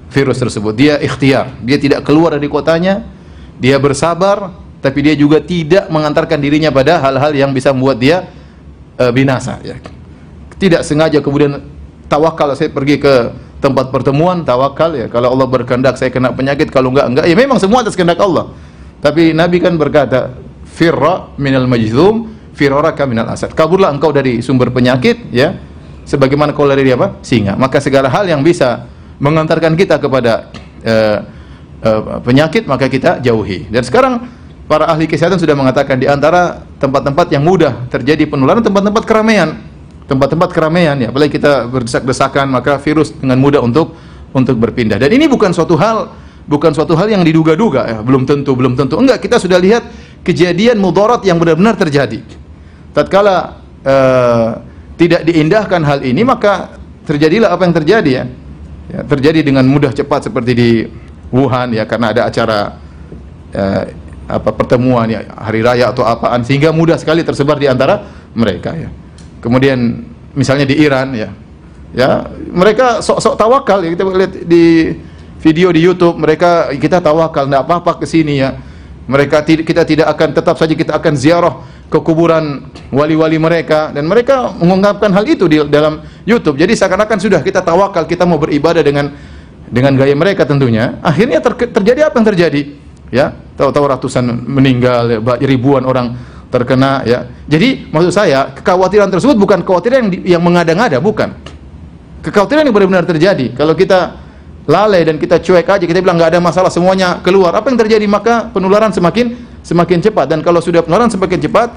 virus 0.08 0.40
tersebut. 0.40 0.72
Dia 0.72 0.94
ikhtiar, 0.98 1.60
dia 1.60 1.76
tidak 1.76 2.02
keluar 2.02 2.34
dari 2.34 2.48
kotanya, 2.48 3.04
dia 3.60 3.76
bersabar 3.76 4.50
tapi 4.82 4.98
dia 4.98 5.14
juga 5.14 5.38
tidak 5.38 5.86
mengantarkan 5.86 6.42
dirinya 6.42 6.74
pada 6.74 6.98
hal-hal 6.98 7.30
yang 7.30 7.54
bisa 7.54 7.70
membuat 7.70 8.02
dia 8.02 8.26
e, 8.98 9.04
binasa 9.14 9.62
ya. 9.62 9.78
Tidak 10.58 10.82
sengaja 10.82 11.22
kemudian 11.22 11.62
tawakal 12.10 12.50
saya 12.58 12.72
pergi 12.74 12.98
ke 12.98 13.30
tempat 13.62 13.94
pertemuan 13.94 14.42
tawakal 14.42 14.90
ya. 14.98 15.06
Kalau 15.06 15.30
Allah 15.30 15.46
berkehendak 15.46 15.94
saya 15.94 16.10
kena 16.10 16.34
penyakit. 16.34 16.66
Kalau 16.74 16.90
enggak 16.90 17.06
enggak. 17.14 17.24
Ya 17.30 17.36
memang 17.38 17.62
semua 17.62 17.86
atas 17.86 17.94
kehendak 17.94 18.18
Allah. 18.18 18.50
Tapi 18.98 19.30
Nabi 19.30 19.62
kan 19.62 19.78
berkata 19.78 20.34
firra 20.66 21.30
minal 21.38 21.70
majzum 21.70 22.34
firaraka 22.58 23.06
minal 23.06 23.30
asad. 23.30 23.54
Kaburlah 23.54 23.94
engkau 23.94 24.10
dari 24.10 24.42
sumber 24.42 24.74
penyakit 24.74 25.30
ya 25.30 25.54
sebagaimana 26.04 26.54
lari 26.54 26.86
dari 26.86 26.92
apa? 26.94 27.18
Singa. 27.22 27.54
Maka 27.58 27.78
segala 27.78 28.10
hal 28.10 28.26
yang 28.26 28.42
bisa 28.42 28.86
mengantarkan 29.22 29.78
kita 29.78 30.02
kepada 30.02 30.50
uh, 30.82 31.18
uh, 31.82 32.18
penyakit 32.22 32.66
maka 32.66 32.90
kita 32.90 33.22
jauhi. 33.22 33.70
Dan 33.70 33.86
sekarang 33.86 34.26
para 34.66 34.88
ahli 34.90 35.06
kesehatan 35.06 35.38
sudah 35.38 35.54
mengatakan 35.54 35.98
di 35.98 36.10
antara 36.10 36.64
tempat-tempat 36.78 37.26
yang 37.30 37.44
mudah 37.46 37.86
terjadi 37.90 38.26
penularan 38.26 38.62
tempat-tempat 38.62 39.02
keramaian. 39.06 39.58
Tempat-tempat 40.10 40.50
keramaian 40.50 40.96
ya. 40.98 41.08
Apalagi 41.14 41.38
kita 41.38 41.70
berdesak-desakan 41.70 42.50
maka 42.50 42.76
virus 42.82 43.14
dengan 43.14 43.38
mudah 43.38 43.62
untuk 43.62 43.94
untuk 44.34 44.58
berpindah. 44.58 44.98
Dan 44.98 45.14
ini 45.14 45.30
bukan 45.30 45.54
suatu 45.54 45.78
hal 45.78 46.10
bukan 46.48 46.74
suatu 46.74 46.98
hal 46.98 47.06
yang 47.06 47.22
diduga-duga 47.22 47.86
ya. 47.86 47.98
Belum 48.02 48.26
tentu 48.26 48.58
belum 48.58 48.74
tentu. 48.74 48.98
Enggak 48.98 49.22
kita 49.22 49.38
sudah 49.38 49.62
lihat 49.62 49.86
kejadian 50.26 50.82
mudarat 50.82 51.22
yang 51.22 51.38
benar-benar 51.38 51.78
terjadi. 51.78 52.22
Tatkala 52.92 53.62
uh, 53.86 54.71
tidak 55.02 55.26
diindahkan 55.26 55.82
hal 55.82 55.98
ini 56.06 56.22
maka 56.22 56.78
terjadilah 57.02 57.50
apa 57.50 57.66
yang 57.66 57.74
terjadi 57.74 58.10
ya. 58.22 58.24
ya 58.86 59.00
terjadi 59.02 59.42
dengan 59.42 59.66
mudah 59.66 59.90
cepat 59.90 60.30
seperti 60.30 60.52
di 60.54 60.70
Wuhan 61.34 61.74
ya 61.74 61.82
karena 61.88 62.14
ada 62.14 62.30
acara 62.30 62.78
uh, 63.50 63.82
apa 64.30 64.50
pertemuan 64.54 65.10
ya 65.10 65.26
hari 65.34 65.64
raya 65.66 65.90
atau 65.90 66.06
apaan 66.06 66.46
sehingga 66.46 66.70
mudah 66.70 66.94
sekali 67.00 67.26
tersebar 67.26 67.58
di 67.58 67.66
antara 67.66 68.06
mereka 68.36 68.70
ya. 68.78 68.88
Kemudian 69.42 70.06
misalnya 70.38 70.68
di 70.68 70.78
Iran 70.78 71.10
ya. 71.18 71.34
Ya, 71.92 72.24
mereka 72.48 73.04
sok-sok 73.04 73.36
tawakal 73.36 73.84
ya 73.84 73.92
kita 73.92 74.02
lihat 74.08 74.32
di 74.48 74.96
video 75.44 75.68
di 75.68 75.84
YouTube 75.84 76.16
mereka 76.16 76.72
kita 76.72 77.04
tawakal 77.04 77.44
enggak 77.50 77.64
apa-apa 77.66 77.92
ke 78.00 78.06
sini 78.06 78.38
ya. 78.38 78.54
Mereka 79.02 79.42
kita 79.42 79.82
tidak 79.82 80.14
akan 80.14 80.28
tetap 80.30 80.56
saja 80.56 80.72
kita 80.78 80.94
akan 80.94 81.12
ziarah 81.18 81.58
ke 81.92 82.00
kuburan 82.00 82.72
wali-wali 82.88 83.37
mereka 83.37 83.92
dan 83.92 84.09
mereka 84.09 84.48
mengungkapkan 84.57 85.12
hal 85.12 85.28
itu 85.28 85.44
di 85.44 85.61
dalam 85.68 86.00
YouTube. 86.24 86.57
Jadi 86.57 86.72
seakan-akan 86.72 87.20
sudah 87.20 87.44
kita 87.44 87.61
tawakal, 87.61 88.09
kita 88.09 88.24
mau 88.24 88.40
beribadah 88.40 88.81
dengan 88.81 89.12
dengan 89.68 89.92
gaya 90.00 90.16
mereka 90.16 90.48
tentunya. 90.48 90.96
Akhirnya 91.05 91.44
ter, 91.44 91.52
terjadi 91.68 92.09
apa 92.09 92.16
yang 92.16 92.26
terjadi? 92.33 92.62
Ya, 93.12 93.37
tahu-tahu 93.61 93.85
ratusan 93.92 94.24
meninggal, 94.24 95.20
ya, 95.20 95.20
ribuan 95.44 95.85
orang 95.85 96.16
terkena 96.48 97.05
ya. 97.05 97.28
Jadi 97.44 97.92
maksud 97.92 98.12
saya 98.12 98.57
kekhawatiran 98.57 99.12
tersebut 99.12 99.37
bukan 99.37 99.61
kekhawatiran 99.61 100.09
yang, 100.09 100.40
yang 100.40 100.42
mengada-ngada, 100.44 100.96
bukan. 100.96 101.37
Kekhawatiran 102.24 102.64
yang 102.64 102.72
benar-benar 102.72 103.05
terjadi. 103.05 103.52
Kalau 103.52 103.76
kita 103.76 104.16
lalai 104.64 105.05
dan 105.05 105.20
kita 105.20 105.44
cuek 105.44 105.68
aja, 105.68 105.85
kita 105.85 106.00
bilang 106.00 106.16
nggak 106.16 106.33
ada 106.33 106.40
masalah, 106.40 106.72
semuanya 106.72 107.20
keluar. 107.20 107.52
Apa 107.52 107.68
yang 107.68 107.76
terjadi? 107.76 108.09
Maka 108.09 108.48
penularan 108.48 108.96
semakin 108.96 109.51
semakin 109.62 109.98
cepat 110.03 110.27
dan 110.29 110.42
kalau 110.42 110.59
sudah 110.59 110.83
penularan 110.83 111.09
semakin 111.09 111.38
cepat 111.38 111.68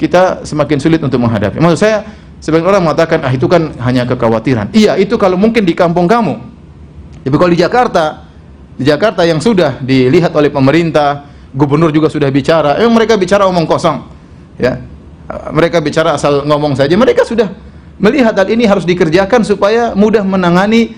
kita 0.00 0.42
semakin 0.42 0.78
sulit 0.82 1.00
untuk 1.00 1.22
menghadapi. 1.22 1.60
Maksud 1.60 1.78
saya 1.78 2.02
sebagian 2.42 2.66
orang 2.66 2.82
mengatakan 2.82 3.22
ah 3.22 3.32
itu 3.32 3.46
kan 3.46 3.72
hanya 3.84 4.02
kekhawatiran. 4.04 4.74
Iya, 4.74 4.98
itu 4.98 5.14
kalau 5.16 5.38
mungkin 5.38 5.62
di 5.62 5.72
kampung 5.76 6.10
kamu. 6.10 6.34
Tapi 7.24 7.36
kalau 7.40 7.52
di 7.52 7.60
Jakarta, 7.60 8.26
di 8.76 8.84
Jakarta 8.84 9.24
yang 9.24 9.40
sudah 9.40 9.80
dilihat 9.80 10.34
oleh 10.36 10.52
pemerintah, 10.52 11.24
gubernur 11.54 11.88
juga 11.94 12.12
sudah 12.12 12.28
bicara, 12.28 12.76
emang 12.82 13.00
mereka 13.00 13.16
bicara 13.16 13.46
omong 13.48 13.64
kosong. 13.64 14.02
Ya. 14.60 14.82
Mereka 15.24 15.80
bicara 15.80 16.20
asal 16.20 16.44
ngomong 16.44 16.76
saja. 16.76 16.92
Mereka 16.92 17.24
sudah 17.24 17.48
melihat 17.96 18.36
hal 18.36 18.48
ini 18.50 18.68
harus 18.68 18.84
dikerjakan 18.84 19.40
supaya 19.40 19.96
mudah 19.96 20.20
menangani 20.20 20.92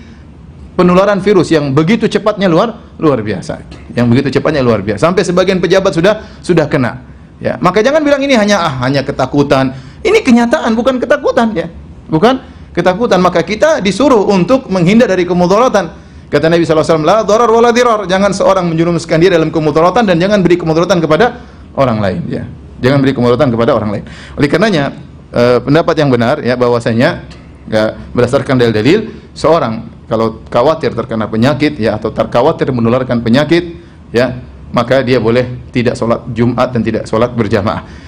penularan 0.77 1.17
virus 1.17 1.49
yang 1.49 1.73
begitu 1.73 2.05
cepatnya 2.05 2.45
luar 2.45 2.95
luar 3.01 3.25
biasa. 3.25 3.65
Yang 3.97 4.05
begitu 4.13 4.27
cepatnya 4.37 4.61
luar 4.61 4.85
biasa. 4.85 5.09
Sampai 5.09 5.25
sebagian 5.25 5.57
pejabat 5.57 5.91
sudah 5.97 6.21
sudah 6.45 6.69
kena. 6.69 7.01
Ya, 7.41 7.57
maka 7.57 7.81
jangan 7.81 8.05
bilang 8.05 8.21
ini 8.21 8.37
hanya 8.37 8.61
ah 8.61 8.73
hanya 8.85 9.01
ketakutan. 9.01 9.73
Ini 10.05 10.21
kenyataan 10.21 10.77
bukan 10.77 11.01
ketakutan 11.01 11.57
ya. 11.57 11.65
Bukan 12.05 12.37
ketakutan. 12.77 13.17
Maka 13.17 13.41
kita 13.41 13.81
disuruh 13.81 14.29
untuk 14.29 14.69
menghindar 14.69 15.09
dari 15.09 15.25
kemudaratan. 15.25 16.05
Kata 16.27 16.51
Nabi 16.51 16.67
SAW, 16.67 17.07
la 17.07 17.23
darar 17.23 17.49
wala 17.49 17.71
dirar. 17.73 18.05
Jangan 18.05 18.35
seorang 18.35 18.67
menjerumuskan 18.69 19.17
diri 19.17 19.33
dalam 19.33 19.49
kemudaratan 19.49 20.03
dan 20.05 20.19
jangan 20.19 20.43
beri 20.43 20.59
kemudaratan 20.59 20.99
kepada 20.99 21.25
orang 21.73 21.97
lain. 22.03 22.21
Ya. 22.29 22.43
Jangan 22.83 23.01
beri 23.01 23.13
kemudaratan 23.15 23.49
kepada 23.49 23.71
orang 23.73 23.89
lain. 23.95 24.03
Oleh 24.35 24.47
karenanya, 24.51 24.93
eh, 25.31 25.57
pendapat 25.63 25.95
yang 25.97 26.09
benar 26.11 26.43
ya 26.43 26.59
bahwasanya 26.59 27.25
ya, 27.67 27.95
berdasarkan 28.15 28.55
dalil-dalil 28.59 29.31
seorang 29.35 29.87
kalau 30.07 30.41
khawatir 30.47 30.95
terkena 30.95 31.27
penyakit 31.27 31.75
ya 31.77 31.99
atau 31.99 32.09
terkhawatir 32.15 32.71
menularkan 32.71 33.19
penyakit 33.19 33.75
ya 34.15 34.39
maka 34.71 35.03
dia 35.03 35.19
boleh 35.19 35.69
tidak 35.71 35.95
sholat 35.95 36.27
Jumat 36.31 36.71
dan 36.71 36.81
tidak 36.83 37.03
sholat 37.07 37.31
berjamaah. 37.31 38.07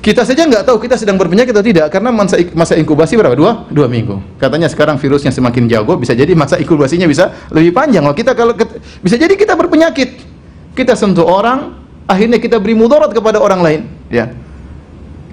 Kita 0.00 0.24
saja 0.24 0.48
nggak 0.48 0.64
tahu 0.64 0.80
kita 0.80 0.96
sedang 0.96 1.20
berpenyakit 1.20 1.52
atau 1.52 1.60
tidak 1.60 1.92
karena 1.92 2.08
masa, 2.08 2.40
masa 2.56 2.72
inkubasi 2.80 3.20
berapa? 3.20 3.36
Dua, 3.36 3.68
dua 3.68 3.84
minggu. 3.84 4.40
Katanya 4.40 4.64
sekarang 4.72 4.96
virusnya 4.96 5.28
semakin 5.28 5.68
jago, 5.68 6.00
bisa 6.00 6.16
jadi 6.16 6.32
masa 6.32 6.56
inkubasinya 6.56 7.04
bisa 7.04 7.28
lebih 7.52 7.76
panjang. 7.76 8.00
Loh 8.00 8.16
kita 8.16 8.32
kalau 8.32 8.56
bisa 9.04 9.20
jadi 9.20 9.36
kita 9.36 9.52
berpenyakit, 9.60 10.24
kita 10.72 10.96
sentuh 10.96 11.28
orang, 11.28 11.76
akhirnya 12.08 12.40
kita 12.40 12.56
beri 12.56 12.72
mudarat 12.72 13.12
kepada 13.12 13.44
orang 13.44 13.60
lain. 13.60 13.80
Ya, 14.08 14.32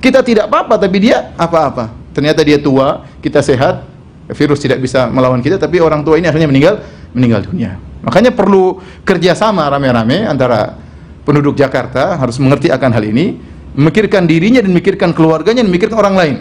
kita 0.03 0.19
tidak 0.19 0.51
apa-apa, 0.51 0.75
tapi 0.75 0.99
dia 0.99 1.31
apa-apa. 1.39 1.89
Ternyata 2.17 2.41
dia 2.41 2.57
tua, 2.57 3.05
kita 3.21 3.45
sehat, 3.45 3.85
virus 4.33 4.57
tidak 4.57 4.81
bisa 4.81 5.05
melawan 5.05 5.37
kita 5.37 5.61
tapi 5.61 5.77
orang 5.77 6.01
tua 6.01 6.17
ini 6.17 6.25
akhirnya 6.25 6.49
meninggal 6.49 6.81
meninggal 7.13 7.45
dunia. 7.45 7.77
Makanya 8.01 8.33
perlu 8.33 8.81
kerjasama 9.05 9.69
rame-rame 9.69 10.25
antara 10.25 10.73
penduduk 11.21 11.53
Jakarta 11.53 12.17
harus 12.17 12.41
mengerti 12.41 12.73
akan 12.73 12.89
hal 12.89 13.05
ini 13.05 13.37
memikirkan 13.77 14.25
dirinya 14.25 14.65
dan 14.65 14.73
memikirkan 14.73 15.13
keluarganya 15.13 15.61
dan 15.61 15.69
memikirkan 15.69 15.97
orang 16.01 16.15
lain. 16.17 16.35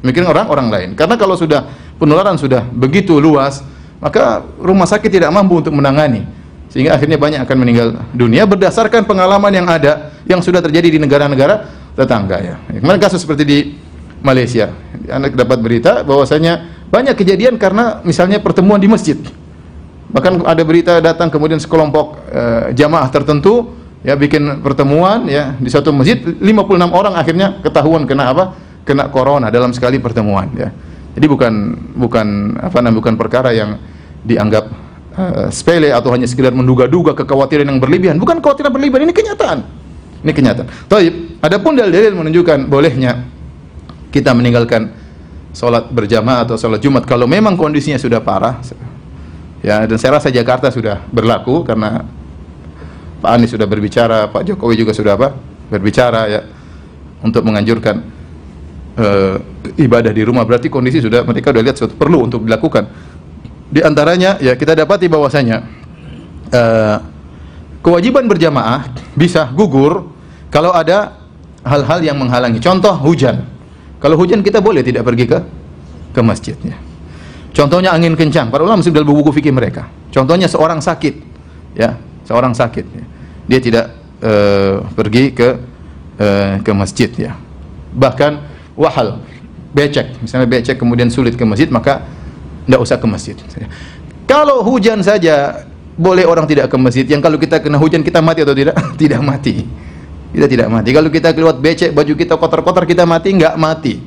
Memikirkan 0.00 0.32
orang-orang 0.32 0.68
lain. 0.72 0.88
Karena 0.96 1.20
kalau 1.20 1.36
sudah 1.36 1.68
penularan 2.00 2.40
sudah 2.40 2.64
begitu 2.64 3.20
luas 3.20 3.60
maka 4.00 4.46
rumah 4.56 4.88
sakit 4.88 5.12
tidak 5.12 5.28
mampu 5.28 5.60
untuk 5.60 5.76
menangani. 5.76 6.24
Sehingga 6.72 6.96
akhirnya 6.96 7.20
banyak 7.20 7.40
akan 7.44 7.56
meninggal 7.60 7.88
dunia 8.16 8.48
berdasarkan 8.48 9.04
pengalaman 9.04 9.52
yang 9.52 9.68
ada 9.68 10.16
yang 10.24 10.40
sudah 10.40 10.64
terjadi 10.64 10.96
di 10.96 10.98
negara-negara 11.00 11.68
tetangga 11.92 12.36
ya. 12.40 12.56
Kemarin 12.78 13.00
kasus 13.00 13.24
seperti 13.24 13.42
di 13.44 13.58
Malaysia. 14.22 14.74
Anda 15.08 15.30
dapat 15.30 15.58
berita 15.62 16.02
bahwasanya 16.02 16.84
banyak 16.88 17.14
kejadian 17.14 17.60
karena 17.60 18.00
misalnya 18.02 18.42
pertemuan 18.42 18.80
di 18.80 18.88
masjid. 18.90 19.18
Bahkan 20.08 20.42
ada 20.48 20.62
berita 20.64 20.92
datang 21.04 21.28
kemudian 21.28 21.60
sekelompok 21.60 22.06
e, 22.32 22.42
jamaah 22.72 23.12
tertentu 23.12 23.76
ya 24.00 24.16
bikin 24.16 24.64
pertemuan 24.64 25.28
ya 25.28 25.52
di 25.60 25.68
satu 25.68 25.92
masjid 25.92 26.16
56 26.16 26.40
orang 26.88 27.14
akhirnya 27.18 27.60
ketahuan 27.60 28.08
kena 28.08 28.32
apa? 28.32 28.44
Kena 28.88 29.12
corona 29.12 29.52
dalam 29.52 29.76
sekali 29.76 30.00
pertemuan 30.00 30.48
ya. 30.56 30.72
Jadi 31.12 31.26
bukan 31.28 31.52
bukan 31.92 32.56
apa 32.56 32.78
namanya 32.80 32.96
bukan 33.04 33.14
perkara 33.20 33.52
yang 33.52 33.76
dianggap 34.24 34.64
uh, 35.12 35.46
sepele 35.52 35.92
atau 35.92 36.08
hanya 36.16 36.24
sekedar 36.24 36.56
menduga-duga 36.56 37.12
kekhawatiran 37.12 37.68
yang 37.68 37.78
berlebihan. 37.82 38.16
Bukan 38.16 38.40
kekhawatiran 38.40 38.72
berlebihan, 38.72 39.04
ini 39.04 39.14
kenyataan. 39.14 39.58
Ini 40.24 40.32
kenyataan. 40.32 40.66
Taib. 40.88 41.14
Adapun 41.44 41.76
dalil-dalil 41.78 42.16
menunjukkan 42.16 42.66
bolehnya 42.66 43.37
kita 44.08 44.32
meninggalkan 44.32 44.92
sholat 45.52 45.88
berjamaah 45.90 46.44
atau 46.48 46.56
sholat 46.56 46.80
Jumat. 46.80 47.04
Kalau 47.04 47.26
memang 47.26 47.56
kondisinya 47.56 47.98
sudah 47.98 48.20
parah 48.22 48.60
ya 49.58 49.82
dan 49.84 49.98
saya 49.98 50.22
rasa 50.22 50.30
Jakarta 50.30 50.70
sudah 50.70 51.02
berlaku 51.10 51.66
karena 51.66 52.06
Pak 53.18 53.30
Anies 53.34 53.50
sudah 53.50 53.66
berbicara 53.66 54.30
Pak 54.30 54.46
Jokowi 54.46 54.78
juga 54.78 54.94
sudah 54.94 55.18
apa 55.18 55.34
berbicara 55.68 56.30
ya 56.30 56.40
untuk 57.18 57.42
menganjurkan 57.42 57.98
uh, 58.94 59.36
ibadah 59.74 60.14
di 60.14 60.22
rumah. 60.22 60.46
Berarti 60.46 60.70
kondisi 60.70 61.02
sudah 61.02 61.26
mereka 61.26 61.50
sudah 61.50 61.62
lihat 61.66 61.76
perlu 61.98 62.30
untuk 62.30 62.46
dilakukan. 62.46 62.86
Di 63.68 63.84
antaranya 63.84 64.40
ya 64.40 64.54
kita 64.56 64.72
dapati 64.72 65.10
bahwasanya 65.10 65.56
uh, 66.54 66.96
kewajiban 67.82 68.24
berjamaah 68.30 68.86
bisa 69.18 69.50
gugur 69.52 70.08
kalau 70.48 70.72
ada 70.72 71.18
hal-hal 71.66 72.00
yang 72.00 72.16
menghalangi. 72.16 72.62
Contoh 72.62 72.94
hujan 73.02 73.57
kalau 73.98 74.14
hujan 74.14 74.46
kita 74.46 74.62
boleh 74.62 74.86
tidak 74.86 75.02
pergi 75.02 75.24
ke 75.26 75.38
ke 76.14 76.20
masjidnya. 76.22 76.78
Contohnya 77.50 77.90
angin 77.90 78.14
kencang. 78.14 78.54
Para 78.54 78.62
ulama 78.62 78.78
sudah 78.82 79.02
buku 79.02 79.34
fikih 79.34 79.50
mereka. 79.50 79.90
Contohnya 80.14 80.46
seorang 80.46 80.78
sakit, 80.78 81.14
ya, 81.74 81.98
seorang 82.22 82.54
sakit. 82.54 82.86
Ya. 82.86 83.04
Dia 83.50 83.58
tidak 83.58 83.84
uh, 84.22 84.86
pergi 84.94 85.34
ke 85.34 85.48
uh, 86.22 86.62
ke 86.62 86.70
masjid, 86.70 87.10
ya. 87.18 87.34
Bahkan 87.90 88.32
wahal, 88.78 89.18
becek, 89.74 90.22
misalnya 90.22 90.46
becek 90.46 90.78
kemudian 90.78 91.10
sulit 91.10 91.34
ke 91.34 91.42
masjid, 91.42 91.66
maka 91.66 92.06
tidak 92.62 92.80
usah 92.84 92.96
ke 93.02 93.06
masjid. 93.10 93.36
Kalau 94.30 94.62
hujan 94.62 95.02
saja 95.02 95.66
boleh 95.98 96.22
orang 96.22 96.46
tidak 96.46 96.70
ke 96.70 96.76
masjid. 96.78 97.02
Yang 97.02 97.26
kalau 97.26 97.38
kita 97.42 97.58
kena 97.58 97.80
hujan 97.80 98.06
kita 98.06 98.22
mati 98.22 98.46
atau 98.46 98.54
tidak? 98.54 98.78
tidak 99.02 99.18
mati 99.18 99.66
kita 100.32 100.46
tidak 100.46 100.68
mati. 100.68 100.90
Kalau 100.92 101.08
kita 101.08 101.32
keluar 101.32 101.56
becek, 101.56 101.90
baju 101.96 102.12
kita 102.12 102.34
kotor-kotor, 102.36 102.84
kita 102.84 103.08
mati 103.08 103.32
enggak 103.32 103.54
mati. 103.56 104.00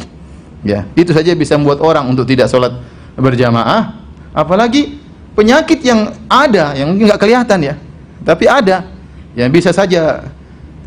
Ya, 0.61 0.85
itu 0.93 1.09
saja 1.09 1.33
bisa 1.33 1.57
membuat 1.57 1.81
orang 1.81 2.05
untuk 2.05 2.29
tidak 2.29 2.45
sholat 2.45 2.77
berjamaah. 3.17 3.97
Apalagi 4.31 5.01
penyakit 5.33 5.81
yang 5.81 6.13
ada, 6.29 6.77
yang 6.77 6.93
enggak 6.93 7.17
kelihatan 7.17 7.59
ya, 7.65 7.75
tapi 8.21 8.45
ada, 8.45 8.85
yang 9.33 9.49
bisa 9.49 9.73
saja 9.73 10.29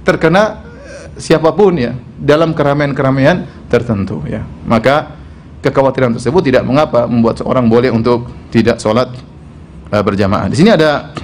terkena 0.06 0.62
eh, 0.86 1.18
siapa 1.18 1.50
pun 1.50 1.74
ya 1.74 1.98
dalam 2.14 2.54
keramaian-keramaian 2.54 3.66
tertentu 3.66 4.22
ya. 4.30 4.46
Maka 4.64 5.18
kekhawatiran 5.64 6.12
tersebut 6.14 6.44
tidak 6.44 6.62
mengapa 6.68 7.08
membuat 7.08 7.40
seorang 7.40 7.66
boleh 7.66 7.88
untuk 7.88 8.28
tidak 8.52 8.78
sholat 8.78 9.08
uh, 9.88 10.02
berjamaah. 10.04 10.52
Di 10.52 10.60
sini 10.60 10.68
ada 10.68 11.16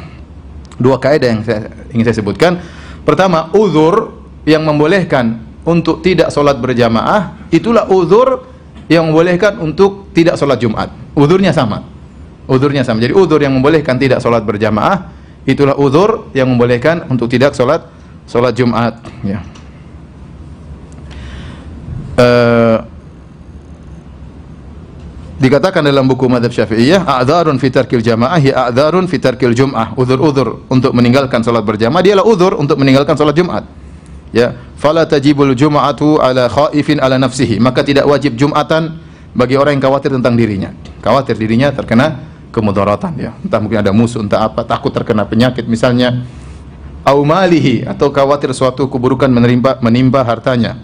dua 0.81 0.97
kaidah 0.97 1.29
yang 1.29 1.41
saya 1.45 1.69
ingin 1.93 2.05
saya 2.09 2.17
sebutkan. 2.25 2.57
Pertama, 3.05 3.53
uzur 3.57 4.17
yang 4.45 4.65
membolehkan 4.65 5.41
untuk 5.65 6.01
tidak 6.01 6.33
sholat 6.33 6.57
berjamaah, 6.59 7.49
itulah 7.53 7.87
uzur 7.89 8.49
yang 8.91 9.07
membolehkan 9.07 9.61
untuk 9.63 10.11
tidak 10.11 10.35
sholat 10.35 10.59
Jumat. 10.59 10.91
Uzurnya 11.15 11.55
sama. 11.55 11.87
Uzurnya 12.51 12.83
sama. 12.83 12.99
Jadi 12.99 13.15
uzur 13.15 13.39
yang 13.39 13.55
membolehkan 13.55 13.95
tidak 14.01 14.19
sholat 14.19 14.43
berjamaah, 14.43 15.15
itulah 15.47 15.79
uzur 15.79 16.33
yang 16.35 16.51
membolehkan 16.51 17.07
untuk 17.07 17.31
tidak 17.31 17.55
sholat 17.55 17.87
sholat 18.27 18.53
Jumat. 18.59 18.99
Ya. 19.23 19.41
Uh, 22.19 22.90
Dikatakan 25.41 25.81
dalam 25.81 26.05
buku 26.05 26.29
Madhab 26.29 26.53
Syafi'iyah, 26.53 27.09
a'dzarun 27.09 27.57
fi 27.57 27.73
tarkil 27.73 28.05
jamaah 28.05 28.37
ya 28.37 28.69
a'dzarun 28.69 29.09
fi 29.09 29.17
tarkil 29.17 29.57
jum'ah. 29.57 29.97
Uzur-uzur 29.97 30.69
untuk 30.69 30.93
meninggalkan 30.93 31.41
salat 31.41 31.65
berjamaah 31.65 32.05
dialah 32.05 32.29
uzur 32.29 32.61
untuk 32.61 32.77
meninggalkan 32.77 33.17
salat 33.17 33.33
Jumat. 33.33 33.65
Ya, 34.37 34.53
fala 34.77 35.09
tajibul 35.09 35.57
jum'atu 35.57 36.21
ala 36.21 36.45
khaifin 36.53 37.01
ala 37.01 37.17
nafsihi. 37.17 37.57
Maka 37.57 37.81
tidak 37.81 38.05
wajib 38.05 38.37
Jumatan 38.37 39.01
bagi 39.33 39.57
orang 39.57 39.81
yang 39.81 39.85
khawatir 39.89 40.13
tentang 40.13 40.37
dirinya. 40.37 40.77
Khawatir 41.01 41.41
dirinya 41.41 41.73
terkena 41.73 42.21
kemudaratan 42.53 43.17
ya. 43.17 43.33
Entah 43.41 43.65
mungkin 43.65 43.81
ada 43.81 43.97
musuh, 43.97 44.21
entah 44.21 44.45
apa, 44.45 44.61
takut 44.69 44.93
terkena 44.93 45.25
penyakit 45.25 45.65
misalnya 45.65 46.21
au 47.01 47.25
malihi 47.25 47.89
atau 47.89 48.13
khawatir 48.13 48.53
suatu 48.53 48.93
keburukan 48.93 49.33
menimpa 49.33 49.81
menimpa 49.81 50.21
hartanya 50.21 50.77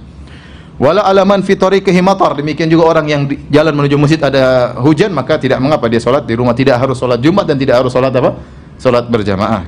Wala 0.77 1.09
alaman 1.09 1.41
fi 1.41 1.57
tariqihi 1.57 2.05
matar. 2.05 2.37
Demikian 2.37 2.69
juga 2.69 2.93
orang 2.93 3.09
yang 3.09 3.25
jalan 3.49 3.73
menuju 3.73 3.97
masjid 3.97 4.21
ada 4.21 4.77
hujan, 4.85 5.09
maka 5.09 5.41
tidak 5.41 5.57
mengapa 5.57 5.89
dia 5.89 6.01
salat 6.05 6.29
di 6.29 6.37
rumah, 6.37 6.53
tidak 6.53 6.77
harus 6.77 7.01
salat 7.01 7.17
Jumat 7.25 7.49
dan 7.49 7.57
tidak 7.57 7.81
harus 7.81 7.89
salat 7.89 8.13
apa? 8.13 8.37
Salat 8.77 9.09
berjamaah. 9.09 9.65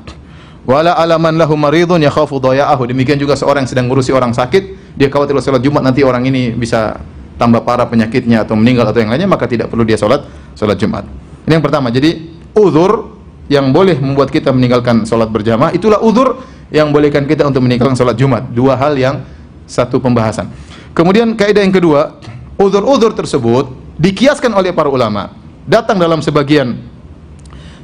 Wala 0.68 0.92
alaman 1.00 1.40
lahu 1.40 1.56
maridun 1.56 2.04
yakhafu 2.04 2.36
daya'ahu. 2.36 2.92
Demikian 2.92 3.16
juga 3.16 3.40
seorang 3.40 3.64
yang 3.64 3.72
sedang 3.72 3.88
ngurusi 3.88 4.12
orang 4.12 4.36
sakit, 4.36 4.92
dia 5.00 5.08
khawatir 5.08 5.32
salat 5.40 5.64
Jumat 5.64 5.80
nanti 5.80 6.04
orang 6.04 6.28
ini 6.28 6.52
bisa 6.52 7.00
tambah 7.40 7.64
parah 7.64 7.88
penyakitnya 7.88 8.44
atau 8.44 8.52
meninggal 8.52 8.84
atau 8.84 9.00
yang 9.00 9.08
lainnya, 9.08 9.32
maka 9.32 9.48
tidak 9.48 9.72
perlu 9.72 9.88
dia 9.88 9.96
salat 9.96 10.28
salat 10.52 10.76
Jumat. 10.76 11.08
Ini 11.48 11.56
yang 11.56 11.64
pertama. 11.64 11.88
Jadi 11.88 12.36
uzur 12.52 13.16
yang 13.48 13.72
boleh 13.72 13.96
membuat 13.96 14.28
kita 14.28 14.52
meninggalkan 14.52 15.08
salat 15.08 15.32
berjamaah 15.32 15.72
itulah 15.72 16.04
uzur 16.04 16.36
yang 16.68 16.92
bolehkan 16.92 17.24
kita 17.24 17.48
untuk 17.48 17.64
meninggalkan 17.64 17.96
salat 17.96 18.20
Jumat. 18.20 18.44
Dua 18.52 18.76
hal 18.76 18.92
yang 19.00 19.24
satu 19.64 20.04
pembahasan. 20.04 20.67
Kemudian 20.98 21.38
kaidah 21.38 21.62
yang 21.62 21.70
kedua, 21.70 22.18
uzur-uzur 22.58 23.14
tersebut 23.14 23.70
dikiaskan 24.02 24.50
oleh 24.50 24.74
para 24.74 24.90
ulama. 24.90 25.30
Datang 25.62 25.94
dalam 25.94 26.18
sebagian 26.18 26.74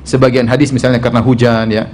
sebagian 0.03 0.50
hadis 0.50 0.74
misalnya 0.74 0.98
karena 0.98 1.22
hujan 1.22 1.70
ya. 1.70 1.87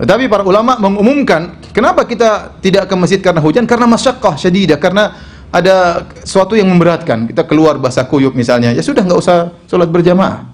Tetapi 0.00 0.24
para 0.26 0.40
ulama 0.40 0.80
mengumumkan, 0.80 1.60
kenapa 1.70 2.08
kita 2.08 2.58
tidak 2.64 2.88
ke 2.88 2.94
masjid 2.96 3.20
karena 3.20 3.44
hujan? 3.44 3.68
Karena 3.68 3.86
masyaqqah 3.86 4.40
syadidah, 4.40 4.80
karena 4.80 5.14
ada 5.54 6.08
sesuatu 6.24 6.58
yang 6.58 6.66
memberatkan. 6.66 7.30
Kita 7.30 7.46
keluar 7.46 7.78
basah 7.78 8.08
kuyup 8.08 8.32
misalnya, 8.32 8.72
ya 8.72 8.80
sudah 8.80 9.04
nggak 9.04 9.20
usah 9.20 9.54
sholat 9.70 9.86
berjamaah. 9.92 10.50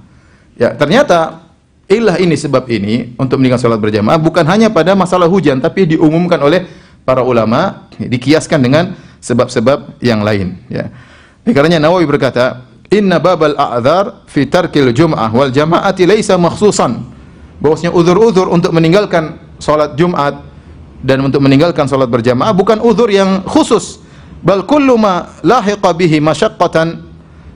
Ya, 0.60 0.76
ternyata 0.76 1.48
ilah 1.88 2.20
ini 2.20 2.36
sebab 2.36 2.68
ini 2.68 3.16
untuk 3.16 3.40
meninggalkan 3.40 3.64
sholat 3.64 3.80
berjamaah 3.80 4.20
bukan 4.20 4.44
hanya 4.44 4.68
pada 4.68 4.92
masalah 4.92 5.30
hujan, 5.30 5.62
tapi 5.62 5.88
diumumkan 5.96 6.36
oleh 6.42 6.68
para 7.06 7.24
ulama, 7.24 7.88
dikiaskan 7.96 8.60
dengan 8.60 8.92
sebab-sebab 9.20 10.00
yang 10.00 10.24
lain 10.24 10.56
ya. 10.72 10.88
Ini 11.44 11.52
karenanya 11.56 11.88
Nawawi 11.88 12.04
berkata, 12.04 12.68
"Inna 12.92 13.16
babal 13.20 13.56
a'dzar 13.56 14.28
fi 14.28 14.44
tarkil 14.48 14.92
jum'ah 14.92 15.30
wal 15.32 15.52
jama'ati 15.52 16.04
laisa 16.04 16.36
makhsusan." 16.36 17.20
Bahwasanya 17.60 17.92
uzur-uzur 17.92 18.48
untuk 18.48 18.72
meninggalkan 18.72 19.36
salat 19.60 19.92
Jumat 19.96 20.40
dan 21.04 21.20
untuk 21.20 21.44
meninggalkan 21.44 21.84
salat 21.84 22.08
berjamaah 22.08 22.56
bukan 22.56 22.80
uzur 22.80 23.12
yang 23.12 23.44
khusus, 23.44 24.00
bal 24.40 24.64
kullu 24.64 24.96
ma 24.96 25.36
lahiqa 25.44 25.92
bihi 25.92 26.20
masyaqqatan 26.24 27.04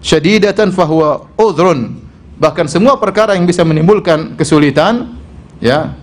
syadidatan 0.04 0.72
fahuwa 0.72 1.32
uzrun. 1.40 2.04
Bahkan 2.36 2.68
semua 2.68 3.00
perkara 3.00 3.32
yang 3.32 3.48
bisa 3.48 3.64
menimbulkan 3.64 4.36
kesulitan 4.36 5.16
ya 5.64 5.96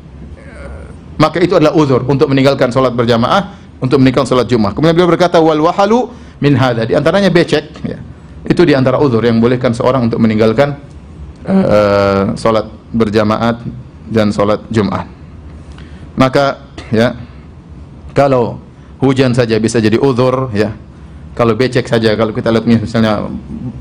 maka 1.21 1.37
itu 1.37 1.53
adalah 1.53 1.77
uzur 1.77 2.01
untuk 2.09 2.25
meninggalkan 2.33 2.73
salat 2.73 2.97
berjamaah 2.97 3.60
untuk 3.81 3.97
meninggalkan 3.97 4.29
salat 4.29 4.47
Jumat. 4.47 4.77
Kemudian 4.77 4.93
beliau 4.93 5.09
berkata 5.09 5.41
wal 5.41 5.59
wahalu 5.65 6.13
min 6.37 6.53
hadha. 6.53 6.85
Di 6.85 6.93
antaranya 6.93 7.33
becek 7.33 7.65
ya. 7.81 7.97
Itu 8.45 8.61
di 8.65 8.77
antara 8.77 9.01
uzur 9.01 9.21
yang 9.25 9.41
bolehkan 9.41 9.73
seorang 9.73 10.09
untuk 10.09 10.21
meninggalkan 10.21 10.77
uh, 11.45 12.33
salat 12.37 12.69
berjamaat 12.93 13.61
dan 14.09 14.29
salat 14.29 14.61
Jumat. 14.69 15.09
Maka 16.13 16.69
ya 16.93 17.17
kalau 18.13 18.61
hujan 19.01 19.33
saja 19.33 19.57
bisa 19.57 19.81
jadi 19.81 19.97
uzur 19.97 20.53
ya. 20.53 20.73
Kalau 21.31 21.55
becek 21.55 21.87
saja 21.87 22.11
kalau 22.19 22.35
kita 22.35 22.51
lihat 22.51 22.67
misalnya 22.67 23.31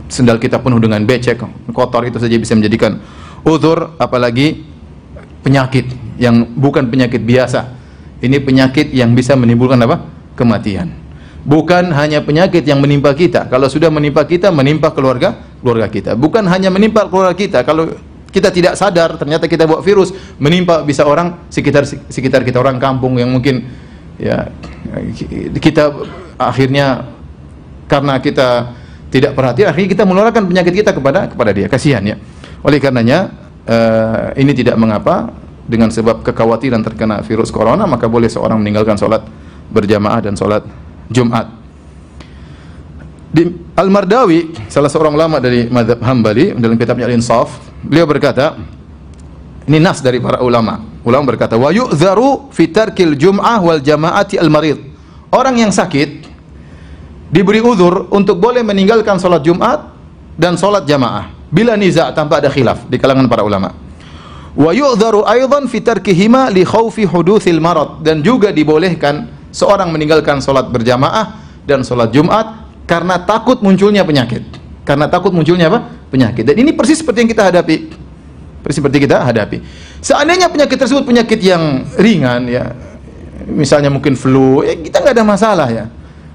sendal 0.06 0.38
kita 0.38 0.62
penuh 0.62 0.78
dengan 0.78 1.02
becek, 1.02 1.42
kotor 1.74 2.06
itu 2.06 2.22
saja 2.22 2.38
bisa 2.38 2.54
menjadikan 2.54 3.02
uzur 3.42 3.98
apalagi 3.98 4.62
penyakit 5.42 5.90
yang 6.20 6.46
bukan 6.54 6.86
penyakit 6.86 7.18
biasa 7.24 7.79
ini 8.20 8.36
penyakit 8.40 8.92
yang 8.92 9.16
bisa 9.16 9.36
menimbulkan 9.36 9.80
apa? 9.80 10.04
Kematian. 10.36 10.92
Bukan 11.40 11.88
hanya 11.96 12.20
penyakit 12.20 12.68
yang 12.68 12.84
menimpa 12.84 13.16
kita. 13.16 13.48
Kalau 13.48 13.64
sudah 13.66 13.88
menimpa 13.88 14.28
kita, 14.28 14.52
menimpa 14.52 14.92
keluarga 14.92 15.40
keluarga 15.64 15.88
kita. 15.88 16.12
Bukan 16.12 16.44
hanya 16.44 16.68
menimpa 16.68 17.08
keluarga 17.08 17.32
kita. 17.32 17.64
Kalau 17.64 17.88
kita 18.28 18.52
tidak 18.52 18.76
sadar, 18.76 19.16
ternyata 19.16 19.48
kita 19.48 19.64
bawa 19.64 19.80
virus 19.80 20.12
menimpa 20.36 20.84
bisa 20.84 21.08
orang 21.08 21.48
sekitar 21.48 21.88
sekitar 21.88 22.44
kita 22.44 22.60
orang 22.60 22.76
kampung 22.76 23.16
yang 23.16 23.32
mungkin 23.32 23.66
ya 24.20 24.52
kita 25.56 25.96
akhirnya 26.36 27.08
karena 27.88 28.20
kita 28.20 28.76
tidak 29.10 29.32
perhatian 29.34 29.72
akhirnya 29.72 29.90
kita 29.96 30.04
menularkan 30.06 30.44
penyakit 30.46 30.72
kita 30.84 30.94
kepada 30.94 31.26
kepada 31.26 31.50
dia 31.50 31.66
kasihan 31.66 32.04
ya 32.04 32.16
oleh 32.62 32.78
karenanya 32.78 33.32
uh, 33.66 34.30
ini 34.36 34.52
tidak 34.54 34.76
mengapa 34.78 35.32
dengan 35.70 35.86
sebab 35.94 36.26
kekhawatiran 36.26 36.82
terkena 36.82 37.22
virus 37.22 37.54
corona 37.54 37.86
maka 37.86 38.10
boleh 38.10 38.26
seorang 38.26 38.58
meninggalkan 38.58 38.98
sholat 38.98 39.22
berjamaah 39.70 40.18
dan 40.18 40.34
sholat 40.34 40.66
Jumat. 41.06 41.46
Di 43.30 43.46
Al-Mardawi, 43.78 44.66
salah 44.66 44.90
seorang 44.90 45.14
ulama 45.14 45.38
dari 45.38 45.70
madhab 45.70 46.02
Hambali 46.02 46.50
dalam 46.58 46.74
kitabnya 46.74 47.06
Al-Insaf, 47.06 47.62
beliau 47.86 48.02
berkata, 48.10 48.58
ini 49.70 49.78
nas 49.78 50.02
dari 50.02 50.18
para 50.18 50.42
ulama. 50.42 50.82
Ulama 51.06 51.30
berkata, 51.30 51.54
wa 51.54 51.70
yu'dharu 51.70 52.50
fi 52.50 52.66
tarkil 52.66 53.14
jum'ah 53.14 53.62
wal 53.62 53.78
jama'ati 53.78 54.34
al-marid. 54.34 54.82
Orang 55.30 55.62
yang 55.62 55.70
sakit 55.70 56.26
diberi 57.30 57.62
uzur 57.62 58.10
untuk 58.10 58.42
boleh 58.42 58.66
meninggalkan 58.66 59.22
sholat 59.22 59.46
Jumat 59.46 59.94
dan 60.34 60.58
sholat 60.58 60.82
jamaah 60.82 61.30
bila 61.54 61.78
niza 61.78 62.10
tanpa 62.10 62.42
ada 62.42 62.50
khilaf 62.50 62.90
di 62.90 62.98
kalangan 62.98 63.30
para 63.30 63.46
ulama 63.46 63.70
wa 64.60 64.70
yu'dharu 64.76 65.24
aidan 65.24 65.64
fi 65.64 65.80
tarkihima 65.80 66.52
li 66.52 66.68
khaufi 66.68 67.08
hudutsil 67.08 67.56
marad 67.64 68.04
dan 68.04 68.20
juga 68.20 68.52
dibolehkan 68.52 69.32
seorang 69.48 69.88
meninggalkan 69.88 70.44
salat 70.44 70.68
berjamaah 70.68 71.40
dan 71.64 71.80
salat 71.80 72.12
Jumat 72.12 72.68
karena 72.84 73.16
takut 73.24 73.64
munculnya 73.64 74.04
penyakit. 74.04 74.44
Karena 74.84 75.06
takut 75.06 75.30
munculnya 75.30 75.70
apa? 75.70 75.86
Penyakit. 76.10 76.42
Dan 76.42 76.58
ini 76.60 76.74
persis 76.74 76.98
seperti 77.00 77.24
yang 77.24 77.30
kita 77.30 77.46
hadapi. 77.48 77.76
Persis 78.60 78.82
seperti 78.82 79.06
kita 79.06 79.22
hadapi. 79.22 79.62
Seandainya 80.02 80.50
penyakit 80.50 80.76
tersebut 80.76 81.06
penyakit 81.06 81.38
yang 81.38 81.86
ringan 81.96 82.50
ya, 82.50 82.74
misalnya 83.46 83.88
mungkin 83.88 84.18
flu, 84.18 84.66
ya 84.66 84.74
kita 84.76 85.00
nggak 85.00 85.14
ada 85.14 85.24
masalah 85.24 85.68
ya. 85.70 85.86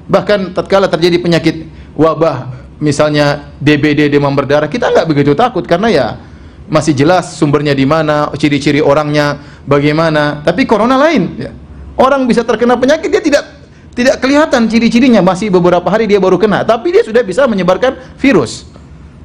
Bahkan 0.07 0.55
tatkala 0.55 0.87
terjadi 0.87 1.19
penyakit 1.19 1.67
wabah 1.97 2.55
misalnya 2.79 3.51
DBD 3.59 4.07
demam 4.07 4.31
berdarah, 4.31 4.71
kita 4.71 4.89
nggak 4.89 5.05
begitu 5.11 5.35
takut 5.35 5.67
karena 5.67 5.91
ya 5.91 6.05
masih 6.65 6.97
jelas 6.97 7.37
sumbernya 7.37 7.77
di 7.77 7.85
mana, 7.85 8.29
ciri-ciri 8.35 8.81
orangnya 8.81 9.37
bagaimana. 9.65 10.41
Tapi 10.41 10.65
corona 10.65 10.97
lain, 10.97 11.23
ya. 11.37 11.51
Orang 11.95 12.27
bisa 12.27 12.43
terkena 12.43 12.75
penyakit 12.75 13.07
dia 13.07 13.23
tidak 13.23 13.43
tidak 13.95 14.19
kelihatan 14.19 14.67
ciri-cirinya, 14.67 15.23
masih 15.23 15.47
beberapa 15.47 15.87
hari 15.87 16.03
dia 16.03 16.19
baru 16.19 16.35
kena, 16.35 16.67
tapi 16.67 16.91
dia 16.91 16.99
sudah 17.07 17.23
bisa 17.23 17.47
menyebarkan 17.47 18.19
virus. 18.19 18.67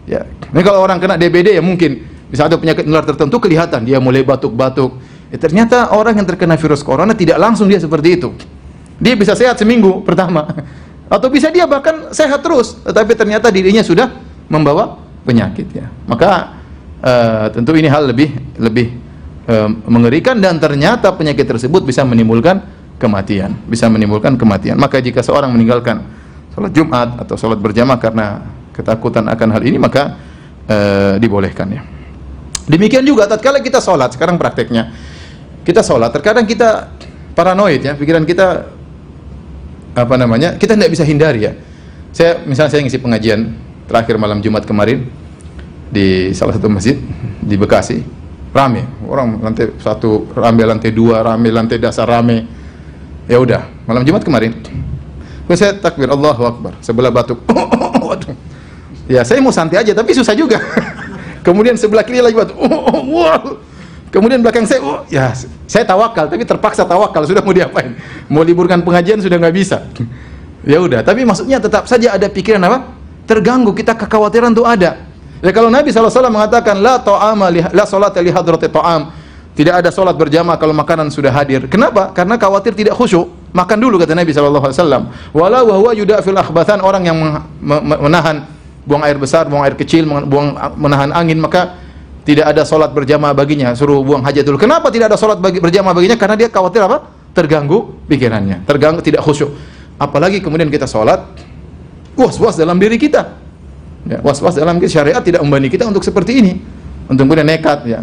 Ya. 0.07 0.23
Ini 0.55 0.63
kalau 0.63 0.87
orang 0.87 1.03
kena 1.03 1.19
DBD 1.19 1.59
ya 1.59 1.63
mungkin 1.63 2.07
bisa 2.31 2.47
ada 2.47 2.55
penyakit 2.55 2.87
menular 2.87 3.03
tertentu 3.03 3.43
kelihatan 3.43 3.83
dia 3.83 3.99
mulai 3.99 4.23
batuk-batuk. 4.23 4.95
Ya, 5.35 5.39
ternyata 5.43 5.91
orang 5.91 6.23
yang 6.23 6.27
terkena 6.27 6.55
virus 6.55 6.87
corona 6.87 7.15
tidak 7.15 7.43
langsung 7.43 7.67
dia 7.67 7.83
seperti 7.83 8.23
itu. 8.23 8.31
Dia 9.03 9.19
bisa 9.19 9.35
sehat 9.35 9.59
seminggu 9.59 10.01
pertama. 10.09 10.47
Atau 11.11 11.27
bisa 11.27 11.51
dia 11.51 11.67
bahkan 11.67 12.15
sehat 12.15 12.39
terus, 12.39 12.79
tetapi 12.87 13.19
ternyata 13.19 13.51
dirinya 13.51 13.83
sudah 13.83 14.15
membawa 14.47 15.03
penyakit 15.27 15.67
ya. 15.75 15.91
Maka 16.07 16.60
uh, 17.01 17.47
tentu 17.53 17.77
ini 17.77 17.89
hal 17.89 18.09
lebih 18.09 18.33
lebih 18.57 18.93
uh, 19.49 19.69
mengerikan 19.89 20.39
dan 20.39 20.57
ternyata 20.61 21.13
penyakit 21.13 21.45
tersebut 21.45 21.85
bisa 21.85 22.05
menimbulkan 22.07 22.63
kematian, 23.01 23.57
bisa 23.69 23.89
menimbulkan 23.89 24.37
kematian. 24.37 24.77
Maka 24.77 25.01
jika 25.01 25.25
seorang 25.25 25.53
meninggalkan 25.53 26.05
salat 26.53 26.73
Jumat 26.77 27.21
atau 27.21 27.35
salat 27.41 27.59
berjamaah 27.59 27.99
karena 28.01 28.45
ketakutan 28.77 29.27
akan 29.29 29.49
hal 29.53 29.63
ini 29.65 29.77
maka 29.81 30.17
uh, 30.69 31.15
dibolehkan 31.17 31.69
ya. 31.73 31.83
Demikian 32.71 33.03
juga 33.03 33.27
tatkala 33.27 33.59
kita 33.59 33.83
salat, 33.83 34.15
sekarang 34.15 34.39
prakteknya 34.39 34.95
kita 35.67 35.85
salat, 35.85 36.09
terkadang 36.15 36.49
kita 36.49 36.89
paranoid 37.37 37.83
ya, 37.85 37.93
pikiran 37.97 38.25
kita 38.25 38.69
apa 39.93 40.15
namanya? 40.17 40.57
Kita 40.57 40.79
tidak 40.79 40.91
bisa 40.93 41.05
hindari 41.05 41.51
ya. 41.51 41.53
Saya 42.11 42.43
misalnya 42.47 42.71
saya 42.73 42.81
ngisi 42.83 42.99
pengajian 42.99 43.55
terakhir 43.87 44.17
malam 44.17 44.41
Jumat 44.41 44.65
kemarin, 44.65 45.07
di 45.91 46.31
salah 46.33 46.55
satu 46.55 46.71
masjid 46.71 46.97
di 47.43 47.59
Bekasi 47.59 48.03
rame 48.51 48.87
orang 49.07 49.43
lantai 49.43 49.75
satu 49.79 50.31
rame 50.35 50.63
lantai 50.63 50.91
dua 50.95 51.23
rame 51.23 51.51
lantai 51.51 51.79
dasar 51.79 52.07
rame 52.07 52.47
ya 53.27 53.39
udah 53.39 53.67
malam 53.87 54.07
Jumat 54.07 54.23
kemarin 54.23 54.55
saya 55.51 55.75
takbir 55.75 56.07
Allahu 56.07 56.47
Akbar 56.47 56.79
sebelah 56.79 57.11
batuk 57.11 57.43
Ya, 59.11 59.27
saya 59.27 59.43
mau 59.43 59.51
santai 59.51 59.83
aja 59.83 59.91
tapi 59.91 60.15
susah 60.15 60.39
juga. 60.39 60.63
Kemudian 61.47 61.75
sebelah 61.75 62.07
kiri 62.07 62.23
lagi 62.23 62.39
batu. 62.39 62.55
Wow. 63.11 63.59
Kemudian 64.11 64.43
belakang 64.43 64.67
saya, 64.67 64.83
oh, 64.83 65.07
ya 65.07 65.31
saya 65.71 65.87
tawakal 65.87 66.27
tapi 66.27 66.43
terpaksa 66.43 66.83
tawakal 66.83 67.23
sudah 67.27 67.43
mau 67.47 67.55
diapain? 67.55 67.95
Mau 68.27 68.43
liburkan 68.43 68.83
pengajian 68.83 69.23
sudah 69.23 69.39
nggak 69.39 69.55
bisa. 69.55 69.87
ya 70.67 70.83
udah, 70.83 71.07
tapi 71.07 71.23
maksudnya 71.23 71.63
tetap 71.63 71.87
saja 71.87 72.19
ada 72.19 72.27
pikiran 72.27 72.59
apa? 72.67 72.91
Terganggu 73.27 73.71
kita 73.71 73.95
kekhawatiran 73.95 74.51
itu 74.51 74.67
ada. 74.67 75.10
Ya 75.41 75.51
kalau 75.57 75.73
Nabi 75.73 75.89
SAW 75.89 76.13
mengatakan 76.29 76.77
la 76.81 77.01
ta'ama 77.01 77.49
la 77.49 77.85
salat 77.89 78.17
li 78.21 78.29
hadrati 78.29 78.69
ta'am. 78.69 79.13
Tidak 79.51 79.75
ada 79.77 79.91
solat 79.93 80.15
berjamaah 80.17 80.57
kalau 80.57 80.73
makanan 80.73 81.11
sudah 81.13 81.29
hadir. 81.35 81.67
Kenapa? 81.67 82.15
Karena 82.15 82.39
khawatir 82.39 82.73
tidak 82.73 82.97
khusyuk. 82.97 83.29
Makan 83.51 83.77
dulu 83.83 83.99
kata 83.99 84.15
Nabi 84.15 84.31
SAW. 84.31 85.11
Walau 85.35 85.85
wa 85.85 85.93
yudafil 85.93 86.39
akhbathan 86.39 86.81
orang 86.81 87.03
yang 87.03 87.19
menahan 87.85 88.47
buang 88.87 89.03
air 89.05 89.19
besar, 89.21 89.51
buang 89.51 89.67
air 89.67 89.77
kecil, 89.77 90.07
buang 90.07 90.55
menahan 90.79 91.13
angin 91.13 91.37
maka 91.37 91.77
tidak 92.25 92.53
ada 92.53 92.63
solat 92.69 92.93
berjamaah 92.93 93.33
baginya 93.33 93.73
suruh 93.73 94.05
buang 94.05 94.21
hajat 94.21 94.45
dulu 94.45 94.61
kenapa 94.61 94.93
tidak 94.93 95.13
ada 95.13 95.19
solat 95.19 95.41
bagi, 95.41 95.59
berjamaah 95.59 95.97
baginya 95.97 96.17
karena 96.21 96.37
dia 96.37 96.49
khawatir 96.53 96.85
apa 96.85 97.09
terganggu 97.33 97.97
pikirannya 98.07 98.63
terganggu 98.69 99.01
tidak 99.01 99.25
khusyuk 99.25 99.51
apalagi 99.97 100.45
kemudian 100.45 100.69
kita 100.69 100.85
solat 100.85 101.25
was-was 102.15 102.61
dalam 102.61 102.77
diri 102.77 103.01
kita 103.01 103.35
ya, 104.11 104.19
was-was 104.27 104.59
dalam 104.59 104.83
syariat 104.91 105.23
tidak 105.23 105.39
membani 105.47 105.71
kita 105.71 105.87
untuk 105.87 106.03
seperti 106.03 106.43
ini 106.43 106.53
untuk 107.07 107.31
kemudian 107.31 107.47
nekat 107.47 107.87
ya. 107.87 108.03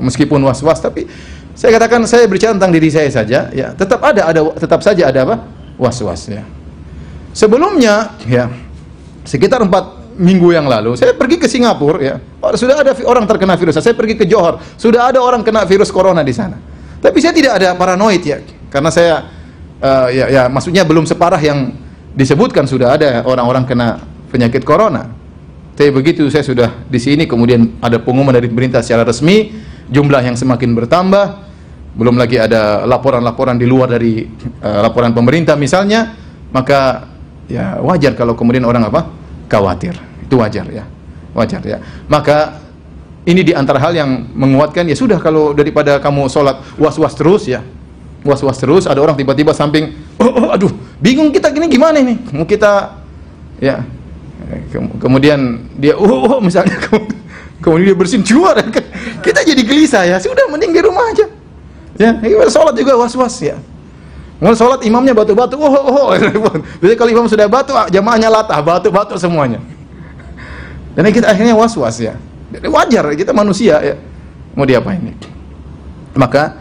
Meskipun 0.00 0.44
was-was 0.44 0.80
tapi 0.80 1.08
saya 1.56 1.76
katakan 1.80 2.04
saya 2.04 2.28
berbicara 2.28 2.52
tentang 2.52 2.72
diri 2.72 2.92
saya 2.92 3.08
saja 3.08 3.48
ya. 3.52 3.72
Tetap 3.72 4.00
ada 4.04 4.28
ada 4.28 4.40
tetap 4.56 4.80
saja 4.84 5.08
ada 5.08 5.24
apa? 5.24 5.36
Was-was 5.80 6.28
ya. 6.28 6.44
Sebelumnya 7.32 8.16
ya 8.28 8.52
sekitar 9.24 9.64
empat 9.64 10.16
minggu 10.20 10.52
yang 10.52 10.68
lalu 10.68 10.96
saya 11.00 11.16
pergi 11.16 11.40
ke 11.40 11.48
Singapura 11.48 11.98
ya. 12.00 12.14
Sudah 12.56 12.84
ada 12.84 12.92
orang 13.08 13.24
terkena 13.24 13.56
virus. 13.56 13.80
Saya 13.80 13.96
pergi 13.96 14.20
ke 14.20 14.24
Johor. 14.28 14.60
Sudah 14.76 15.08
ada 15.08 15.20
orang 15.20 15.40
kena 15.40 15.64
virus 15.64 15.88
corona 15.88 16.20
di 16.20 16.32
sana. 16.36 16.56
Tapi 17.00 17.16
saya 17.20 17.32
tidak 17.32 17.56
ada 17.56 17.72
paranoid 17.76 18.20
ya. 18.20 18.40
Karena 18.68 18.92
saya 18.92 19.24
uh, 19.80 20.08
ya, 20.12 20.28
ya 20.28 20.42
maksudnya 20.46 20.84
belum 20.84 21.08
separah 21.08 21.40
yang 21.40 21.72
disebutkan 22.16 22.68
sudah 22.68 22.96
ada 22.96 23.24
orang-orang 23.24 23.64
kena 23.64 24.00
penyakit 24.30 24.62
corona 24.62 25.19
tapi 25.80 25.96
begitu 25.96 26.28
saya 26.28 26.44
sudah 26.44 26.84
di 26.92 27.00
sini 27.00 27.24
kemudian 27.24 27.80
ada 27.80 27.96
pengumuman 27.96 28.36
dari 28.36 28.52
pemerintah 28.52 28.84
secara 28.84 29.00
resmi 29.00 29.48
jumlah 29.88 30.20
yang 30.20 30.36
semakin 30.36 30.76
bertambah. 30.76 31.48
Belum 31.96 32.20
lagi 32.20 32.36
ada 32.36 32.84
laporan-laporan 32.84 33.56
di 33.56 33.64
luar 33.64 33.96
dari 33.96 34.28
uh, 34.60 34.84
laporan 34.84 35.16
pemerintah 35.16 35.56
misalnya 35.56 36.12
maka 36.52 37.08
ya 37.48 37.80
wajar 37.80 38.12
kalau 38.12 38.36
kemudian 38.36 38.68
orang 38.68 38.92
apa? 38.92 39.08
Khawatir. 39.48 39.96
Itu 40.20 40.44
wajar 40.44 40.68
ya. 40.68 40.84
Wajar 41.32 41.64
ya. 41.64 41.80
Maka 42.12 42.60
ini 43.24 43.40
di 43.40 43.56
antara 43.56 43.80
hal 43.80 43.96
yang 43.96 44.36
menguatkan 44.36 44.84
ya 44.84 44.92
sudah 44.92 45.16
kalau 45.16 45.56
daripada 45.56 45.96
kamu 45.96 46.28
sholat 46.28 46.60
was-was 46.76 47.16
terus 47.16 47.48
ya. 47.48 47.64
Was-was 48.20 48.60
terus 48.60 48.84
ada 48.84 49.00
orang 49.00 49.16
tiba-tiba 49.16 49.56
samping 49.56 49.96
oh, 50.20 50.28
oh 50.28 50.48
aduh 50.52 50.68
bingung 51.00 51.32
kita 51.32 51.48
gini 51.48 51.72
gimana 51.72 52.04
ini? 52.04 52.20
Mau 52.36 52.44
kita 52.44 53.00
ya 53.56 53.80
kemudian 54.98 55.70
dia 55.78 55.94
oh, 55.94 56.38
oh 56.38 56.40
misalnya 56.42 56.74
kemudian 57.62 57.92
dia 57.92 57.96
bersin 57.96 58.22
keluar 58.24 58.56
kita 59.20 59.40
jadi 59.44 59.62
gelisah 59.62 60.04
ya 60.06 60.16
sudah 60.18 60.48
mending 60.50 60.74
di 60.74 60.80
rumah 60.82 61.10
aja 61.12 61.26
ya 62.00 62.10
sholat 62.48 62.74
juga 62.74 62.96
was-was 62.96 63.36
ya 63.40 63.56
Mau 64.40 64.56
sholat 64.56 64.80
imamnya 64.88 65.12
batu-batu, 65.12 65.60
oh, 65.60 65.68
oh, 65.68 65.84
oh. 65.92 66.16
Biasanya 66.80 66.96
kalau 66.96 67.10
imam 67.12 67.28
sudah 67.28 67.44
batu, 67.44 67.76
jamaahnya 67.92 68.32
latah, 68.32 68.56
batu-batu 68.64 69.20
semuanya. 69.20 69.60
Dan 70.96 71.04
kita 71.12 71.28
akhirnya 71.28 71.52
was-was 71.52 72.00
ya. 72.00 72.16
Jadi 72.48 72.66
wajar 72.72 73.04
kita 73.12 73.36
manusia 73.36 73.78
ya. 73.84 73.94
Mau 74.56 74.64
diapain 74.64 74.96
ini? 74.96 75.12
Maka 76.16 76.56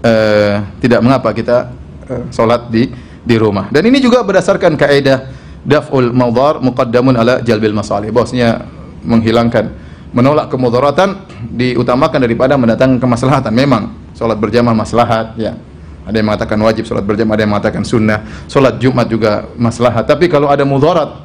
eh, 0.00 0.62
tidak 0.78 1.02
mengapa 1.02 1.34
kita 1.34 1.74
eh, 2.06 2.22
sholat 2.30 2.70
di 2.70 2.88
di 3.26 3.34
rumah. 3.34 3.66
Dan 3.68 3.82
ini 3.90 3.98
juga 3.98 4.22
berdasarkan 4.22 4.78
kaidah 4.78 5.26
daf'ul 5.64 6.12
mawdhar 6.12 6.60
muqaddamun 6.60 7.16
ala 7.16 7.40
jalbil 7.40 7.74
masalih. 7.74 8.12
Bosnya 8.12 8.64
menghilangkan 9.04 9.72
menolak 10.14 10.52
kemudaratan 10.52 11.26
diutamakan 11.50 12.22
daripada 12.22 12.54
mendatangkan 12.54 13.02
kemaslahatan. 13.02 13.50
Memang 13.50 14.14
sholat 14.14 14.38
berjamaah 14.38 14.76
maslahat 14.76 15.34
ya. 15.34 15.58
Ada 16.04 16.20
yang 16.20 16.28
mengatakan 16.28 16.60
wajib 16.60 16.84
sholat 16.84 17.02
berjamaah, 17.02 17.34
ada 17.34 17.42
yang 17.48 17.52
mengatakan 17.56 17.82
sunnah. 17.82 18.20
Sholat 18.46 18.76
Jumat 18.76 19.08
juga 19.08 19.48
maslahat. 19.56 20.04
Tapi 20.04 20.28
kalau 20.28 20.52
ada 20.52 20.62
mudarat 20.62 21.24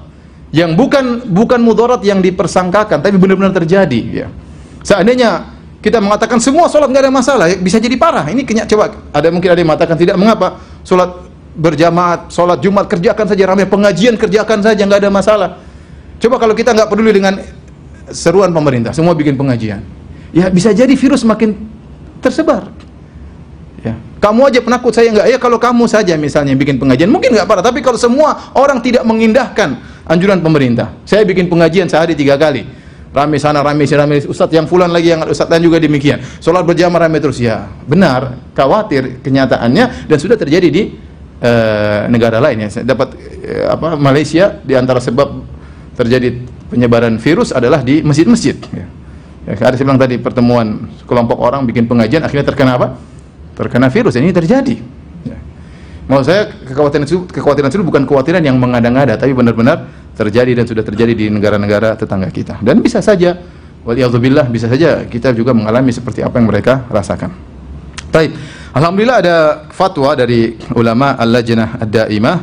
yang 0.49 0.73
bukan 0.73 1.29
bukan 1.29 1.61
mudarat 1.61 2.01
yang 2.01 2.25
dipersangkakan 2.25 3.05
tapi 3.05 3.15
benar-benar 3.21 3.53
terjadi 3.53 4.01
ya. 4.25 4.27
Seandainya 4.81 5.45
kita 5.79 6.01
mengatakan 6.01 6.41
semua 6.41 6.65
sholat 6.67 6.89
nggak 6.89 7.03
ada 7.05 7.13
masalah, 7.13 7.45
ya, 7.47 7.55
bisa 7.59 7.77
jadi 7.77 7.95
parah. 7.95 8.25
Ini 8.27 8.43
kenyak 8.43 8.65
coba 8.65 8.97
ada 9.13 9.27
mungkin 9.29 9.53
ada 9.53 9.59
yang 9.59 9.69
mengatakan 9.69 9.95
tidak 9.99 10.15
mengapa 10.17 10.57
sholat 10.81 11.28
berjamaah, 11.59 12.31
sholat 12.31 12.63
Jumat 12.63 12.87
kerjakan 12.87 13.27
saja 13.27 13.43
ramai 13.43 13.67
pengajian 13.67 14.15
kerjakan 14.15 14.63
saja 14.63 14.79
nggak 14.87 15.03
ada 15.03 15.11
masalah. 15.11 15.49
Coba 16.19 16.39
kalau 16.39 16.55
kita 16.55 16.71
nggak 16.71 16.87
peduli 16.87 17.11
dengan 17.11 17.35
seruan 18.09 18.55
pemerintah, 18.55 18.95
semua 18.95 19.11
bikin 19.11 19.35
pengajian, 19.35 19.83
ya 20.31 20.47
bisa 20.47 20.71
jadi 20.71 20.91
virus 20.95 21.27
makin 21.27 21.53
tersebar. 22.23 22.71
Ya. 23.79 23.95
Kamu 24.19 24.51
aja 24.51 24.59
penakut 24.59 24.91
saya 24.91 25.11
nggak? 25.11 25.27
Ya 25.31 25.37
kalau 25.39 25.55
kamu 25.59 25.87
saja 25.87 26.15
misalnya 26.19 26.55
bikin 26.55 26.79
pengajian 26.79 27.11
mungkin 27.11 27.35
nggak 27.35 27.47
parah, 27.47 27.63
tapi 27.63 27.83
kalau 27.83 27.99
semua 27.99 28.51
orang 28.55 28.79
tidak 28.79 29.03
mengindahkan 29.03 29.79
anjuran 30.07 30.39
pemerintah. 30.39 30.95
Saya 31.03 31.23
bikin 31.23 31.47
pengajian 31.47 31.87
sehari 31.87 32.15
tiga 32.15 32.39
kali. 32.39 32.65
Rame 33.09 33.41
sana, 33.41 33.65
rame 33.65 33.89
sini, 33.89 33.97
rame 33.97 34.15
Ustadz 34.21 34.53
yang 34.53 34.69
fulan 34.69 34.93
lagi, 34.93 35.09
yang 35.09 35.25
Ustadz 35.25 35.49
lain 35.49 35.65
juga 35.65 35.81
demikian. 35.81 36.21
Sholat 36.37 36.61
berjamaah 36.61 37.09
rame 37.09 37.17
terus. 37.17 37.41
Ya, 37.41 37.65
benar. 37.89 38.37
Khawatir 38.53 39.25
kenyataannya 39.25 40.05
dan 40.05 40.17
sudah 40.21 40.37
terjadi 40.37 40.69
di 40.69 40.93
uh, 41.41 42.07
negara 42.11 42.37
lain 42.39 42.67
ya. 42.67 42.69
Dapat 42.83 43.09
uh, 43.15 43.67
apa 43.75 43.87
Malaysia 43.95 44.59
di 44.63 44.75
antara 44.75 44.99
sebab 45.03 45.43
terjadi 45.99 46.39
penyebaran 46.71 47.19
virus 47.19 47.51
adalah 47.51 47.83
di 47.83 47.99
masjid-masjid. 48.05 48.55
Ya. 48.71 48.87
Ya, 49.49 49.55
ada 49.65 49.73
saya 49.73 49.87
bilang 49.87 49.97
tadi 49.97 50.21
pertemuan 50.21 50.93
kelompok 51.09 51.41
orang 51.41 51.65
bikin 51.65 51.89
pengajian 51.89 52.21
akhirnya 52.21 52.45
terkena 52.45 52.77
apa? 52.77 52.87
Terkena 53.57 53.89
virus. 53.89 54.13
Ini 54.13 54.29
terjadi. 54.29 54.77
Ya. 55.25 55.37
Mau 56.05 56.21
saya 56.21 56.53
kekhawatiran 56.69 57.03
itu, 57.09 57.25
kekhawatiran 57.25 57.67
itu 57.73 57.81
bukan 57.81 58.05
kekhawatiran 58.05 58.45
yang 58.45 58.61
mengada-ngada, 58.61 59.17
tapi 59.17 59.33
benar-benar 59.33 59.89
terjadi 60.13 60.51
dan 60.53 60.65
sudah 60.69 60.83
terjadi 60.85 61.13
di 61.15 61.25
negara-negara 61.33 61.97
tetangga 61.97 62.29
kita. 62.29 62.61
Dan 62.61 62.83
bisa 62.83 63.01
saja, 63.01 63.39
waliyadzubillah, 63.87 64.45
bisa 64.51 64.69
saja 64.69 65.07
kita 65.07 65.33
juga 65.33 65.55
mengalami 65.55 65.89
seperti 65.95 66.21
apa 66.21 66.37
yang 66.37 66.47
mereka 66.51 66.85
rasakan. 66.91 67.33
Baik, 68.13 68.35
Alhamdulillah 68.69 69.17
ada 69.17 69.37
fatwa 69.73 70.13
dari 70.13 70.53
ulama 70.77 71.17
Al-Lajnah 71.17 71.81
Ad-Daimah 71.81 72.37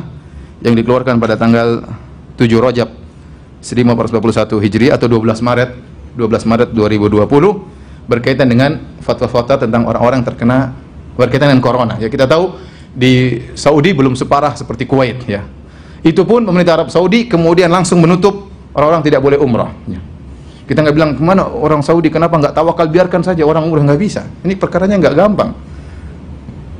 yang 0.59 0.75
dikeluarkan 0.75 1.23
pada 1.23 1.39
tanggal 1.39 1.87
7 2.35 2.51
Rajab 2.59 2.89
1441 3.63 4.59
Hijri 4.59 4.87
atau 4.91 5.07
12 5.07 5.23
Maret 5.39 5.71
12 6.19 6.51
Maret 6.51 6.69
2020 6.75 8.11
berkaitan 8.11 8.51
dengan 8.51 8.75
fatwa-fatwa 8.99 9.55
tentang 9.55 9.87
orang-orang 9.87 10.27
terkena 10.27 10.75
berkaitan 11.15 11.55
dengan 11.55 11.63
corona. 11.63 11.95
Ya 11.95 12.11
kita 12.11 12.27
tahu 12.27 12.59
di 12.91 13.39
Saudi 13.55 13.95
belum 13.95 14.19
separah 14.19 14.51
seperti 14.59 14.83
Kuwait 14.83 15.23
ya. 15.31 15.47
Itu 16.03 16.27
pun 16.27 16.43
pemerintah 16.43 16.83
Arab 16.83 16.91
Saudi 16.91 17.31
kemudian 17.31 17.71
langsung 17.71 18.03
menutup 18.03 18.51
orang-orang 18.75 18.99
tidak 19.07 19.23
boleh 19.23 19.39
umrah. 19.39 19.71
Ya. 19.87 20.03
Kita 20.67 20.83
nggak 20.83 20.95
bilang 20.95 21.15
ke 21.15 21.23
mana 21.23 21.47
orang 21.47 21.79
Saudi 21.79 22.11
kenapa 22.11 22.35
nggak 22.35 22.51
tawakal 22.51 22.91
biarkan 22.91 23.23
saja 23.23 23.47
orang 23.47 23.63
umrah 23.63 23.87
nggak 23.87 24.01
bisa. 24.03 24.27
Ini 24.43 24.59
perkaranya 24.59 24.99
nggak 24.99 25.15
gampang. 25.15 25.76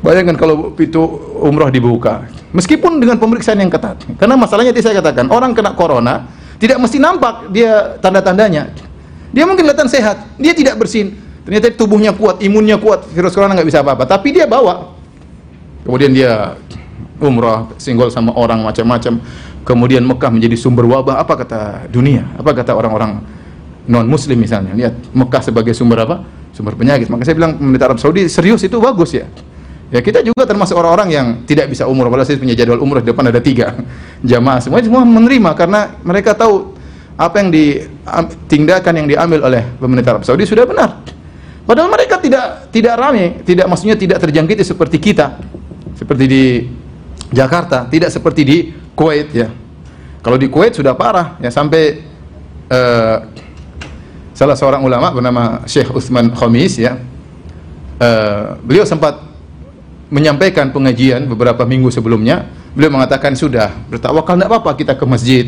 Bayangkan 0.07 0.39
kalau 0.39 0.71
pintu 0.71 1.03
umrah 1.43 1.67
dibuka, 1.67 2.23
meskipun 2.55 2.95
dengan 3.03 3.19
pemeriksaan 3.19 3.59
yang 3.59 3.67
ketat. 3.67 4.07
Karena 4.15 4.39
masalahnya 4.39 4.71
tadi 4.71 4.87
saya 4.87 5.03
katakan 5.03 5.27
orang 5.27 5.51
kena 5.51 5.75
corona 5.75 6.31
tidak 6.63 6.79
mesti 6.79 6.95
nampak 6.95 7.51
dia 7.51 7.99
tanda-tandanya. 7.99 8.71
Dia 9.35 9.43
mungkin 9.43 9.67
kelihatan 9.67 9.91
sehat, 9.91 10.23
dia 10.39 10.55
tidak 10.55 10.79
bersin. 10.79 11.11
Ternyata 11.43 11.75
tubuhnya 11.75 12.15
kuat, 12.15 12.39
imunnya 12.39 12.79
kuat, 12.79 13.03
virus 13.11 13.35
corona 13.35 13.51
nggak 13.51 13.67
bisa 13.67 13.83
apa-apa. 13.83 14.07
Tapi 14.07 14.31
dia 14.31 14.47
bawa. 14.47 14.95
Kemudian 15.83 16.15
dia 16.15 16.55
umrah, 17.19 17.67
singgol 17.75 18.07
sama 18.07 18.31
orang 18.31 18.63
macam-macam. 18.63 19.19
Kemudian 19.67 20.07
Mekah 20.07 20.31
menjadi 20.31 20.55
sumber 20.55 20.87
wabah. 20.87 21.19
Apa 21.19 21.35
kata 21.35 21.91
dunia? 21.91 22.23
Apa 22.39 22.55
kata 22.55 22.71
orang-orang 22.71 23.19
non 23.91 24.07
muslim 24.07 24.39
misalnya? 24.39 24.71
Lihat 24.71 25.11
Mekah 25.11 25.43
sebagai 25.43 25.75
sumber 25.75 26.07
apa? 26.07 26.23
Sumber 26.55 26.79
penyakit. 26.79 27.11
Maka 27.11 27.27
saya 27.27 27.35
bilang 27.35 27.59
pemerintah 27.59 27.91
Arab 27.91 27.99
Saudi 27.99 28.23
serius 28.31 28.63
itu 28.63 28.79
bagus 28.79 29.11
ya. 29.11 29.27
Ya 29.87 30.03
kita 30.03 30.19
juga 30.19 30.43
termasuk 30.43 30.75
orang-orang 30.75 31.09
yang 31.15 31.27
tidak 31.47 31.71
bisa 31.71 31.87
umrah. 31.87 32.11
Padahal 32.11 32.27
saya 32.27 32.39
punya 32.39 32.55
jadwal 32.59 32.83
umrah 32.83 32.99
di 32.99 33.07
depan 33.07 33.31
ada 33.31 33.39
tiga 33.39 33.71
jamaah. 34.31 34.59
Semua 34.59 34.83
semua 34.83 35.07
menerima 35.07 35.55
karena 35.55 35.95
mereka 36.03 36.35
tahu 36.35 36.75
apa 37.17 37.35
yang 37.41 37.49
ditinggalkan 37.49 38.93
yang 38.93 39.07
diambil 39.07 39.47
oleh 39.47 39.63
pemerintah 39.79 40.19
Arab 40.19 40.23
Saudi 40.27 40.43
sudah 40.43 40.67
benar. 40.67 41.01
Padahal 41.67 41.91
mereka 41.91 42.19
tidak 42.19 42.71
tidak 42.71 42.95
ramai, 42.95 43.43
tidak 43.43 43.67
maksudnya 43.67 43.99
tidak 43.99 44.23
terjangkiti 44.23 44.63
seperti 44.63 44.97
kita, 45.03 45.35
seperti 45.99 46.25
di 46.27 46.43
Jakarta, 47.31 47.83
tidak 47.91 48.07
seperti 48.11 48.41
di 48.47 48.57
Kuwait 48.95 49.29
ya. 49.35 49.51
Kalau 50.23 50.39
di 50.39 50.47
Kuwait 50.47 50.75
sudah 50.75 50.95
parah 50.95 51.35
ya 51.43 51.51
sampai 51.51 52.03
uh, 52.71 53.17
salah 54.31 54.55
seorang 54.55 54.79
ulama 54.83 55.11
bernama 55.11 55.43
Syekh 55.67 55.91
Utsman 55.91 56.31
Khamis 56.31 56.79
ya. 56.79 56.95
Uh, 57.97 58.55
beliau 58.63 58.85
sempat 58.85 59.26
menyampaikan 60.07 60.71
pengajian 60.71 61.27
beberapa 61.27 61.67
minggu 61.67 61.91
sebelumnya. 61.91 62.47
Beliau 62.77 62.93
mengatakan 62.93 63.33
sudah 63.33 63.73
bertawakal 63.89 64.37
tidak 64.37 64.49
apa-apa 64.53 64.71
kita 64.77 64.93
ke 64.93 65.05
masjid, 65.09 65.45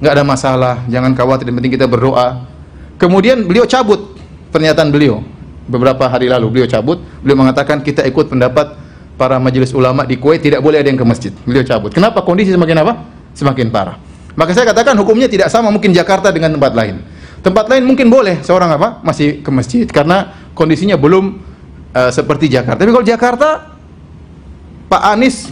nggak 0.00 0.12
ada 0.16 0.24
masalah, 0.24 0.74
jangan 0.88 1.12
khawatir, 1.12 1.44
yang 1.52 1.60
penting 1.60 1.74
kita 1.76 1.84
berdoa. 1.84 2.48
Kemudian 2.96 3.44
beliau 3.44 3.68
cabut 3.68 4.16
pernyataan 4.48 4.88
beliau 4.88 5.20
beberapa 5.68 6.08
hari 6.08 6.32
lalu 6.32 6.58
beliau 6.58 6.68
cabut, 6.70 6.98
beliau 7.20 7.44
mengatakan 7.44 7.84
kita 7.84 8.02
ikut 8.08 8.32
pendapat 8.32 8.78
para 9.20 9.36
majelis 9.38 9.70
ulama 9.76 10.02
di 10.02 10.16
Kuwait 10.18 10.40
tidak 10.42 10.64
boleh 10.64 10.80
ada 10.80 10.88
yang 10.88 10.98
ke 10.98 11.06
masjid. 11.06 11.32
Beliau 11.44 11.62
cabut. 11.62 11.92
Kenapa? 11.92 12.24
Kondisi 12.24 12.50
semakin 12.50 12.76
apa? 12.82 12.92
Semakin 13.36 13.68
parah. 13.68 13.96
Maka 14.32 14.56
saya 14.56 14.64
katakan 14.64 14.96
hukumnya 14.96 15.28
tidak 15.28 15.52
sama 15.52 15.68
mungkin 15.68 15.92
Jakarta 15.92 16.32
dengan 16.32 16.56
tempat 16.56 16.72
lain. 16.72 17.04
Tempat 17.44 17.68
lain 17.68 17.84
mungkin 17.84 18.08
boleh 18.08 18.40
seorang 18.40 18.70
apa? 18.74 19.04
Masih 19.04 19.44
ke 19.44 19.50
masjid 19.52 19.84
karena 19.84 20.32
kondisinya 20.56 20.96
belum 20.96 21.36
uh, 21.92 22.10
seperti 22.10 22.48
Jakarta. 22.48 22.80
Tapi 22.80 22.90
kalau 22.94 23.04
Jakarta 23.04 23.48
Pak 24.92 25.02
Anies 25.16 25.48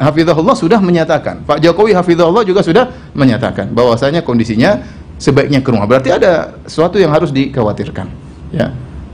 Hafizahullah 0.00 0.56
sudah 0.56 0.80
menyatakan, 0.80 1.44
Pak 1.44 1.60
Jokowi 1.60 1.92
Hafizahullah 1.92 2.42
juga 2.48 2.64
sudah 2.64 2.88
menyatakan 3.12 3.68
bahwasanya 3.76 4.24
kondisinya 4.24 4.80
sebaiknya 5.20 5.60
ke 5.60 5.68
rumah. 5.68 5.84
Berarti 5.84 6.08
ada 6.08 6.56
sesuatu 6.64 6.96
yang 6.96 7.12
harus 7.12 7.28
dikhawatirkan. 7.30 8.08
Ya 8.48 8.72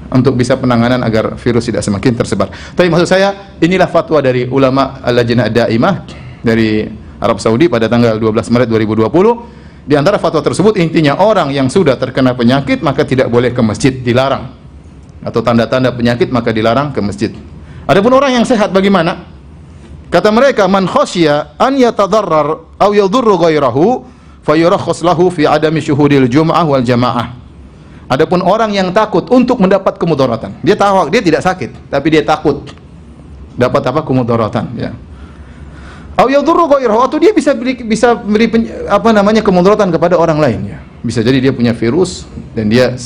untuk 0.09 0.41
bisa 0.41 0.57
penanganan 0.57 1.05
agar 1.05 1.37
virus 1.37 1.69
tidak 1.69 1.85
semakin 1.85 2.17
tersebar. 2.17 2.49
Tapi 2.49 2.89
maksud 2.89 3.09
saya 3.09 3.57
inilah 3.61 3.89
fatwa 3.89 4.25
dari 4.25 4.49
ulama 4.49 5.01
Al-Lajnah 5.05 5.53
Daimah 5.53 5.95
dari 6.41 6.89
Arab 7.21 7.37
Saudi 7.43 7.69
pada 7.69 7.93
tanggal 7.93 8.17
12 8.17 8.49
Maret 8.49 8.69
2020. 8.73 9.85
Di 9.89 9.97
antara 9.97 10.21
fatwa 10.21 10.41
tersebut 10.41 10.77
intinya 10.81 11.17
orang 11.21 11.53
yang 11.53 11.69
sudah 11.69 11.97
terkena 11.97 12.33
penyakit 12.37 12.81
maka 12.81 13.05
tidak 13.05 13.29
boleh 13.29 13.53
ke 13.53 13.61
masjid, 13.61 13.93
dilarang. 13.93 14.53
Atau 15.21 15.45
tanda-tanda 15.45 15.93
penyakit 15.93 16.33
maka 16.33 16.57
dilarang 16.57 16.93
ke 16.93 17.01
masjid. 17.05 17.33
Adapun 17.89 18.13
orang 18.17 18.41
yang 18.41 18.45
sehat 18.49 18.73
bagaimana? 18.73 19.38
Kata 20.09 20.33
mereka, 20.33 20.65
man 20.65 20.89
khasya 20.89 21.53
an 21.61 21.77
yatadarrar 21.77 22.65
aw 22.81 22.91
yadurru 22.97 23.37
ghairahu 23.37 24.09
fayurakhas 24.41 25.05
lahu 25.05 25.29
fi 25.29 25.45
adami 25.45 25.85
syuhudil 25.85 26.25
jum'ah 26.25 26.65
wal 26.65 26.81
jamaah. 26.81 27.37
Adapun 28.09 28.41
orang 28.41 28.73
yang 28.73 28.89
takut 28.89 29.29
untuk 29.29 29.61
mendapat 29.61 30.01
kemudaratan, 30.01 30.57
dia 30.65 30.73
tahu 30.73 31.13
dia 31.13 31.21
tidak 31.21 31.45
sakit, 31.45 31.93
tapi 31.93 32.09
dia 32.09 32.25
takut 32.25 32.73
dapat 33.53 33.85
apa 33.85 34.01
kemudaratan, 34.01 34.65
ya. 34.81 34.97
Aw 36.17 36.25
yadurru 36.25 36.73
ghairahu 36.73 37.05
atau 37.05 37.21
dia 37.21 37.37
bisa 37.37 37.53
beri, 37.53 37.77
bisa 37.85 38.17
beri 38.17 38.49
apa 38.89 39.13
namanya 39.13 39.45
kemudaratan 39.45 39.93
kepada 39.93 40.17
orang 40.17 40.41
lain, 40.41 40.73
ya. 40.73 40.79
Bisa 41.05 41.21
jadi 41.21 41.37
dia 41.37 41.53
punya 41.53 41.77
virus 41.77 42.25
dan 42.57 42.73
dia 42.73 42.97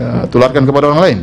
uh, 0.00 0.24
tularkan 0.32 0.64
kepada 0.64 0.88
orang 0.88 1.02
lain. 1.04 1.18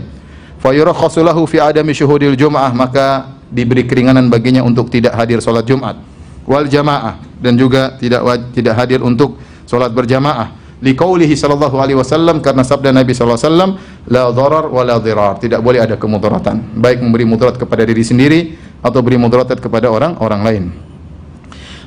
Fayurakhasu 0.61 1.25
lahu 1.25 1.49
fi 1.49 1.57
adami 1.57 1.91
syuhudil 1.97 2.38
jum'ah, 2.38 2.69
maka 2.71 3.34
diberi 3.54 3.86
keringanan 3.86 4.28
baginya 4.34 4.66
untuk 4.66 4.89
tidak 4.89 5.14
hadir 5.14 5.38
sholat 5.39 5.70
Jumat. 5.70 5.95
Wal 6.43 6.68
jamaah 6.68 7.22
dan 7.39 7.56
juga 7.56 7.95
tidak 8.01 8.51
tidak 8.51 8.74
hadir 8.76 8.99
untuk 8.99 9.38
sholat 9.70 9.93
berjamaah. 9.93 10.60
Liqaulihi 10.84 11.32
sallallahu 11.39 11.80
alaihi 11.80 11.95
wasallam 11.95 12.43
karena 12.43 12.68
sabda 12.68 12.91
Nabi 12.91 13.16
sallallahu 13.16 13.39
alaihi 13.39 13.47
wasallam 13.47 13.72
la 14.12 14.24
dharar 14.36 14.66
wa 14.68 14.84
la 14.84 14.99
dhirar 14.99 15.39
tidak 15.39 15.64
boleh 15.64 15.80
ada 15.80 15.95
kemudaratan. 15.95 16.76
Baik 16.76 16.99
memberi 16.99 17.24
mudarat 17.24 17.56
kepada 17.56 17.88
diri 17.88 18.04
sendiri 18.04 18.39
atau 18.84 18.99
beri 18.99 19.16
mudarat 19.16 19.47
kepada 19.64 19.88
orang 19.88 20.20
orang 20.20 20.41
lain. 20.43 20.64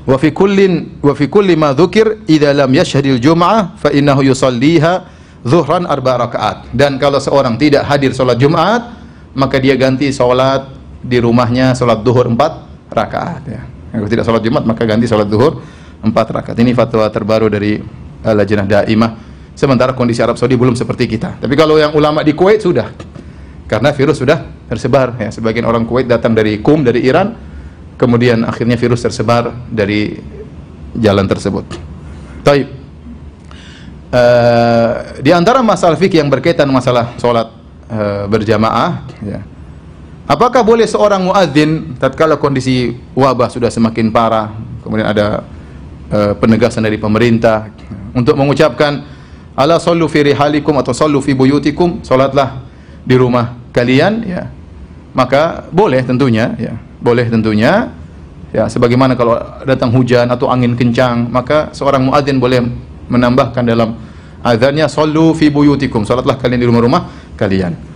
Wa 0.09 0.17
fi 0.17 0.33
kullin 0.33 1.03
wa 1.05 1.12
fi 1.12 1.29
kulli 1.29 1.53
ma 1.61 1.77
dzukir 1.77 2.25
idza 2.25 2.57
lam 2.57 2.73
yashhadil 2.73 3.21
jum'ah 3.21 3.77
fa 3.77 3.93
innahu 3.93 4.25
yusalliha 4.25 5.05
zuhran 5.45 5.85
arba 5.85 6.25
rakaat. 6.25 6.73
Dan 6.73 6.97
kalau 6.97 7.21
seorang 7.21 7.61
tidak 7.61 7.85
hadir 7.85 8.17
salat 8.17 8.41
Jumat 8.41 8.97
maka 9.37 9.61
dia 9.61 9.77
ganti 9.77 10.09
salat 10.09 10.76
di 11.07 11.18
rumahnya 11.22 11.72
sholat 11.78 12.02
duhur 12.02 12.26
empat 12.26 12.52
rakaat 12.90 13.42
ya. 13.46 13.62
Kalau 13.96 14.09
tidak 14.11 14.24
sholat 14.26 14.42
Jumat 14.44 14.66
maka 14.66 14.82
ganti 14.84 15.07
sholat 15.09 15.30
duhur 15.30 15.62
empat 16.02 16.26
rakaat. 16.34 16.57
Ini 16.59 16.74
fatwa 16.76 17.07
terbaru 17.09 17.46
dari 17.48 17.78
uh, 18.26 18.34
Lajnah 18.34 18.66
Daimah. 18.66 19.11
Sementara 19.57 19.96
kondisi 19.96 20.20
Arab 20.20 20.36
Saudi 20.36 20.52
belum 20.52 20.76
seperti 20.76 21.09
kita. 21.09 21.40
Tapi 21.40 21.54
kalau 21.57 21.80
yang 21.80 21.96
ulama 21.96 22.20
di 22.20 22.36
Kuwait 22.36 22.61
sudah. 22.61 22.92
Karena 23.64 23.88
virus 23.96 24.20
sudah 24.20 24.44
tersebar 24.68 25.16
ya. 25.16 25.32
Sebagian 25.32 25.64
orang 25.64 25.88
Kuwait 25.88 26.04
datang 26.04 26.36
dari 26.36 26.61
Kum 26.61 26.84
dari 26.84 27.09
Iran, 27.09 27.32
kemudian 27.96 28.44
akhirnya 28.44 28.76
virus 28.76 29.00
tersebar 29.00 29.48
dari 29.72 30.12
jalan 30.92 31.24
tersebut. 31.24 31.64
Taib. 32.44 32.68
Uh, 34.07 35.18
di 35.18 35.34
antara 35.34 35.64
masalah 35.64 35.98
fikih 35.98 36.22
yang 36.22 36.30
berkaitan 36.30 36.70
masalah 36.70 37.18
sholat 37.18 37.50
uh, 37.90 38.24
berjamaah 38.30 39.02
ya 39.18 39.42
Apakah 40.27 40.66
boleh 40.66 40.91
seorang 40.91 41.22
muadzin 41.22 41.95
tatkala 42.03 42.35
kondisi 42.35 42.99
wabah 43.14 43.47
sudah 43.47 43.70
semakin 43.70 44.11
parah, 44.11 44.51
kemudian 44.83 45.07
ada 45.07 45.47
uh, 46.11 46.35
penegasan 46.35 46.83
dari 46.83 46.99
pemerintah 46.99 47.70
untuk 48.11 48.35
mengucapkan 48.35 49.07
ala 49.55 49.79
sallu 49.79 50.11
fi 50.11 50.27
rihalikum 50.27 50.74
atau 50.83 50.91
sallu 50.91 51.22
fi 51.22 51.31
buyutikum, 51.31 52.03
salatlah 52.03 52.59
di 53.07 53.14
rumah 53.14 53.55
kalian 53.70 54.27
ya. 54.27 54.51
Maka 55.14 55.70
boleh 55.70 56.03
tentunya 56.03 56.59
ya, 56.59 56.74
boleh 56.99 57.31
tentunya 57.31 57.95
ya. 58.51 58.66
Sebagaimana 58.66 59.14
kalau 59.14 59.39
datang 59.62 59.95
hujan 59.95 60.27
atau 60.27 60.51
angin 60.51 60.74
kencang, 60.74 61.31
maka 61.31 61.70
seorang 61.70 62.03
muadzin 62.03 62.43
boleh 62.43 62.66
menambahkan 63.07 63.62
dalam 63.62 63.95
azannya 64.43 64.91
sallu 64.91 65.39
fi 65.39 65.55
buyutikum, 65.55 66.03
salatlah 66.03 66.35
kalian 66.35 66.59
di 66.59 66.66
rumah-rumah 66.66 67.31
kalian 67.39 67.95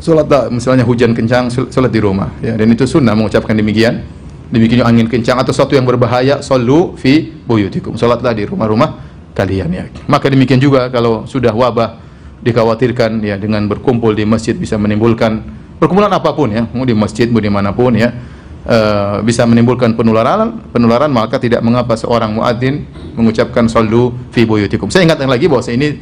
tak 0.00 0.48
misalnya 0.48 0.82
hujan 0.82 1.12
kencang 1.12 1.52
salat 1.52 1.92
di 1.92 2.00
rumah. 2.00 2.32
Ya 2.40 2.56
dan 2.56 2.66
itu 2.72 2.88
sunnah 2.88 3.12
mengucapkan 3.12 3.52
demikian. 3.52 4.02
Demikian 4.50 4.82
angin 4.82 5.06
kencang 5.06 5.38
atau 5.38 5.54
sesuatu 5.54 5.78
yang 5.78 5.86
berbahaya 5.86 6.42
sallu 6.42 6.98
fi 6.98 7.30
buyutikum. 7.46 7.94
Salatlah 7.94 8.34
di 8.34 8.42
rumah-rumah 8.48 8.98
kalian 9.30 9.68
ya. 9.70 9.84
Maka 10.10 10.26
demikian 10.26 10.58
juga 10.58 10.90
kalau 10.90 11.22
sudah 11.22 11.54
wabah 11.54 12.02
dikhawatirkan 12.42 13.20
ya 13.22 13.38
dengan 13.38 13.68
berkumpul 13.70 14.16
di 14.16 14.26
masjid 14.26 14.56
bisa 14.56 14.74
menimbulkan 14.74 15.44
perkumpulan 15.78 16.10
apa 16.10 16.34
pun 16.34 16.50
ya. 16.50 16.66
Mau 16.74 16.82
di 16.82 16.96
masjid 16.98 17.30
mau 17.30 17.38
di 17.38 17.52
mana 17.52 17.70
pun 17.70 17.94
ya. 17.94 18.10
Uh, 18.60 19.24
bisa 19.24 19.48
menimbulkan 19.48 19.96
penularan 19.96 20.60
penularan 20.68 21.08
maka 21.08 21.40
tidak 21.40 21.64
mengapa 21.64 21.96
seorang 21.96 22.36
muadzin 22.36 22.84
mengucapkan 23.16 23.70
sallu 23.70 24.12
fi 24.34 24.42
buyutikum. 24.44 24.90
Saya 24.90 25.06
ingatkan 25.06 25.30
lagi 25.30 25.46
bahwa 25.46 25.64
ini 25.70 25.96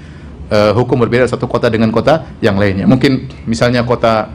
uh, 0.48 0.72
hukum 0.74 1.00
berbeda 1.04 1.28
satu 1.28 1.46
kota 1.48 1.68
dengan 1.68 1.92
kota 1.92 2.36
yang 2.40 2.56
lainnya. 2.56 2.88
Mungkin 2.88 3.44
misalnya 3.48 3.84
kota 3.84 4.28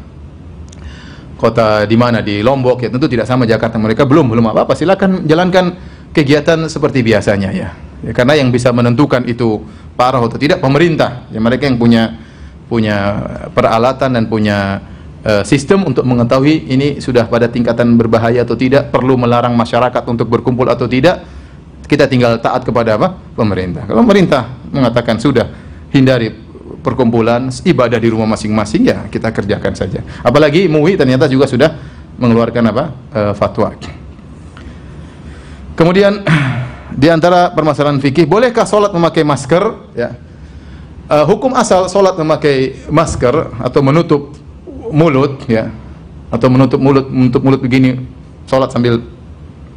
kota 1.38 1.84
di 1.84 2.00
mana 2.00 2.24
di 2.24 2.40
Lombok 2.40 2.88
ya 2.88 2.90
tentu 2.90 3.12
tidak 3.12 3.28
sama 3.28 3.44
Jakarta. 3.44 3.76
Mereka 3.76 4.08
belum 4.08 4.32
belum 4.32 4.46
apa-apa. 4.54 4.78
Silakan 4.78 5.28
jalankan 5.28 5.76
kegiatan 6.16 6.70
seperti 6.72 7.04
biasanya 7.04 7.50
ya. 7.52 7.70
ya. 8.06 8.12
Karena 8.16 8.40
yang 8.40 8.54
bisa 8.54 8.72
menentukan 8.72 9.28
itu 9.28 9.60
parah 10.00 10.24
atau 10.24 10.40
tidak 10.40 10.64
pemerintah. 10.64 11.28
Ya 11.34 11.44
mereka 11.44 11.68
yang 11.68 11.76
punya 11.76 12.16
punya 12.72 13.20
peralatan 13.52 14.16
dan 14.18 14.24
punya 14.32 14.82
uh, 15.28 15.44
sistem 15.44 15.84
untuk 15.84 16.08
mengetahui 16.08 16.72
ini 16.72 17.04
sudah 17.04 17.28
pada 17.28 17.52
tingkatan 17.52 18.00
berbahaya 18.00 18.48
atau 18.48 18.56
tidak, 18.56 18.90
perlu 18.90 19.20
melarang 19.20 19.54
masyarakat 19.54 20.04
untuk 20.08 20.32
berkumpul 20.32 20.66
atau 20.72 20.88
tidak. 20.88 21.22
Kita 21.84 22.08
tinggal 22.08 22.40
taat 22.40 22.64
kepada 22.64 22.96
apa? 22.96 23.12
Pemerintah. 23.36 23.84
Kalau 23.84 24.02
pemerintah 24.08 24.48
mengatakan 24.72 25.20
sudah 25.20 25.63
hindari 25.94 26.34
perkumpulan 26.82 27.48
ibadah 27.64 28.02
di 28.02 28.10
rumah 28.12 28.28
masing-masing 28.34 28.90
ya 28.90 29.06
kita 29.08 29.30
kerjakan 29.30 29.78
saja. 29.78 30.02
Apalagi 30.26 30.66
MUI 30.68 30.98
ternyata 30.98 31.30
juga 31.30 31.46
sudah 31.46 31.78
mengeluarkan 32.18 32.64
apa 32.74 32.84
e, 33.14 33.22
fatwa. 33.38 33.70
Kemudian 35.78 36.26
di 37.02 37.08
antara 37.08 37.54
permasalahan 37.54 38.02
fikih 38.02 38.26
bolehkah 38.26 38.66
sholat 38.66 38.92
memakai 38.92 39.24
masker? 39.24 39.64
Ya. 39.94 40.18
E, 41.08 41.16
hukum 41.30 41.54
asal 41.54 41.88
sholat 41.88 42.18
memakai 42.18 42.90
masker 42.90 43.54
atau 43.62 43.80
menutup 43.86 44.34
mulut 44.92 45.46
ya 45.48 45.72
atau 46.34 46.50
menutup 46.50 46.82
mulut 46.82 47.08
menutup 47.08 47.42
mulut 47.46 47.62
begini 47.62 48.02
sholat 48.50 48.74
sambil 48.74 49.00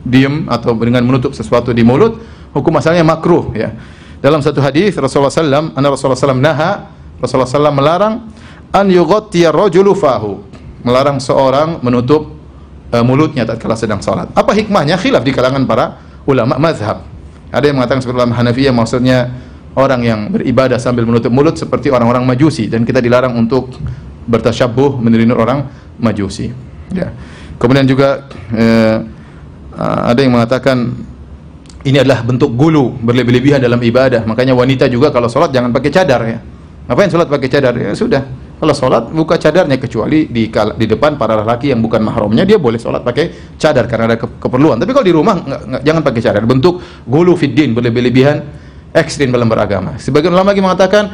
diem 0.07 0.49
atau 0.49 0.73
dengan 0.77 1.05
menutup 1.05 1.37
sesuatu 1.37 1.71
di 1.71 1.85
mulut 1.85 2.19
hukum 2.57 2.73
asalnya 2.79 3.05
makruh 3.05 3.53
ya 3.53 3.77
dalam 4.21 4.41
satu 4.41 4.65
hadis 4.65 4.97
Rasulullah 4.97 5.33
sallam, 5.33 5.73
anna 5.77 5.89
Rasulullah 5.93 6.19
sallam 6.19 6.41
naha, 6.41 6.89
Rasulullah 7.21 7.49
sallam 7.49 7.75
melarang 7.77 8.15
an 8.73 8.87
yughtiya 8.89 9.53
rajulu 9.53 9.93
fahu. 9.93 10.41
Melarang 10.87 11.19
seorang 11.19 11.83
menutup 11.83 12.31
uh, 12.95 13.05
mulutnya 13.05 13.43
tatkala 13.43 13.75
sedang 13.75 13.99
salat. 14.01 14.31
Apa 14.33 14.55
hikmahnya? 14.55 14.95
Khilaf 14.97 15.27
di 15.27 15.35
kalangan 15.35 15.67
para 15.67 15.99
ulama 16.25 16.57
mazhab. 16.57 17.03
Ada 17.51 17.71
yang 17.71 17.77
mengatakan 17.79 18.03
seperti 18.03 18.19
ulama 18.23 18.35
Hanafiyah 18.39 18.75
maksudnya 18.75 19.19
orang 19.77 20.01
yang 20.03 20.21
beribadah 20.33 20.81
sambil 20.81 21.05
menutup 21.05 21.31
mulut 21.31 21.55
seperti 21.55 21.93
orang-orang 21.93 22.25
Majusi 22.25 22.67
dan 22.67 22.83
kita 22.83 22.99
dilarang 22.99 23.37
untuk 23.37 23.77
bertasyabuh 24.27 24.99
meniru 24.99 25.37
orang 25.37 25.69
Majusi. 26.01 26.51
Ya. 26.91 27.13
Kemudian 27.57 27.89
juga 27.89 28.29
eh, 28.53 28.97
ada 29.81 30.19
yang 30.21 30.37
mengatakan 30.37 30.93
ini 31.87 32.03
adalah 32.03 32.27
bentuk 32.27 32.51
gulu 32.59 32.99
berlebih-lebihan 32.99 33.63
dalam 33.63 33.79
ibadah. 33.79 34.27
Makanya 34.27 34.59
wanita 34.59 34.91
juga 34.91 35.15
kalau 35.15 35.31
sholat 35.31 35.55
jangan 35.55 35.71
pakai 35.71 35.91
cadar 35.95 36.21
ya. 36.27 36.39
Ngapain 36.91 37.11
sholat 37.11 37.31
pakai 37.31 37.49
cadar? 37.51 37.75
Ya 37.79 37.95
sudah. 37.95 38.23
Kalau 38.57 38.73
sholat 38.73 39.13
buka 39.13 39.37
cadarnya 39.37 39.77
kecuali 39.77 40.27
di 40.27 40.49
di 40.51 40.87
depan 40.89 41.21
para 41.21 41.37
lelaki 41.39 41.71
yang 41.71 41.85
bukan 41.85 42.01
mahramnya 42.01 42.49
dia 42.49 42.57
boleh 42.57 42.81
sholat 42.81 43.05
pakai 43.05 43.55
cadar 43.61 43.87
karena 43.87 44.11
ada 44.11 44.17
ke 44.19 44.27
keperluan. 44.41 44.81
Tapi 44.81 44.91
kalau 44.97 45.07
di 45.07 45.15
rumah 45.15 45.37
nggak, 45.39 45.61
nggak, 45.63 45.83
jangan 45.87 46.03
pakai 46.03 46.21
cadar. 46.25 46.43
Bentuk 46.49 46.75
gulu 47.07 47.37
fiddin 47.39 47.77
berlebih-lebihan 47.77 48.37
ekstrim 48.97 49.31
dalam 49.31 49.47
beragama. 49.47 50.01
Sebagian 50.01 50.33
ulama 50.33 50.57
lagi 50.57 50.63
mengatakan 50.65 51.05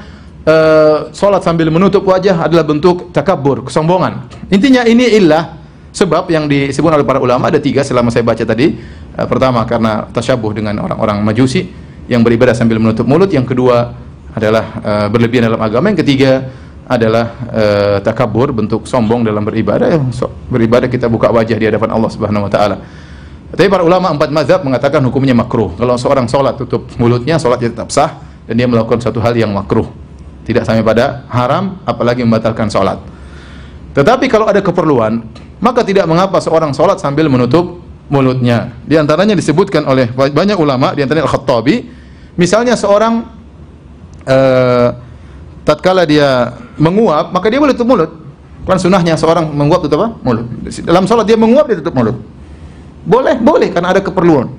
uh, 0.47 1.11
sholat 1.11 1.43
sambil 1.43 1.69
menutup 1.69 2.07
wajah 2.07 2.47
adalah 2.47 2.63
bentuk 2.63 3.11
takabur, 3.11 3.67
kesombongan. 3.67 4.31
Intinya 4.49 4.87
ini 4.87 5.11
ilah 5.19 5.62
sebab 5.93 6.33
yang 6.33 6.49
disebut 6.49 6.89
oleh 6.89 7.07
para 7.07 7.21
ulama 7.21 7.53
ada 7.53 7.61
tiga 7.61 7.85
selama 7.85 8.09
saya 8.09 8.25
baca 8.25 8.43
tadi. 8.43 8.81
Uh, 9.13 9.27
pertama 9.29 9.63
karena 9.69 10.09
tasyabuh 10.09 10.51
dengan 10.57 10.81
orang-orang 10.81 11.21
majusi 11.21 11.69
yang 12.09 12.25
beribadah 12.25 12.57
sambil 12.57 12.81
menutup 12.81 13.05
mulut. 13.05 13.29
Yang 13.29 13.53
kedua 13.55 13.93
adalah 14.33 14.65
uh, 14.81 15.07
berlebihan 15.13 15.53
dalam 15.53 15.61
agama. 15.61 15.93
Yang 15.93 16.01
ketiga 16.03 16.49
adalah 16.89 17.27
uh, 17.53 17.97
takabur 18.03 18.51
bentuk 18.51 18.91
sombong 18.91 19.23
dalam 19.23 19.47
beribadah 19.47 20.03
so, 20.11 20.27
beribadah 20.51 20.91
kita 20.91 21.07
buka 21.07 21.31
wajah 21.31 21.55
di 21.55 21.71
hadapan 21.71 21.95
Allah 21.95 22.11
Subhanahu 22.11 22.49
wa 22.49 22.53
taala. 22.53 22.77
Tapi 23.53 23.69
para 23.69 23.85
ulama 23.85 24.09
empat 24.09 24.33
mazhab 24.33 24.65
mengatakan 24.65 25.05
hukumnya 25.05 25.37
makruh. 25.37 25.77
Kalau 25.77 25.95
seorang 26.01 26.25
sholat 26.25 26.57
tutup 26.57 26.89
mulutnya, 26.97 27.37
sholatnya 27.37 27.69
tetap 27.69 27.93
sah 27.93 28.17
dan 28.49 28.57
dia 28.57 28.65
melakukan 28.65 28.97
suatu 29.05 29.21
hal 29.21 29.37
yang 29.37 29.53
makruh. 29.53 29.85
Tidak 30.43 30.65
sampai 30.65 30.81
pada 30.81 31.29
haram, 31.29 31.79
apalagi 31.85 32.25
membatalkan 32.25 32.73
sholat. 32.73 32.99
Tetapi 33.93 34.25
kalau 34.27 34.49
ada 34.49 34.65
keperluan, 34.65 35.21
maka 35.63 35.87
tidak 35.87 36.11
mengapa 36.11 36.43
seorang 36.43 36.75
sholat 36.75 36.99
sambil 36.99 37.31
menutup 37.31 37.79
mulutnya. 38.11 38.75
Di 38.83 38.99
antaranya 38.99 39.39
disebutkan 39.39 39.87
oleh 39.87 40.11
banyak 40.11 40.59
ulama, 40.59 40.91
di 40.93 41.07
antaranya 41.07 41.31
Al-Khattabi, 41.31 41.87
misalnya 42.35 42.75
seorang 42.75 43.31
uh, 44.27 44.89
tatkala 45.63 46.03
dia 46.03 46.59
menguap, 46.75 47.31
maka 47.31 47.47
dia 47.47 47.63
boleh 47.63 47.79
tutup 47.79 47.95
mulut. 47.95 48.11
Kan 48.67 48.79
sunahnya 48.79 49.15
seorang 49.15 49.55
menguap 49.55 49.87
tutup 49.87 50.03
apa? 50.03 50.09
Mulut. 50.27 50.47
Dalam 50.83 51.07
sholat 51.07 51.31
dia 51.31 51.39
menguap 51.39 51.71
dia 51.71 51.79
tutup 51.79 51.95
mulut. 51.95 52.19
Boleh, 53.07 53.39
boleh 53.39 53.71
karena 53.71 53.95
ada 53.95 54.03
keperluan. 54.03 54.51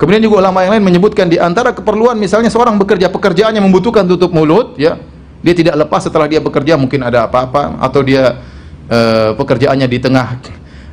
Kemudian 0.00 0.20
juga 0.24 0.40
ulama 0.44 0.64
yang 0.64 0.76
lain 0.76 0.84
menyebutkan 0.84 1.28
di 1.28 1.36
antara 1.36 1.76
keperluan 1.76 2.16
misalnya 2.16 2.48
seorang 2.48 2.80
bekerja 2.80 3.12
pekerjaannya 3.12 3.60
membutuhkan 3.60 4.04
tutup 4.04 4.32
mulut, 4.32 4.76
ya. 4.76 5.00
Dia 5.40 5.56
tidak 5.56 5.80
lepas 5.84 6.04
setelah 6.04 6.28
dia 6.28 6.40
bekerja 6.40 6.76
mungkin 6.76 7.00
ada 7.00 7.24
apa-apa 7.24 7.80
atau 7.80 8.04
dia 8.04 8.44
uh, 8.90 9.32
pekerjaannya 9.38 9.86
di 9.86 9.98
tengah 10.02 10.28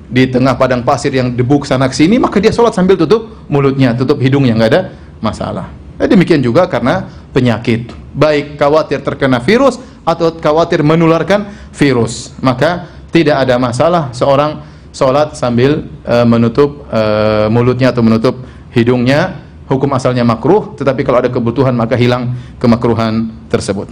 di 0.08 0.24
tengah 0.32 0.56
padang 0.56 0.88
pasir 0.88 1.12
yang 1.12 1.36
debu 1.36 1.68
sana 1.68 1.92
sini 1.92 2.16
maka 2.16 2.40
dia 2.40 2.56
sholat 2.56 2.72
sambil 2.72 2.96
tutup 2.96 3.44
mulutnya, 3.52 3.92
tutup 3.92 4.22
hidungnya 4.24 4.56
nggak 4.56 4.72
ada 4.72 4.82
masalah. 5.20 5.68
Eh, 5.98 6.08
demikian 6.08 6.40
juga 6.40 6.70
karena 6.70 7.10
penyakit, 7.34 7.92
baik 8.14 8.56
khawatir 8.56 9.02
terkena 9.02 9.42
virus 9.42 9.82
atau 10.08 10.32
khawatir 10.32 10.86
menularkan 10.86 11.50
virus, 11.74 12.32
maka 12.40 12.88
tidak 13.10 13.44
ada 13.44 13.58
masalah 13.58 14.14
seorang 14.14 14.62
sholat 14.94 15.36
sambil 15.36 15.90
uh, 16.06 16.24
menutup 16.24 16.86
uh, 16.90 17.50
mulutnya 17.50 17.92
atau 17.92 18.06
menutup 18.06 18.46
hidungnya. 18.72 19.46
Hukum 19.68 19.92
asalnya 19.92 20.24
makruh, 20.24 20.80
tetapi 20.80 21.04
kalau 21.04 21.20
ada 21.20 21.28
kebutuhan 21.28 21.76
maka 21.76 22.00
hilang 22.00 22.40
kemakruhan 22.56 23.36
tersebut. 23.52 23.92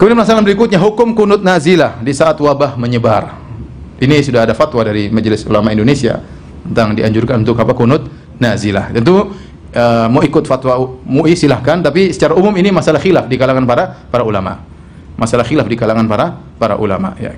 Kemudian 0.00 0.16
masalah 0.16 0.40
berikutnya 0.40 0.80
hukum 0.80 1.12
kunut 1.12 1.44
nazilah 1.44 2.00
di 2.00 2.16
saat 2.16 2.40
wabah 2.40 2.72
menyebar. 2.80 3.36
Ini 4.00 4.24
sudah 4.24 4.48
ada 4.48 4.56
fatwa 4.56 4.80
dari 4.80 5.12
Majelis 5.12 5.44
Ulama 5.44 5.76
Indonesia 5.76 6.24
tentang 6.64 6.96
dianjurkan 6.96 7.44
untuk 7.44 7.60
apa 7.60 7.76
kunut 7.76 8.08
nazilah. 8.40 8.96
Tentu 8.96 9.28
uh, 9.76 10.08
mau 10.08 10.24
ikut 10.24 10.48
fatwa 10.48 10.96
MUI 11.04 11.36
silahkan, 11.36 11.84
tapi 11.84 12.16
secara 12.16 12.32
umum 12.32 12.48
ini 12.56 12.72
masalah 12.72 12.96
khilaf 12.96 13.28
di 13.28 13.36
kalangan 13.36 13.68
para 13.68 14.08
para 14.08 14.24
ulama. 14.24 14.64
Masalah 15.20 15.44
khilaf 15.44 15.68
di 15.68 15.76
kalangan 15.76 16.08
para 16.08 16.32
para 16.56 16.80
ulama. 16.80 17.12
Ya. 17.20 17.36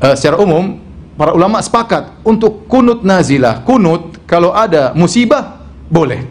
Uh, 0.00 0.16
secara 0.16 0.40
umum 0.40 0.80
para 1.20 1.36
ulama 1.36 1.60
sepakat 1.60 2.16
untuk 2.24 2.64
kunut 2.64 3.04
nazilah. 3.04 3.60
Kunut 3.60 4.24
kalau 4.24 4.56
ada 4.56 4.96
musibah 4.96 5.68
boleh. 5.92 6.24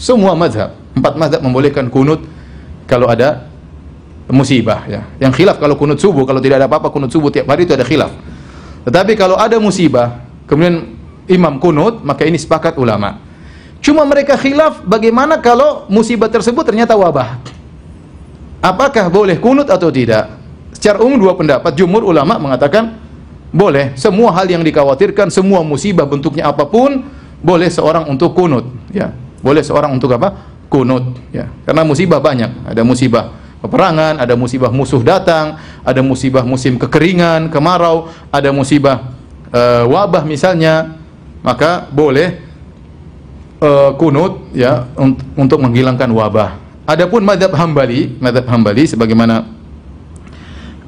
Semua 0.00 0.32
mazhab, 0.32 0.72
empat 0.96 1.20
mazhab 1.20 1.44
membolehkan 1.44 1.92
kunut 1.92 2.24
kalau 2.88 3.12
ada 3.12 3.44
musibah 4.30 4.86
ya. 4.90 5.06
Yang 5.22 5.42
khilaf 5.42 5.56
kalau 5.62 5.78
kunut 5.78 5.98
subuh 6.02 6.26
kalau 6.26 6.42
tidak 6.42 6.62
ada 6.62 6.66
apa-apa 6.66 6.90
kunut 6.90 7.10
subuh 7.10 7.30
tiap 7.30 7.46
hari 7.46 7.66
itu 7.66 7.74
ada 7.74 7.86
khilaf. 7.86 8.10
Tetapi 8.86 9.12
kalau 9.18 9.38
ada 9.38 9.58
musibah 9.62 10.26
kemudian 10.50 10.98
imam 11.30 11.58
kunut 11.62 12.02
maka 12.02 12.26
ini 12.26 12.38
sepakat 12.38 12.74
ulama. 12.78 13.22
Cuma 13.78 14.02
mereka 14.02 14.34
khilaf 14.34 14.82
bagaimana 14.82 15.38
kalau 15.38 15.86
musibah 15.86 16.26
tersebut 16.26 16.66
ternyata 16.66 16.98
wabah. 16.98 17.38
Apakah 18.58 19.06
boleh 19.12 19.38
kunut 19.38 19.70
atau 19.70 19.92
tidak? 19.94 20.26
Secara 20.74 20.98
umum 20.98 21.16
dua 21.22 21.38
pendapat. 21.38 21.70
Jumhur 21.78 22.02
ulama 22.02 22.34
mengatakan 22.40 22.98
boleh. 23.54 23.94
Semua 23.94 24.34
hal 24.34 24.50
yang 24.50 24.66
dikhawatirkan, 24.66 25.30
semua 25.30 25.62
musibah 25.62 26.02
bentuknya 26.02 26.50
apa 26.50 26.66
pun, 26.66 27.06
boleh 27.38 27.70
seorang 27.70 28.10
untuk 28.10 28.34
kunut. 28.34 28.66
Ya, 28.90 29.14
boleh 29.38 29.62
seorang 29.62 29.94
untuk 29.94 30.10
apa? 30.18 30.34
Kunut. 30.66 31.14
Ya, 31.30 31.46
karena 31.62 31.86
musibah 31.86 32.18
banyak. 32.18 32.66
Ada 32.66 32.82
musibah 32.82 33.45
peperangan, 33.66 34.22
ada 34.22 34.38
musibah 34.38 34.70
musuh 34.70 35.02
datang, 35.02 35.58
ada 35.82 36.00
musibah 36.00 36.46
musim 36.46 36.78
kekeringan, 36.78 37.50
kemarau, 37.50 38.08
ada 38.30 38.54
musibah 38.54 39.10
uh, 39.50 39.84
wabah 39.90 40.22
misalnya, 40.22 40.96
maka 41.42 41.90
boleh 41.90 42.38
uh, 43.60 43.92
kunut 43.98 44.54
ya 44.54 44.86
un 44.94 45.18
untuk 45.34 45.58
menghilangkan 45.58 46.06
wabah. 46.06 46.50
Adapun 46.86 47.26
madhab 47.26 47.50
Hambali, 47.58 48.14
madhab 48.22 48.46
Hambali 48.46 48.86
sebagaimana 48.86 49.42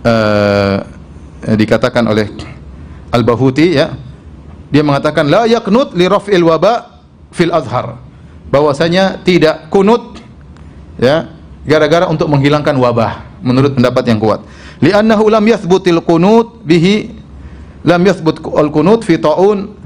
uh, 0.06 0.76
dikatakan 1.42 2.06
oleh 2.06 2.30
Al-Bahuti 3.10 3.74
ya, 3.74 3.98
dia 4.70 4.86
mengatakan 4.86 5.26
la 5.26 5.48
yaknut 5.50 5.96
li 5.98 6.06
raf'il 6.06 6.46
waba 6.46 7.02
fil 7.34 7.50
azhar. 7.50 7.98
Bahwasanya 8.48 9.20
tidak 9.26 9.68
kunut 9.68 10.22
ya 10.96 11.37
gara-gara 11.68 12.08
untuk 12.08 12.32
menghilangkan 12.32 12.72
wabah 12.72 13.44
menurut 13.44 13.76
pendapat 13.76 14.08
yang 14.08 14.16
kuat. 14.16 14.40
Li'annahu 14.80 15.28
lam 15.28 15.44
yathbutil 15.44 16.00
qunut 16.00 16.64
bihi 16.64 17.12
lam 17.84 18.00
yathbut 18.08 18.40
al-qunut 18.40 19.04
fi 19.04 19.20
ta'un 19.20 19.76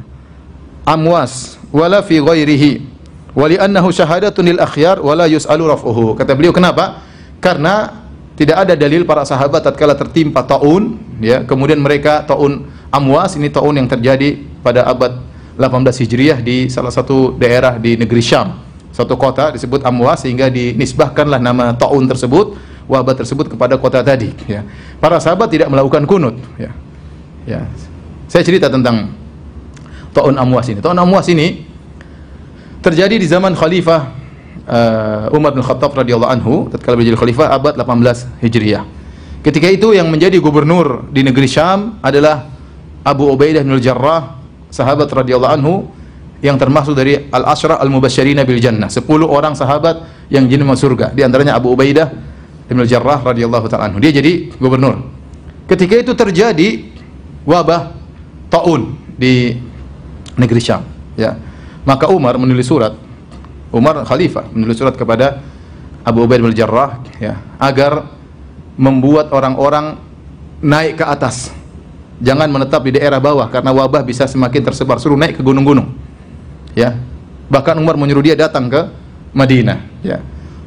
amwas 0.87 1.59
wala 1.75 2.01
fi 2.07 2.23
ghairihi 2.23 2.87
wa 3.35 3.51
li'annahu 3.51 3.91
syahadatun 3.91 4.55
lil 4.55 4.59
akhyar 4.63 5.03
wala 5.03 5.27
yus'alu 5.27 5.67
raf'uhu. 5.67 6.15
Kata 6.15 6.39
beliau 6.39 6.55
kenapa? 6.55 7.03
Karena 7.43 8.07
tidak 8.39 8.65
ada 8.69 8.75
dalil 8.79 9.03
para 9.03 9.27
sahabat 9.27 9.67
tatkala 9.67 9.99
tertimpa 9.99 10.47
taun 10.47 10.97
ya, 11.21 11.45
kemudian 11.45 11.83
mereka 11.83 12.25
taun 12.25 12.71
amwas 12.89 13.37
ini 13.37 13.53
taun 13.53 13.77
yang 13.77 13.91
terjadi 13.91 14.41
pada 14.65 14.89
abad 14.89 15.21
18 15.59 16.03
Hijriah 16.07 16.39
di 16.41 16.73
salah 16.73 16.89
satu 16.89 17.37
daerah 17.37 17.77
di 17.77 17.99
negeri 18.01 18.25
Syam 18.25 18.57
suatu 18.93 19.17
kota 19.17 19.57
disebut 19.57 19.83
Amwas 19.83 20.23
sehingga 20.23 20.53
dinisbahkanlah 20.53 21.41
nama 21.41 21.73
taun 21.73 22.05
tersebut 22.05 22.55
wabah 22.87 23.17
tersebut 23.17 23.49
kepada 23.49 23.81
kota 23.81 24.05
tadi 24.05 24.31
ya. 24.45 24.63
Para 25.01 25.17
sahabat 25.19 25.49
tidak 25.49 25.73
melakukan 25.73 26.05
kunut 26.05 26.37
ya. 26.61 26.71
Ya. 27.49 27.67
Saya 28.29 28.45
cerita 28.45 28.69
tentang 28.69 29.11
taun 30.13 30.37
Amwas 30.37 30.69
ini. 30.69 30.79
Taun 30.85 30.97
Amwas 31.01 31.27
ini 31.33 31.65
terjadi 32.85 33.17
di 33.17 33.27
zaman 33.27 33.57
khalifah 33.57 34.01
uh, 34.69 35.37
Umar 35.37 35.57
bin 35.57 35.65
Khattab 35.65 35.97
radhiyallahu 35.97 36.33
anhu 36.33 36.55
tatkala 36.69 37.01
menjadi 37.01 37.17
khalifah 37.17 37.49
abad 37.49 37.75
18 37.81 38.45
Hijriah. 38.45 38.85
Ketika 39.43 39.67
itu 39.67 39.91
yang 39.91 40.07
menjadi 40.07 40.39
gubernur 40.39 41.11
di 41.11 41.27
negeri 41.27 41.51
Syam 41.51 41.99
adalah 41.99 42.47
Abu 43.03 43.27
Ubaidah 43.27 43.67
bin 43.67 43.75
Al-Jarrah 43.75 44.39
sahabat 44.71 45.11
radhiyallahu 45.11 45.53
anhu 45.59 45.91
yang 46.43 46.59
termasuk 46.59 46.99
dari 46.99 47.31
al-asyrah 47.31 47.79
al-mubasysyirina 47.79 48.43
bil 48.43 48.59
jannah. 48.59 48.91
10 48.91 49.07
orang 49.23 49.55
sahabat 49.55 50.27
yang 50.27 50.51
jin 50.51 50.67
masuk 50.67 50.91
surga. 50.91 51.15
Di 51.15 51.23
antaranya 51.23 51.55
Abu 51.55 51.71
Ubaidah 51.71 52.11
bin 52.67 52.83
Jarrah 52.83 53.23
radhiyallahu 53.23 53.71
taala 53.71 53.87
anhu. 53.87 54.03
Dia 54.03 54.11
jadi 54.11 54.51
gubernur. 54.59 55.07
Ketika 55.71 55.95
itu 56.03 56.13
terjadi 56.19 56.91
wabah 57.47 57.95
taun 58.51 58.99
di 59.15 59.55
negeri 60.35 60.59
Syam, 60.59 60.83
ya. 61.15 61.39
Maka 61.87 62.11
Umar 62.11 62.35
menulis 62.39 62.67
surat 62.67 62.95
Umar 63.71 64.03
khalifah 64.03 64.51
menulis 64.55 64.79
surat 64.79 64.99
kepada 64.99 65.39
Abu 66.03 66.27
Ubaidah 66.27 66.43
bin 66.43 66.59
Jarrah 66.59 66.99
ya, 67.23 67.39
agar 67.63 68.11
membuat 68.75 69.31
orang-orang 69.31 69.95
naik 70.59 70.99
ke 70.99 71.07
atas. 71.07 71.55
Jangan 72.19 72.51
menetap 72.51 72.83
di 72.83 72.99
daerah 72.99 73.23
bawah 73.23 73.47
karena 73.47 73.71
wabah 73.71 74.03
bisa 74.03 74.27
semakin 74.27 74.63
tersebar. 74.63 74.99
Suruh 74.99 75.19
naik 75.19 75.39
ke 75.39 75.43
gunung-gunung 75.43 76.02
ya. 76.77 76.97
Bahkan 77.53 77.77
Umar 77.77 78.01
menyuruh 78.01 78.25
dia 78.25 78.37
datang 78.37 78.73
ke 78.73 78.81
Madinah 79.37 79.79
ya. 80.01 80.21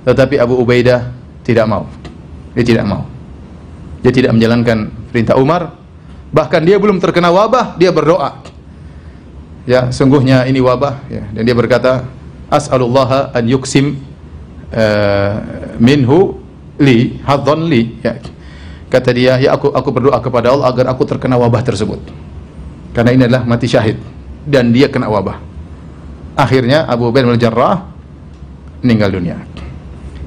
Tetapi 0.06 0.38
Abu 0.38 0.62
Ubaidah 0.62 1.10
tidak 1.42 1.66
mau. 1.66 1.90
Dia 2.54 2.62
tidak 2.66 2.86
mau. 2.86 3.10
Dia 4.06 4.14
tidak 4.14 4.38
menjalankan 4.38 4.94
perintah 5.10 5.38
Umar. 5.38 5.74
Bahkan 6.30 6.62
dia 6.62 6.78
belum 6.78 7.02
terkena 7.02 7.34
wabah 7.34 7.74
dia 7.78 7.90
berdoa. 7.90 8.38
Ya 9.66 9.90
sungguhnya 9.90 10.46
ini 10.46 10.62
wabah 10.62 11.10
ya. 11.10 11.26
Dan 11.34 11.42
dia 11.42 11.58
berkata 11.58 12.06
as'alullah 12.54 13.34
an 13.34 13.46
yuksim 13.50 13.98
uh, 14.70 15.42
minhu 15.82 16.38
li 16.78 17.18
hadzan 17.26 17.66
li. 17.66 17.98
Ya. 18.06 18.22
Kata 18.94 19.10
dia 19.10 19.42
ya 19.42 19.58
aku 19.58 19.74
aku 19.74 19.90
berdoa 19.90 20.22
kepada 20.22 20.54
Allah 20.54 20.70
agar 20.70 20.94
aku 20.94 21.02
terkena 21.10 21.34
wabah 21.42 21.66
tersebut. 21.66 21.98
Karena 22.94 23.10
ini 23.10 23.26
adalah 23.26 23.42
mati 23.42 23.66
syahid. 23.66 23.98
Dan 24.46 24.70
dia 24.70 24.86
kena 24.86 25.10
wabah 25.10 25.45
akhirnya 26.36 26.86
Abu 26.86 27.10
Ubaidah 27.10 27.32
bin 27.32 27.40
Jarrah 27.40 27.88
meninggal 28.84 29.10
dunia. 29.16 29.40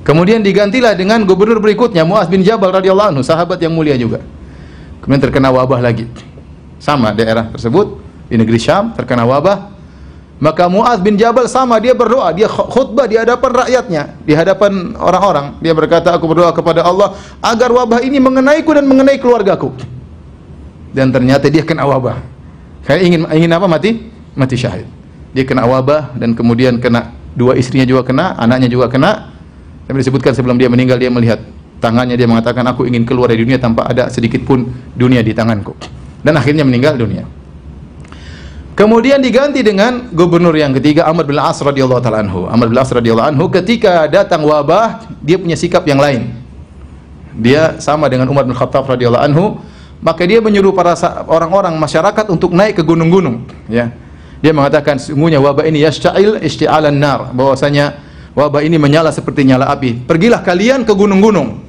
Kemudian 0.02 0.40
digantilah 0.40 0.96
dengan 0.96 1.20
gubernur 1.28 1.60
berikutnya 1.60 2.02
Muaz 2.02 2.32
bin 2.32 2.40
Jabal 2.40 2.72
radhiyallahu 2.72 3.12
anhu 3.12 3.22
sahabat 3.22 3.60
yang 3.60 3.76
mulia 3.76 3.92
juga. 3.94 4.24
Kemudian 5.04 5.20
terkena 5.20 5.52
wabah 5.52 5.84
lagi. 5.84 6.08
Sama 6.80 7.12
daerah 7.12 7.52
tersebut 7.52 8.00
di 8.32 8.40
negeri 8.40 8.56
Syam 8.56 8.96
terkena 8.96 9.28
wabah. 9.28 9.76
Maka 10.38 10.70
Muaz 10.70 11.02
bin 11.02 11.18
Jabal 11.20 11.44
sama 11.50 11.76
dia 11.82 11.92
berdoa 11.92 12.30
dia 12.32 12.48
khutbah 12.48 13.04
di 13.04 13.18
hadapan 13.20 13.50
rakyatnya 13.52 14.02
di 14.24 14.32
hadapan 14.32 14.96
orang-orang. 14.96 15.60
Dia 15.60 15.76
berkata 15.76 16.14
aku 16.16 16.24
berdoa 16.24 16.56
kepada 16.56 16.88
Allah 16.88 17.12
agar 17.44 17.68
wabah 17.68 18.00
ini 18.00 18.16
mengenaiku 18.16 18.72
dan 18.72 18.88
mengenai 18.88 19.20
keluargaku. 19.20 19.76
Dan 20.88 21.12
ternyata 21.12 21.52
dia 21.52 21.66
kena 21.68 21.84
wabah. 21.84 22.16
Saya 22.86 23.04
ingin 23.04 23.28
ingin 23.28 23.50
apa? 23.52 23.68
Mati? 23.68 24.08
Mati 24.32 24.56
syahid 24.56 24.97
dia 25.32 25.44
kena 25.44 25.68
wabah 25.68 26.16
dan 26.16 26.32
kemudian 26.32 26.80
kena 26.80 27.12
dua 27.36 27.54
istrinya 27.54 27.84
juga 27.84 28.06
kena 28.06 28.34
anaknya 28.38 28.68
juga 28.72 28.88
kena 28.88 29.32
sampai 29.86 30.00
disebutkan 30.00 30.32
sebelum 30.34 30.56
dia 30.56 30.68
meninggal 30.68 30.96
dia 30.96 31.12
melihat 31.12 31.40
tangannya 31.78 32.18
dia 32.18 32.26
mengatakan 32.26 32.64
aku 32.66 32.88
ingin 32.88 33.06
keluar 33.06 33.30
dari 33.30 33.44
dunia 33.44 33.60
tanpa 33.60 33.86
ada 33.86 34.10
sedikit 34.10 34.42
pun 34.42 34.68
dunia 34.96 35.22
di 35.22 35.32
tanganku 35.36 35.76
dan 36.24 36.34
akhirnya 36.34 36.66
meninggal 36.66 36.98
dunia 36.98 37.28
Kemudian 38.78 39.18
diganti 39.18 39.58
dengan 39.66 40.06
gubernur 40.14 40.54
yang 40.54 40.70
ketiga 40.70 41.02
Amr 41.10 41.26
bin 41.26 41.34
As 41.34 41.58
radhiyallahu 41.58 41.98
taala 41.98 42.22
anhu. 42.22 42.46
Amr 42.46 42.70
bin 42.70 42.78
As 42.78 42.86
radhiyallahu 42.86 43.34
anhu 43.34 43.50
ketika 43.50 44.06
datang 44.06 44.46
wabah, 44.46 45.02
dia 45.18 45.34
punya 45.34 45.58
sikap 45.58 45.82
yang 45.82 45.98
lain. 45.98 46.30
Dia 47.34 47.82
sama 47.82 48.06
dengan 48.06 48.30
Umar 48.30 48.46
bin 48.46 48.54
Khattab 48.54 48.86
radhiyallahu 48.86 49.18
anhu, 49.18 49.58
maka 49.98 50.22
dia 50.22 50.38
menyuruh 50.38 50.70
para 50.70 50.94
orang-orang 51.26 51.74
masyarakat 51.74 52.30
untuk 52.30 52.54
naik 52.54 52.78
ke 52.78 52.86
gunung-gunung, 52.86 53.50
ya. 53.66 53.90
Dia 54.38 54.54
mengatakan 54.54 55.02
sungguhnya 55.02 55.42
wabah 55.42 55.66
ini 55.66 55.82
yash'il 55.82 56.38
isti'alan 56.38 56.94
nar, 56.94 57.34
bahwasanya 57.34 57.98
wabah 58.38 58.62
ini 58.62 58.78
menyala 58.78 59.10
seperti 59.10 59.42
nyala 59.42 59.66
api. 59.74 60.06
Pergilah 60.06 60.46
kalian 60.46 60.86
ke 60.86 60.94
gunung-gunung. 60.94 61.66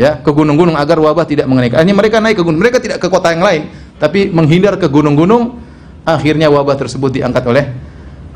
Ya, 0.00 0.16
ke 0.16 0.30
gunung-gunung 0.32 0.72
agar 0.78 0.96
wabah 0.96 1.28
tidak 1.28 1.44
mengenai. 1.50 1.68
Ini 1.68 1.92
mereka 1.92 2.16
naik 2.22 2.40
ke 2.40 2.44
gunung, 2.46 2.62
mereka 2.64 2.80
tidak 2.80 2.96
ke 2.96 3.12
kota 3.12 3.28
yang 3.34 3.44
lain, 3.44 3.68
tapi 4.00 4.32
menghindar 4.32 4.80
ke 4.80 4.88
gunung-gunung 4.88 5.60
akhirnya 6.02 6.50
wabah 6.50 6.74
tersebut 6.74 7.20
diangkat 7.20 7.44
oleh 7.46 7.64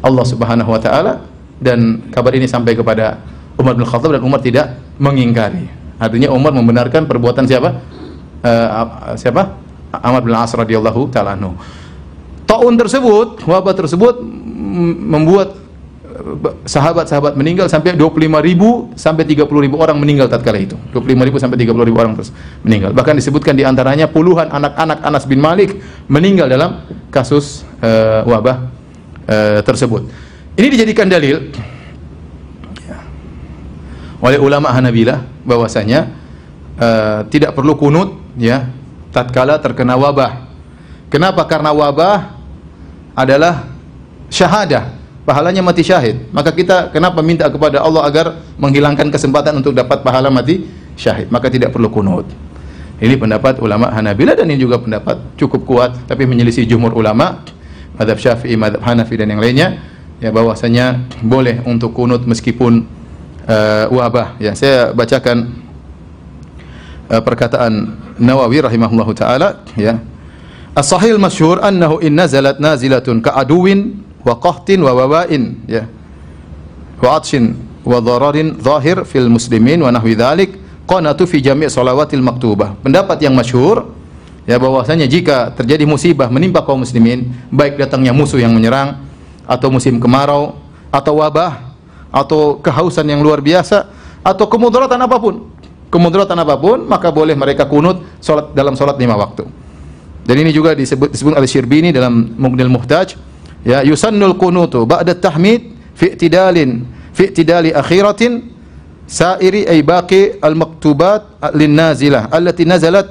Allah 0.04 0.26
Subhanahu 0.26 0.70
wa 0.70 0.78
taala 0.78 1.24
dan 1.58 2.10
kabar 2.12 2.36
ini 2.36 2.46
sampai 2.46 2.76
kepada 2.76 3.18
Umar 3.56 3.72
bin 3.72 3.88
Khattab 3.88 4.12
dan 4.12 4.22
Umar 4.22 4.44
tidak 4.44 4.76
mengingkari. 5.00 5.66
Artinya 5.96 6.28
Umar 6.28 6.52
membenarkan 6.52 7.08
perbuatan 7.08 7.48
siapa? 7.48 7.80
Uh, 8.44 9.16
siapa? 9.16 9.56
Amr 9.96 10.20
bin 10.28 10.36
As 10.36 10.52
radhiyallahu 10.52 11.08
taala 11.08 11.32
anhu. 11.32 11.56
Taun 12.56 12.72
tersebut, 12.80 13.44
wabah 13.44 13.76
tersebut 13.76 14.16
membuat 15.04 15.60
sahabat-sahabat 16.64 17.36
meninggal 17.36 17.68
sampai 17.68 17.92
25 17.92 18.16
ribu 18.40 18.88
sampai 18.96 19.28
30 19.28 19.44
ribu 19.44 19.76
orang 19.76 20.00
meninggal 20.00 20.24
tatkala 20.24 20.56
itu. 20.56 20.72
25 20.96 21.28
ribu 21.28 21.36
sampai 21.36 21.60
30 21.60 21.76
ribu 21.84 22.00
orang 22.00 22.16
terus 22.16 22.32
meninggal. 22.64 22.96
Bahkan 22.96 23.12
disebutkan 23.20 23.52
di 23.52 23.68
antaranya 23.68 24.08
puluhan 24.08 24.48
anak-anak 24.48 25.04
Anas 25.04 25.28
bin 25.28 25.36
Malik 25.36 25.76
meninggal 26.08 26.48
dalam 26.48 26.80
kasus 27.12 27.60
uh, 27.84 28.24
wabah 28.24 28.72
uh, 29.28 29.60
tersebut. 29.60 30.08
Ini 30.56 30.72
dijadikan 30.72 31.12
dalil 31.12 31.52
ya, 32.88 32.98
oleh 34.24 34.40
ulama 34.40 34.72
Hanabilah 34.72 35.44
bahwasanya 35.44 36.08
uh, 36.80 37.20
tidak 37.28 37.52
perlu 37.52 37.76
kunut 37.76 38.16
ya 38.40 38.64
tatkala 39.12 39.60
terkena 39.60 40.00
wabah. 40.00 40.48
Kenapa? 41.12 41.44
Karena 41.44 41.76
wabah 41.76 42.35
adalah 43.16 43.64
syahadah 44.28 44.92
pahalanya 45.26 45.64
mati 45.64 45.82
syahid. 45.82 46.28
Maka 46.30 46.52
kita 46.52 46.92
kenapa 46.94 47.24
minta 47.24 47.48
kepada 47.48 47.82
Allah 47.82 48.06
agar 48.06 48.26
menghilangkan 48.60 49.10
kesempatan 49.10 49.56
untuk 49.58 49.72
dapat 49.72 50.04
pahala 50.04 50.30
mati 50.30 50.68
syahid? 50.94 51.32
Maka 51.32 51.48
tidak 51.50 51.72
perlu 51.74 51.88
kunut. 51.90 52.28
Ini 52.96 53.16
pendapat 53.20 53.60
ulama 53.60 53.92
Hanabila 53.92 54.32
dan 54.32 54.48
ini 54.48 54.60
juga 54.60 54.80
pendapat 54.80 55.20
cukup 55.36 55.68
kuat 55.68 55.90
tapi 56.08 56.24
menyelisih 56.24 56.64
jumhur 56.64 56.96
ulama 56.96 57.44
madhab 57.96 58.16
Syafi'i, 58.16 58.56
madhab 58.56 58.80
Hanafi 58.80 59.20
dan 59.20 59.28
yang 59.36 59.40
lainnya 59.40 59.80
ya 60.16 60.32
bahwasanya 60.32 61.04
boleh 61.20 61.60
untuk 61.68 61.92
kunut 61.92 62.24
meskipun 62.24 62.88
uh, 63.44 63.84
wabah. 63.92 64.40
Ya, 64.40 64.56
saya 64.56 64.96
bacakan 64.96 65.60
uh, 67.12 67.20
perkataan 67.20 68.00
Nawawi 68.16 68.64
rahimahullahu 68.64 69.12
taala 69.12 69.60
ya. 69.76 70.00
As-sahih 70.76 71.16
masyhur 71.16 71.64
annahu 71.64 72.04
in 72.04 72.12
nazalat 72.12 72.60
nazilatun 72.60 73.24
ka'aduwin 73.24 73.96
wa 74.20 74.36
qahtin 74.36 74.84
wa 74.84 74.92
wabain 74.92 75.56
ya. 75.64 75.88
Wa 77.00 77.16
atshin 77.16 77.56
wa 77.80 77.96
dhararin 77.96 78.60
zahir 78.60 79.08
fil 79.08 79.32
muslimin 79.32 79.80
wa 79.80 79.88
nahwi 79.88 80.12
dzalik 80.12 80.52
qanatu 80.84 81.24
fi 81.24 81.40
jami' 81.40 81.72
salawatil 81.72 82.20
maktubah. 82.20 82.76
Pendapat 82.84 83.24
yang 83.24 83.32
masyhur 83.32 83.88
ya 84.44 84.60
bahwasanya 84.60 85.08
jika 85.08 85.56
terjadi 85.56 85.88
musibah 85.88 86.28
menimpa 86.28 86.60
kaum 86.60 86.84
muslimin 86.84 87.32
baik 87.48 87.80
datangnya 87.80 88.12
musuh 88.12 88.36
yang 88.36 88.52
menyerang 88.52 89.00
atau 89.48 89.72
musim 89.72 89.96
kemarau 89.96 90.60
atau 90.92 91.24
wabah 91.24 91.72
atau 92.12 92.60
kehausan 92.60 93.08
yang 93.08 93.24
luar 93.24 93.40
biasa 93.40 93.88
atau 94.20 94.44
kemudaratan 94.44 95.00
apa 95.00 95.16
pun 95.16 95.48
kemudaratan 95.88 96.36
apa 96.36 96.54
pun 96.60 96.84
maka 96.84 97.08
boleh 97.08 97.32
mereka 97.32 97.64
kunut 97.64 98.04
salat 98.20 98.52
dalam 98.52 98.78
salat 98.78 99.00
lima 99.00 99.18
waktu 99.18 99.65
dan 100.26 100.36
ini 100.42 100.50
juga 100.50 100.74
disebut 100.74 101.14
disebut 101.14 101.32
oleh 101.38 101.48
Syirbini 101.48 101.94
dalam 101.94 102.34
Mughnil 102.34 102.68
Muhtaj 102.68 103.14
ya 103.62 103.86
yusannul 103.86 104.34
kunutu 104.34 104.82
ba'da 104.82 105.14
tahmid 105.14 105.72
fi 105.94 106.12
i'tidalin 106.18 106.82
fi 107.14 107.30
i'tidali 107.30 107.70
akhiratin 107.70 108.42
sa'iri 109.06 109.70
ay 109.70 109.86
baqi 109.86 110.42
al 110.42 110.58
maktubat 110.58 111.38
lin 111.54 111.78
nazilah 111.78 112.26
allati 112.34 112.66
nazalat 112.66 113.06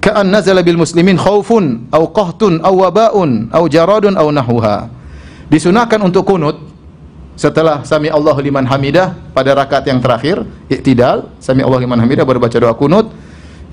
ka'an 0.00 0.30
nazala 0.30 0.64
bil 0.64 0.80
muslimin 0.80 1.20
khaufun 1.20 1.92
aw 1.92 2.02
qahtun 2.14 2.64
aw 2.64 2.72
waba'un 2.72 3.50
aw 3.50 3.66
jaradun 3.66 4.14
aw 4.14 4.30
nahwuha. 4.30 4.86
Disunahkan 5.50 5.98
untuk 6.02 6.26
kunut 6.26 6.58
setelah 7.34 7.82
sami 7.82 8.08
Allah 8.08 8.34
liman 8.38 8.64
hamidah 8.64 9.14
pada 9.34 9.52
rakaat 9.52 9.84
yang 9.86 10.00
terakhir 10.00 10.42
i'tidal 10.72 11.28
sami 11.42 11.60
Allah 11.60 11.84
liman 11.84 12.00
hamidah 12.00 12.24
baru 12.24 12.40
baca 12.40 12.56
doa 12.56 12.72
kunut 12.72 13.12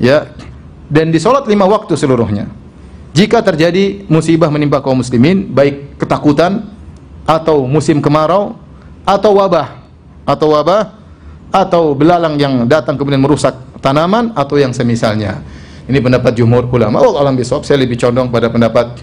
ya 0.01 0.27
dan 0.93 1.09
di 1.09 1.17
salat 1.17 1.49
lima 1.49 1.65
waktu 1.65 1.97
seluruhnya 1.97 2.45
jika 3.13 3.45
terjadi 3.45 4.09
musibah 4.09 4.49
menimpa 4.49 4.81
kaum 4.81 4.97
muslimin, 4.97 5.45
baik 5.53 6.01
ketakutan 6.01 6.65
atau 7.29 7.69
musim 7.69 8.01
kemarau 8.01 8.57
atau 9.05 9.37
wabah 9.37 9.85
atau 10.25 10.47
wabah 10.57 10.97
atau 11.53 11.93
belalang 11.93 12.41
yang 12.41 12.65
datang 12.65 12.97
kemudian 12.97 13.21
merusak 13.21 13.53
tanaman 13.85 14.33
atau 14.33 14.57
yang 14.57 14.73
semisalnya. 14.73 15.45
Ini 15.85 16.01
pendapat 16.01 16.33
jumhur 16.33 16.65
ulama. 16.73 17.05
Oh, 17.05 17.21
alam 17.21 17.37
bisawab 17.37 17.61
saya 17.69 17.85
lebih 17.85 18.01
condong 18.01 18.33
pada 18.33 18.49
pendapat 18.49 18.97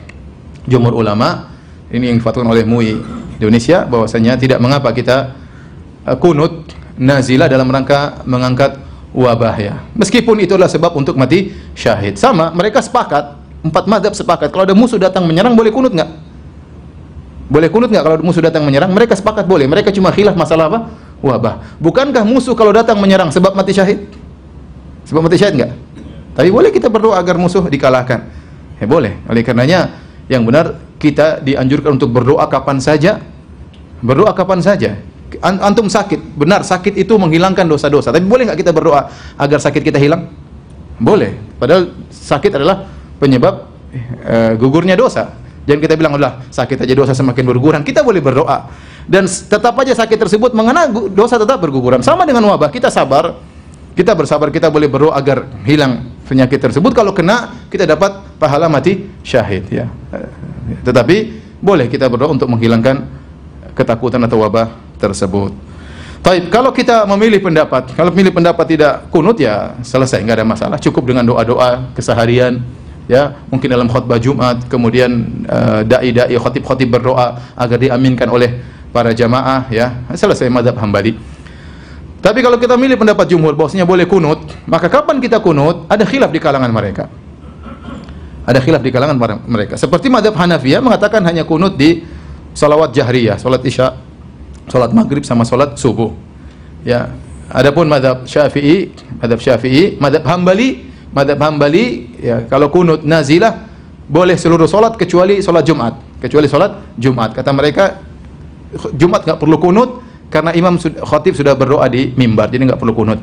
jumhur 0.66 0.98
ulama. 0.98 1.54
Ini 1.94 2.10
yang 2.10 2.18
difatwakan 2.18 2.50
oleh 2.50 2.66
MUI 2.66 2.98
Indonesia 3.38 3.86
bahwasanya 3.86 4.34
tidak 4.42 4.58
mengapa 4.58 4.90
kita 4.90 5.38
uh, 6.02 6.18
kunut 6.18 6.66
nazilah 6.98 7.46
dalam 7.46 7.70
rangka 7.70 8.26
mengangkat 8.26 8.74
wabah 9.12 9.56
ya. 9.58 9.74
Meskipun 9.94 10.38
itu 10.42 10.54
adalah 10.54 10.70
sebab 10.70 10.94
untuk 10.94 11.18
mati 11.18 11.54
syahid. 11.74 12.16
Sama, 12.16 12.50
mereka 12.54 12.82
sepakat 12.82 13.40
Empat 13.60 13.84
madhab 13.84 14.16
sepakat. 14.16 14.48
Kalau 14.48 14.64
ada 14.64 14.72
musuh 14.72 14.96
datang 14.96 15.28
menyerang, 15.28 15.52
boleh 15.52 15.68
kunut 15.68 15.92
nggak? 15.92 16.10
Boleh 17.50 17.68
kunut 17.68 17.92
nggak 17.92 18.04
kalau 18.06 18.16
musuh 18.24 18.40
datang 18.40 18.64
menyerang? 18.64 18.88
Mereka 18.88 19.12
sepakat 19.12 19.44
boleh. 19.44 19.68
Mereka 19.68 19.92
cuma 19.92 20.08
khilaf 20.08 20.32
masalah 20.32 20.72
apa? 20.72 20.78
Wabah. 21.20 21.76
Bukankah 21.76 22.24
musuh 22.24 22.56
kalau 22.56 22.72
datang 22.72 22.96
menyerang 22.96 23.28
sebab 23.28 23.52
mati 23.52 23.76
syahid? 23.76 24.08
Sebab 25.04 25.20
mati 25.20 25.36
syahid 25.36 25.60
nggak? 25.60 25.72
Tapi 26.40 26.48
boleh 26.48 26.72
kita 26.72 26.88
berdoa 26.88 27.20
agar 27.20 27.36
musuh 27.36 27.60
dikalahkan. 27.68 28.24
Ya 28.80 28.86
boleh. 28.88 29.20
Oleh 29.28 29.44
karenanya 29.44 29.92
yang 30.32 30.48
benar 30.48 30.80
kita 30.96 31.44
dianjurkan 31.44 32.00
untuk 32.00 32.08
berdoa 32.16 32.48
kapan 32.48 32.80
saja. 32.80 33.20
Berdoa 34.00 34.32
kapan 34.32 34.64
saja. 34.64 34.96
Antum 35.40 35.88
sakit, 35.88 36.36
benar 36.36 36.60
sakit 36.60 37.00
itu 37.00 37.16
menghilangkan 37.16 37.64
dosa-dosa. 37.64 38.12
Tapi 38.12 38.28
boleh 38.28 38.44
nggak 38.52 38.60
kita 38.60 38.76
berdoa 38.76 39.08
agar 39.40 39.58
sakit 39.58 39.80
kita 39.80 39.96
hilang? 39.96 40.28
Boleh. 41.00 41.32
Padahal 41.56 41.96
sakit 42.12 42.60
adalah 42.60 42.84
penyebab 43.16 43.64
e, 44.20 44.36
gugurnya 44.60 45.00
dosa. 45.00 45.32
Jangan 45.64 45.80
kita 45.80 45.94
bilang 45.96 46.12
sakit 46.52 46.84
aja 46.84 46.92
dosa 46.92 47.16
semakin 47.16 47.44
berguguran. 47.48 47.80
Kita 47.80 48.04
boleh 48.04 48.20
berdoa 48.20 48.68
dan 49.08 49.24
tetap 49.24 49.72
aja 49.80 49.96
sakit 49.96 50.18
tersebut 50.20 50.52
mengena 50.52 50.92
dosa 50.92 51.40
tetap 51.40 51.56
berguguran. 51.56 52.04
Sama 52.04 52.28
dengan 52.28 52.44
wabah, 52.44 52.68
kita 52.68 52.92
sabar, 52.92 53.40
kita 53.96 54.12
bersabar, 54.12 54.52
kita 54.52 54.68
boleh 54.68 54.92
berdoa 54.92 55.16
agar 55.16 55.48
hilang 55.64 56.04
penyakit 56.28 56.60
tersebut. 56.60 56.92
Kalau 56.92 57.16
kena, 57.16 57.64
kita 57.72 57.88
dapat 57.88 58.20
pahala 58.36 58.68
mati 58.68 59.08
syahid 59.24 59.64
ya. 59.72 59.88
Tetapi 60.84 61.16
boleh 61.64 61.88
kita 61.88 62.12
berdoa 62.12 62.28
untuk 62.28 62.52
menghilangkan 62.52 63.08
ketakutan 63.72 64.20
atau 64.24 64.44
wabah 64.44 64.89
tersebut. 65.00 65.56
Taib, 66.20 66.52
kalau 66.52 66.68
kita 66.68 67.08
memilih 67.08 67.40
pendapat, 67.40 67.96
kalau 67.96 68.12
memilih 68.12 68.36
pendapat 68.36 68.76
tidak 68.76 69.08
kunut 69.08 69.40
ya 69.40 69.72
selesai, 69.80 70.20
nggak 70.20 70.36
ada 70.36 70.46
masalah. 70.46 70.76
Cukup 70.76 71.08
dengan 71.08 71.24
doa-doa 71.24 71.88
keseharian, 71.96 72.60
ya 73.08 73.40
mungkin 73.48 73.72
dalam 73.72 73.88
khutbah 73.88 74.20
Jumat, 74.20 74.68
kemudian 74.68 75.08
uh, 75.48 75.80
dai-dai, 75.80 76.36
khotib-khotib 76.36 76.92
berdoa 76.92 77.40
agar 77.56 77.80
diaminkan 77.80 78.28
oleh 78.28 78.60
para 78.92 79.16
jamaah, 79.16 79.72
ya 79.72 79.96
selesai 80.12 80.52
madhab 80.52 80.76
hambali. 80.76 81.16
Tapi 82.20 82.44
kalau 82.44 82.60
kita 82.60 82.76
milih 82.76 83.00
pendapat 83.00 83.24
jumhur 83.24 83.56
bahwasanya 83.56 83.88
boleh 83.88 84.04
kunut, 84.04 84.44
maka 84.68 84.92
kapan 84.92 85.24
kita 85.24 85.40
kunut? 85.40 85.88
Ada 85.88 86.04
khilaf 86.04 86.28
di 86.28 86.36
kalangan 86.36 86.68
mereka. 86.68 87.08
Ada 88.44 88.60
khilaf 88.60 88.84
di 88.84 88.92
kalangan 88.92 89.16
mereka. 89.48 89.80
Seperti 89.80 90.12
madhab 90.12 90.36
Hanafiyah 90.36 90.84
mengatakan 90.84 91.24
hanya 91.24 91.48
kunut 91.48 91.80
di 91.80 92.04
salawat 92.52 92.92
jahriyah, 92.92 93.40
salat 93.40 93.64
isya, 93.64 93.96
salat 94.68 94.90
maghrib 94.92 95.24
sama 95.24 95.46
salat 95.46 95.78
subuh. 95.78 96.12
Ya. 96.84 97.12
Adapun 97.50 97.90
madhab 97.90 98.30
Syafi'i, 98.30 98.94
madhab 99.18 99.42
Syafi'i, 99.42 99.98
madhab 99.98 100.22
Hambali, 100.22 100.86
madhab 101.10 101.38
Hambali, 101.42 102.14
ya 102.22 102.46
kalau 102.46 102.70
kunut 102.70 103.02
nazilah 103.02 103.66
boleh 104.06 104.38
seluruh 104.38 104.70
salat 104.70 104.94
kecuali 104.94 105.42
salat 105.42 105.66
Jumat, 105.66 105.98
kecuali 106.22 106.46
salat 106.46 106.78
Jumat. 106.94 107.34
Kata 107.34 107.50
mereka 107.50 107.98
Jumat 108.94 109.26
nggak 109.26 109.38
perlu 109.42 109.58
kunut, 109.58 109.90
karena 110.30 110.54
imam 110.54 110.78
khatib 110.78 111.34
sudah 111.34 111.58
berdoa 111.58 111.90
di 111.90 112.14
mimbar 112.14 112.48
jadi 112.48 112.62
nggak 112.70 112.80
perlu 112.80 112.94
kunut 112.94 113.18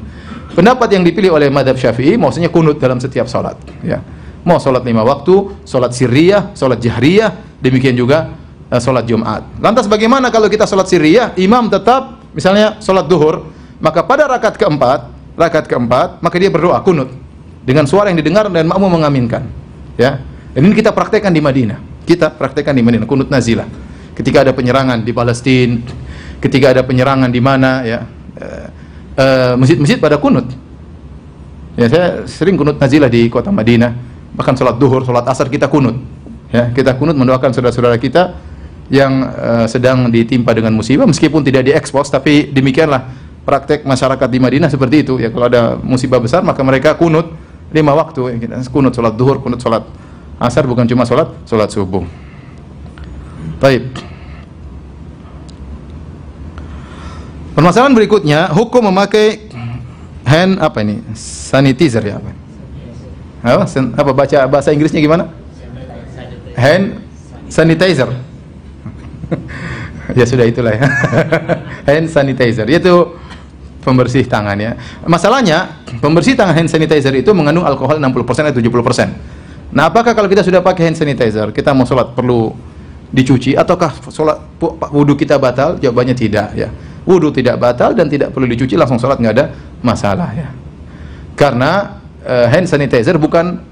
pendapat 0.54 1.00
yang 1.00 1.08
dipilih 1.08 1.32
oleh 1.34 1.48
madhab 1.48 1.80
syafi'i 1.80 2.20
maksudnya 2.20 2.52
kunut 2.52 2.78
dalam 2.78 3.00
setiap 3.00 3.32
salat 3.32 3.56
ya 3.80 4.04
mau 4.44 4.60
salat 4.60 4.84
lima 4.84 5.08
waktu 5.08 5.64
salat 5.64 5.96
sirriyah 5.96 6.52
salat 6.54 6.84
jahriyah 6.84 7.32
demikian 7.64 7.96
juga 7.96 8.28
uh, 8.72 8.82
salat 8.82 9.08
jumat. 9.08 9.44
Lantas 9.60 9.86
bagaimana 9.86 10.32
kalau 10.32 10.48
kita 10.52 10.68
salat 10.68 10.88
sirriyah 10.92 11.36
imam 11.40 11.68
tetap 11.68 12.20
misalnya 12.32 12.80
salat 12.84 13.08
duhur 13.08 13.50
maka 13.80 14.02
pada 14.04 14.26
rakaat 14.26 14.56
keempat 14.58 15.00
rakaat 15.38 15.66
keempat 15.70 16.22
maka 16.24 16.36
dia 16.38 16.50
berdoa 16.50 16.82
kunut 16.82 17.14
dengan 17.68 17.86
suara 17.86 18.10
yang 18.10 18.18
didengar 18.20 18.48
dan 18.50 18.68
makmum 18.68 19.00
mengaminkan 19.00 19.48
ya. 20.00 20.20
Dan 20.56 20.66
ini 20.66 20.74
kita 20.74 20.90
praktekkan 20.90 21.30
di 21.30 21.38
Madinah. 21.38 21.78
Kita 22.08 22.34
praktekkan 22.34 22.74
di 22.74 22.82
Madinah 22.82 23.06
kunut 23.06 23.30
nazilah. 23.30 23.70
Ketika 24.18 24.42
ada 24.42 24.58
penyerangan 24.58 25.06
di 25.06 25.14
Palestina 25.14 25.78
ketika 26.38 26.74
ada 26.74 26.82
penyerangan 26.86 27.30
di 27.34 27.42
mana 27.42 27.82
ya 27.82 28.00
eh, 28.38 28.68
eh, 29.18 29.54
masjid-masjid 29.58 29.98
pada 29.98 30.22
kunut. 30.22 30.46
Ya 31.78 31.86
saya 31.90 32.08
sering 32.26 32.58
kunut 32.58 32.82
nazilah 32.82 33.06
di 33.06 33.30
kota 33.30 33.54
Madinah, 33.54 33.94
bahkan 34.34 34.58
sholat 34.58 34.82
duhur, 34.82 35.06
sholat 35.06 35.26
asar 35.30 35.46
kita 35.46 35.70
kunut. 35.70 35.98
Ya, 36.48 36.72
kita 36.72 36.96
kunut 36.96 37.14
mendoakan 37.20 37.52
saudara-saudara 37.52 38.00
kita 38.00 38.34
yang 38.88 39.14
uh, 39.28 39.66
sedang 39.68 40.08
ditimpa 40.08 40.56
dengan 40.56 40.72
musibah 40.72 41.04
meskipun 41.04 41.44
tidak 41.44 41.68
diekspos 41.68 42.08
tapi 42.08 42.52
demikianlah 42.52 43.04
praktek 43.44 43.84
masyarakat 43.84 44.28
di 44.32 44.40
Madinah 44.40 44.72
seperti 44.72 45.04
itu 45.04 45.20
ya 45.20 45.32
kalau 45.32 45.48
ada 45.52 45.76
musibah 45.80 46.20
besar 46.24 46.44
maka 46.44 46.64
mereka 46.64 46.96
kunut 46.96 47.32
lima 47.72 47.92
waktu 47.92 48.48
ya, 48.48 48.64
kunut 48.72 48.96
sholat 48.96 49.14
duhur 49.20 49.44
kunut 49.44 49.60
sholat 49.60 49.84
asar 50.40 50.64
bukan 50.64 50.88
cuma 50.88 51.04
sholat 51.04 51.32
sholat 51.44 51.68
subuh 51.68 52.08
baik 53.60 54.08
Permasalahan 57.58 57.98
berikutnya, 57.98 58.54
hukum 58.54 58.86
memakai 58.86 59.50
hand 60.30 60.62
apa 60.62 60.78
ini? 60.86 61.02
Sanitizer 61.18 62.06
ya 62.06 62.22
apa? 62.22 62.30
Apa, 63.42 63.66
apa 63.98 64.12
baca 64.14 64.38
bahasa 64.46 64.70
Inggrisnya 64.70 65.02
gimana? 65.02 65.34
Hand 66.54 67.02
sanitizer. 67.50 68.14
Ya 70.20 70.26
sudah 70.28 70.46
itulah 70.48 70.74
ya. 70.74 70.88
hand 71.90 72.08
sanitizer. 72.12 72.68
Itu 72.68 73.18
pembersih 73.84 74.28
tangan 74.28 74.58
ya. 74.60 74.76
Masalahnya, 75.08 75.84
pembersih 76.00 76.36
tangan 76.36 76.56
hand 76.56 76.70
sanitizer 76.72 77.14
itu 77.16 77.32
mengandung 77.32 77.64
alkohol 77.64 78.00
60% 78.00 78.52
atau 78.52 78.62
70%. 78.62 79.76
Nah, 79.76 79.92
apakah 79.92 80.16
kalau 80.16 80.32
kita 80.32 80.44
sudah 80.44 80.64
pakai 80.64 80.92
hand 80.92 80.98
sanitizer, 81.00 81.52
kita 81.52 81.76
mau 81.76 81.84
sholat 81.84 82.16
perlu 82.16 82.56
dicuci 83.08 83.56
ataukah 83.56 84.12
sholat 84.12 84.40
wudhu 84.92 85.16
kita 85.16 85.40
batal? 85.40 85.80
Jawabannya 85.80 86.16
tidak 86.16 86.52
ya 86.56 86.68
wudhu 87.08 87.32
tidak 87.32 87.56
batal 87.58 87.96
dan 87.96 88.12
tidak 88.12 88.36
perlu 88.36 88.46
dicuci 88.52 88.76
langsung 88.76 89.00
sholat 89.00 89.18
nggak 89.24 89.34
ada 89.34 89.46
masalah 89.80 90.36
ya 90.36 90.52
karena 91.40 92.04
uh, 92.28 92.52
hand 92.52 92.68
sanitizer 92.68 93.16
bukan 93.16 93.64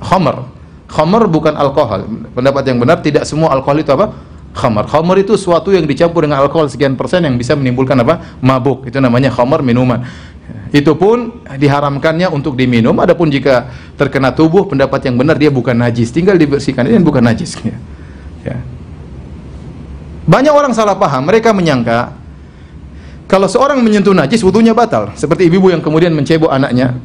khamar 0.00 0.48
khamar 0.88 1.28
bukan 1.28 1.54
alkohol 1.54 2.08
pendapat 2.32 2.72
yang 2.72 2.80
benar 2.80 3.04
tidak 3.04 3.28
semua 3.28 3.52
alkohol 3.52 3.84
itu 3.84 3.92
apa 3.92 4.16
khamar. 4.54 4.86
Khamar 4.90 5.16
itu 5.22 5.38
suatu 5.38 5.70
yang 5.70 5.86
dicampur 5.86 6.26
dengan 6.26 6.42
alkohol 6.42 6.66
sekian 6.66 6.98
persen 6.98 7.22
yang 7.22 7.38
bisa 7.38 7.54
menimbulkan 7.54 7.98
apa? 8.02 8.38
Mabuk. 8.42 8.86
Itu 8.86 8.98
namanya 8.98 9.30
khamar 9.30 9.62
minuman. 9.62 10.02
Itu 10.70 10.94
pun 10.94 11.42
diharamkannya 11.46 12.30
untuk 12.30 12.54
diminum. 12.54 12.94
Adapun 13.02 13.30
jika 13.30 13.70
terkena 13.98 14.30
tubuh 14.30 14.66
pendapat 14.66 15.02
yang 15.06 15.18
benar 15.18 15.38
dia 15.38 15.50
bukan 15.50 15.74
najis. 15.74 16.14
Tinggal 16.14 16.38
dibersihkan 16.38 16.86
ini 16.86 16.98
bukan 17.02 17.22
najis. 17.22 17.58
Ya. 17.62 17.76
ya. 18.46 18.56
banyak 20.26 20.54
orang 20.54 20.70
salah 20.74 20.94
paham. 20.94 21.26
Mereka 21.26 21.50
menyangka 21.50 22.14
kalau 23.26 23.46
seorang 23.46 23.82
menyentuh 23.82 24.14
najis 24.14 24.42
wudhunya 24.42 24.74
batal. 24.74 25.14
Seperti 25.14 25.46
ibu-ibu 25.46 25.74
yang 25.74 25.82
kemudian 25.82 26.14
mencebok 26.14 26.50
anaknya. 26.50 26.98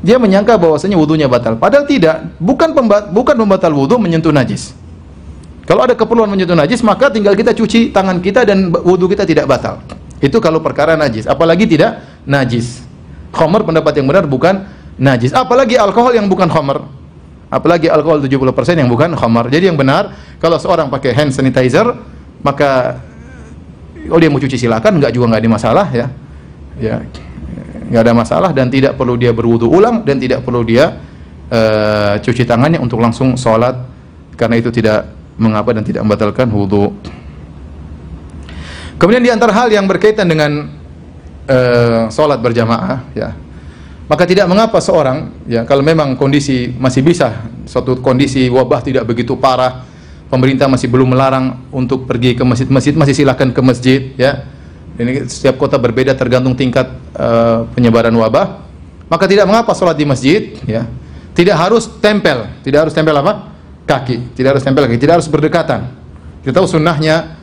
Dia 0.00 0.16
menyangka 0.16 0.56
bahwasanya 0.56 0.96
wudhunya 0.96 1.28
batal. 1.28 1.60
Padahal 1.60 1.84
tidak. 1.84 2.36
Bukan 2.40 2.72
pembat, 2.72 3.12
bukan 3.12 3.36
pembatal 3.36 3.72
wudhu 3.76 4.00
menyentuh 4.00 4.32
najis 4.32 4.72
kalau 5.70 5.86
ada 5.86 5.94
keperluan 5.94 6.26
menyentuh 6.26 6.58
najis 6.58 6.82
maka 6.82 7.14
tinggal 7.14 7.38
kita 7.38 7.54
cuci 7.54 7.94
tangan 7.94 8.18
kita 8.18 8.42
dan 8.42 8.74
wudhu 8.74 9.06
kita 9.06 9.22
tidak 9.22 9.46
batal. 9.46 9.78
Itu 10.18 10.42
kalau 10.42 10.58
perkara 10.58 10.98
najis. 10.98 11.30
Apalagi 11.30 11.70
tidak 11.70 12.02
najis. 12.26 12.82
Khomer 13.30 13.62
pendapat 13.62 13.94
yang 14.02 14.10
benar 14.10 14.26
bukan 14.26 14.66
najis. 14.98 15.30
Apalagi 15.30 15.78
alkohol 15.78 16.18
yang 16.18 16.26
bukan 16.26 16.50
khomer 16.50 16.82
apalagi 17.50 17.90
alkohol 17.90 18.22
70% 18.22 18.78
yang 18.78 18.86
bukan 18.86 19.10
khomer 19.18 19.50
jadi 19.50 19.74
yang 19.74 19.78
benar 19.78 20.14
kalau 20.38 20.54
seorang 20.54 20.86
pakai 20.86 21.10
hand 21.10 21.34
sanitizer 21.34 21.82
maka 22.46 23.02
kalau 24.06 24.20
dia 24.20 24.30
mau 24.32 24.40
cuci 24.40 24.56
silakan, 24.56 24.98
enggak 24.98 25.12
juga 25.12 25.24
enggak 25.30 25.40
ada 25.44 25.50
masalah 25.50 25.86
ya. 25.92 26.06
Ya. 26.80 27.04
Enggak 27.90 28.02
ada 28.06 28.14
masalah 28.16 28.50
dan 28.54 28.72
tidak 28.72 28.96
perlu 28.96 29.18
dia 29.18 29.34
berwudu 29.34 29.68
ulang 29.68 30.06
dan 30.06 30.16
tidak 30.16 30.46
perlu 30.46 30.64
dia 30.64 30.96
uh, 31.50 32.16
cuci 32.22 32.46
tangannya 32.48 32.80
untuk 32.80 33.02
langsung 33.02 33.36
sholat. 33.36 33.76
Karena 34.38 34.56
itu 34.56 34.72
tidak 34.72 35.19
mengapa 35.40 35.72
dan 35.72 35.80
tidak 35.80 36.04
membatalkan 36.04 36.52
wudu. 36.52 36.92
Kemudian 39.00 39.24
di 39.24 39.32
antara 39.32 39.56
hal 39.56 39.72
yang 39.72 39.88
berkaitan 39.88 40.28
dengan 40.28 40.68
uh, 41.48 42.12
sholat 42.12 42.36
berjamaah, 42.36 43.08
ya, 43.16 43.32
maka 44.04 44.28
tidak 44.28 44.44
mengapa 44.44 44.76
seorang, 44.76 45.32
ya, 45.48 45.64
kalau 45.64 45.80
memang 45.80 46.20
kondisi 46.20 46.76
masih 46.76 47.00
bisa, 47.00 47.48
suatu 47.64 47.96
kondisi 48.04 48.52
wabah 48.52 48.84
tidak 48.84 49.08
begitu 49.08 49.40
parah, 49.40 49.88
pemerintah 50.28 50.68
masih 50.68 50.92
belum 50.92 51.16
melarang 51.16 51.64
untuk 51.72 52.04
pergi 52.04 52.36
ke 52.36 52.44
masjid-masjid 52.44 52.92
masih 52.92 53.14
silakan 53.24 53.50
ke 53.56 53.60
masjid 53.64 54.00
ya. 54.20 54.46
Ini 55.00 55.24
setiap 55.26 55.56
kota 55.56 55.80
berbeda 55.80 56.12
tergantung 56.12 56.52
tingkat 56.52 56.92
uh, 57.16 57.64
penyebaran 57.72 58.12
wabah. 58.12 58.68
Maka 59.08 59.24
tidak 59.24 59.48
mengapa 59.48 59.72
sholat 59.72 59.96
di 59.96 60.04
masjid 60.04 60.54
ya. 60.68 60.84
Tidak 61.32 61.56
harus 61.56 61.88
tempel. 61.98 62.46
Tidak 62.60 62.78
harus 62.78 62.92
tempel 62.92 63.16
apa 63.16 63.49
kaki 63.90 64.38
tidak 64.38 64.54
harus 64.56 64.62
tempel 64.62 64.86
kaki 64.86 64.98
tidak 65.02 65.18
harus 65.18 65.26
berdekatan 65.26 65.90
kita 66.46 66.62
tahu 66.62 66.70
sunnahnya 66.70 67.34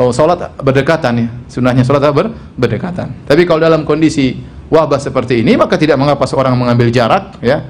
oh, 0.00 0.08
sholat 0.08 0.56
berdekatan 0.56 1.12
ya 1.20 1.28
sunnahnya 1.52 1.84
sholat 1.84 2.08
ber, 2.16 2.32
berdekatan 2.56 3.28
tapi 3.28 3.44
kalau 3.44 3.60
dalam 3.60 3.84
kondisi 3.84 4.40
wabah 4.72 4.96
seperti 4.96 5.44
ini 5.44 5.60
maka 5.60 5.76
tidak 5.76 6.00
mengapa 6.00 6.24
seorang 6.24 6.56
mengambil 6.56 6.88
jarak 6.88 7.36
ya 7.44 7.60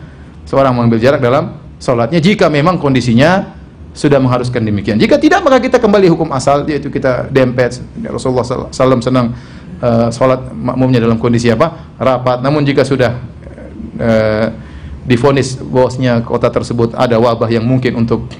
seorang 0.47 0.71
mengambil 0.71 1.03
jarak 1.03 1.19
dalam 1.19 1.59
sholatnya 1.83 2.23
jika 2.23 2.47
memang 2.47 2.79
kondisinya 2.79 3.61
sudah 3.91 4.23
mengharuskan 4.23 4.63
demikian. 4.63 4.97
Jika 5.03 5.19
tidak 5.19 5.43
maka 5.43 5.59
kita 5.59 5.83
kembali 5.83 6.07
hukum 6.15 6.31
asal 6.31 6.63
yaitu 6.71 6.87
kita 6.93 7.27
dempet. 7.27 7.83
Rasulullah 8.07 8.47
SAW 8.47 9.03
senang 9.03 9.35
uh, 9.83 10.09
sholat 10.15 10.47
makmumnya 10.55 11.03
dalam 11.03 11.19
kondisi 11.19 11.51
apa? 11.51 11.97
Rapat. 11.99 12.39
Namun 12.39 12.63
jika 12.63 12.87
sudah 12.87 13.19
uh, 13.99 14.47
difonis 15.11 15.59
bosnya 15.59 16.23
kota 16.23 16.47
tersebut 16.55 16.95
ada 16.95 17.19
wabah 17.19 17.51
yang 17.51 17.67
mungkin 17.67 17.99
untuk 17.99 18.31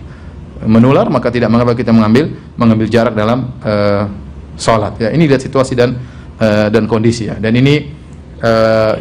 menular 0.63 1.11
maka 1.11 1.35
tidak 1.35 1.51
mengapa 1.51 1.75
kita 1.75 1.91
mengambil 1.91 2.31
mengambil 2.55 2.87
jarak 2.87 3.19
dalam 3.19 3.51
uh, 3.67 4.07
sholat. 4.55 4.95
Ya 5.03 5.11
ini 5.11 5.27
lihat 5.27 5.43
situasi 5.43 5.75
dan 5.75 5.99
uh, 6.39 6.71
dan 6.71 6.87
kondisi 6.87 7.27
ya. 7.27 7.35
Dan 7.43 7.59
ini 7.59 7.91
uh, 8.39 8.95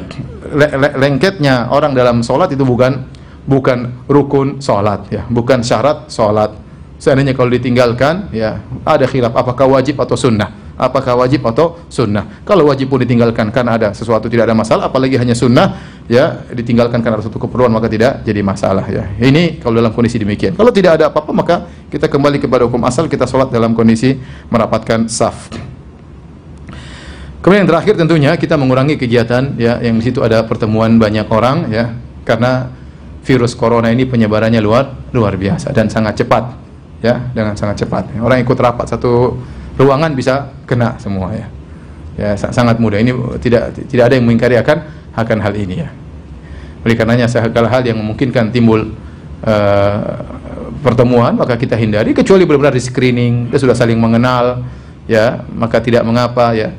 lengketnya 0.97 1.69
orang 1.69 1.93
dalam 1.93 2.25
sholat 2.25 2.49
itu 2.49 2.65
bukan 2.65 3.05
bukan 3.49 4.05
rukun 4.05 4.61
sholat 4.61 5.09
ya 5.09 5.25
bukan 5.25 5.65
syarat 5.65 6.05
sholat 6.05 6.53
Seandainya 6.99 7.31
kalau 7.31 7.47
ditinggalkan, 7.47 8.27
ya 8.35 8.59
ada 8.83 9.07
khilaf 9.07 9.31
apakah 9.31 9.79
wajib 9.79 9.95
atau 10.03 10.19
sunnah. 10.19 10.51
Apakah 10.79 11.15
wajib 11.19 11.43
atau 11.47 11.79
sunnah? 11.87 12.43
Kalau 12.43 12.67
wajib 12.67 12.91
pun 12.91 12.99
ditinggalkan 13.03 13.51
karena 13.51 13.75
ada 13.75 13.87
sesuatu 13.95 14.27
tidak 14.27 14.51
ada 14.51 14.55
masalah, 14.55 14.91
apalagi 14.91 15.15
hanya 15.15 15.31
sunnah, 15.35 15.79
ya 16.11 16.43
ditinggalkan 16.51 16.99
karena 16.99 17.19
ada 17.19 17.23
suatu 17.23 17.39
keperluan 17.39 17.71
maka 17.71 17.87
tidak 17.87 18.23
jadi 18.27 18.43
masalah. 18.43 18.83
Ya 18.87 19.07
ini 19.19 19.63
kalau 19.63 19.79
dalam 19.79 19.95
kondisi 19.95 20.19
demikian. 20.19 20.59
Kalau 20.59 20.75
tidak 20.75 20.99
ada 20.99 21.07
apa-apa 21.07 21.31
maka 21.31 21.55
kita 21.87 22.11
kembali 22.11 22.39
kepada 22.43 22.67
hukum 22.67 22.83
asal 22.83 23.07
kita 23.07 23.23
sholat 23.27 23.47
dalam 23.47 23.71
kondisi 23.71 24.19
merapatkan 24.51 25.07
saf. 25.07 25.51
Kemudian 27.39 27.63
yang 27.63 27.71
terakhir 27.71 27.93
tentunya 27.95 28.31
kita 28.35 28.59
mengurangi 28.59 28.99
kegiatan 28.99 29.55
ya 29.55 29.79
yang 29.79 29.95
di 29.95 30.03
situ 30.03 30.19
ada 30.19 30.43
pertemuan 30.43 30.99
banyak 30.99 31.27
orang 31.31 31.71
ya 31.71 31.95
karena 32.27 32.67
virus 33.23 33.55
corona 33.55 33.87
ini 33.91 34.03
penyebarannya 34.03 34.59
luar 34.59 35.11
luar 35.15 35.39
biasa 35.39 35.71
dan 35.71 35.87
sangat 35.87 36.19
cepat 36.23 36.68
ya 36.99 37.31
dengan 37.31 37.55
sangat 37.55 37.85
cepat. 37.85 38.11
Orang 38.19 38.39
ikut 38.39 38.57
rapat 38.59 38.87
satu 38.91 39.39
ruangan 39.79 40.11
bisa 40.15 40.51
kena 40.67 40.99
semua 40.99 41.31
ya. 41.35 41.47
Ya 42.19 42.29
sangat 42.35 42.77
mudah. 42.83 42.99
Ini 42.99 43.15
tidak 43.39 43.75
tidak 43.87 44.11
ada 44.11 44.13
yang 44.19 44.27
mengingkari 44.27 44.59
akan 44.59 44.77
akan 45.15 45.37
hal 45.39 45.53
ini 45.55 45.75
ya. 45.87 45.89
Oleh 46.83 46.95
karenanya 46.95 47.27
segala 47.27 47.67
hal 47.67 47.83
yang 47.83 47.99
memungkinkan 47.99 48.51
timbul 48.55 48.95
uh, 49.43 49.99
pertemuan 50.79 51.35
maka 51.35 51.59
kita 51.59 51.75
hindari 51.75 52.15
kecuali 52.15 52.47
benar-benar 52.47 52.75
di 52.75 52.83
screening, 52.83 53.51
kita 53.51 53.67
sudah 53.67 53.75
saling 53.75 53.99
mengenal 53.99 54.63
ya, 55.11 55.43
maka 55.51 55.83
tidak 55.83 56.07
mengapa 56.07 56.55
ya 56.55 56.71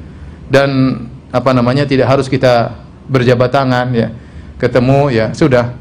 dan 0.49 1.01
apa 1.31 1.51
namanya 1.55 1.87
tidak 1.87 2.11
harus 2.11 2.27
kita 2.27 2.75
berjabat 3.07 3.55
tangan 3.55 3.87
ya 3.95 4.11
ketemu 4.59 5.01
ya 5.15 5.27
sudah 5.31 5.73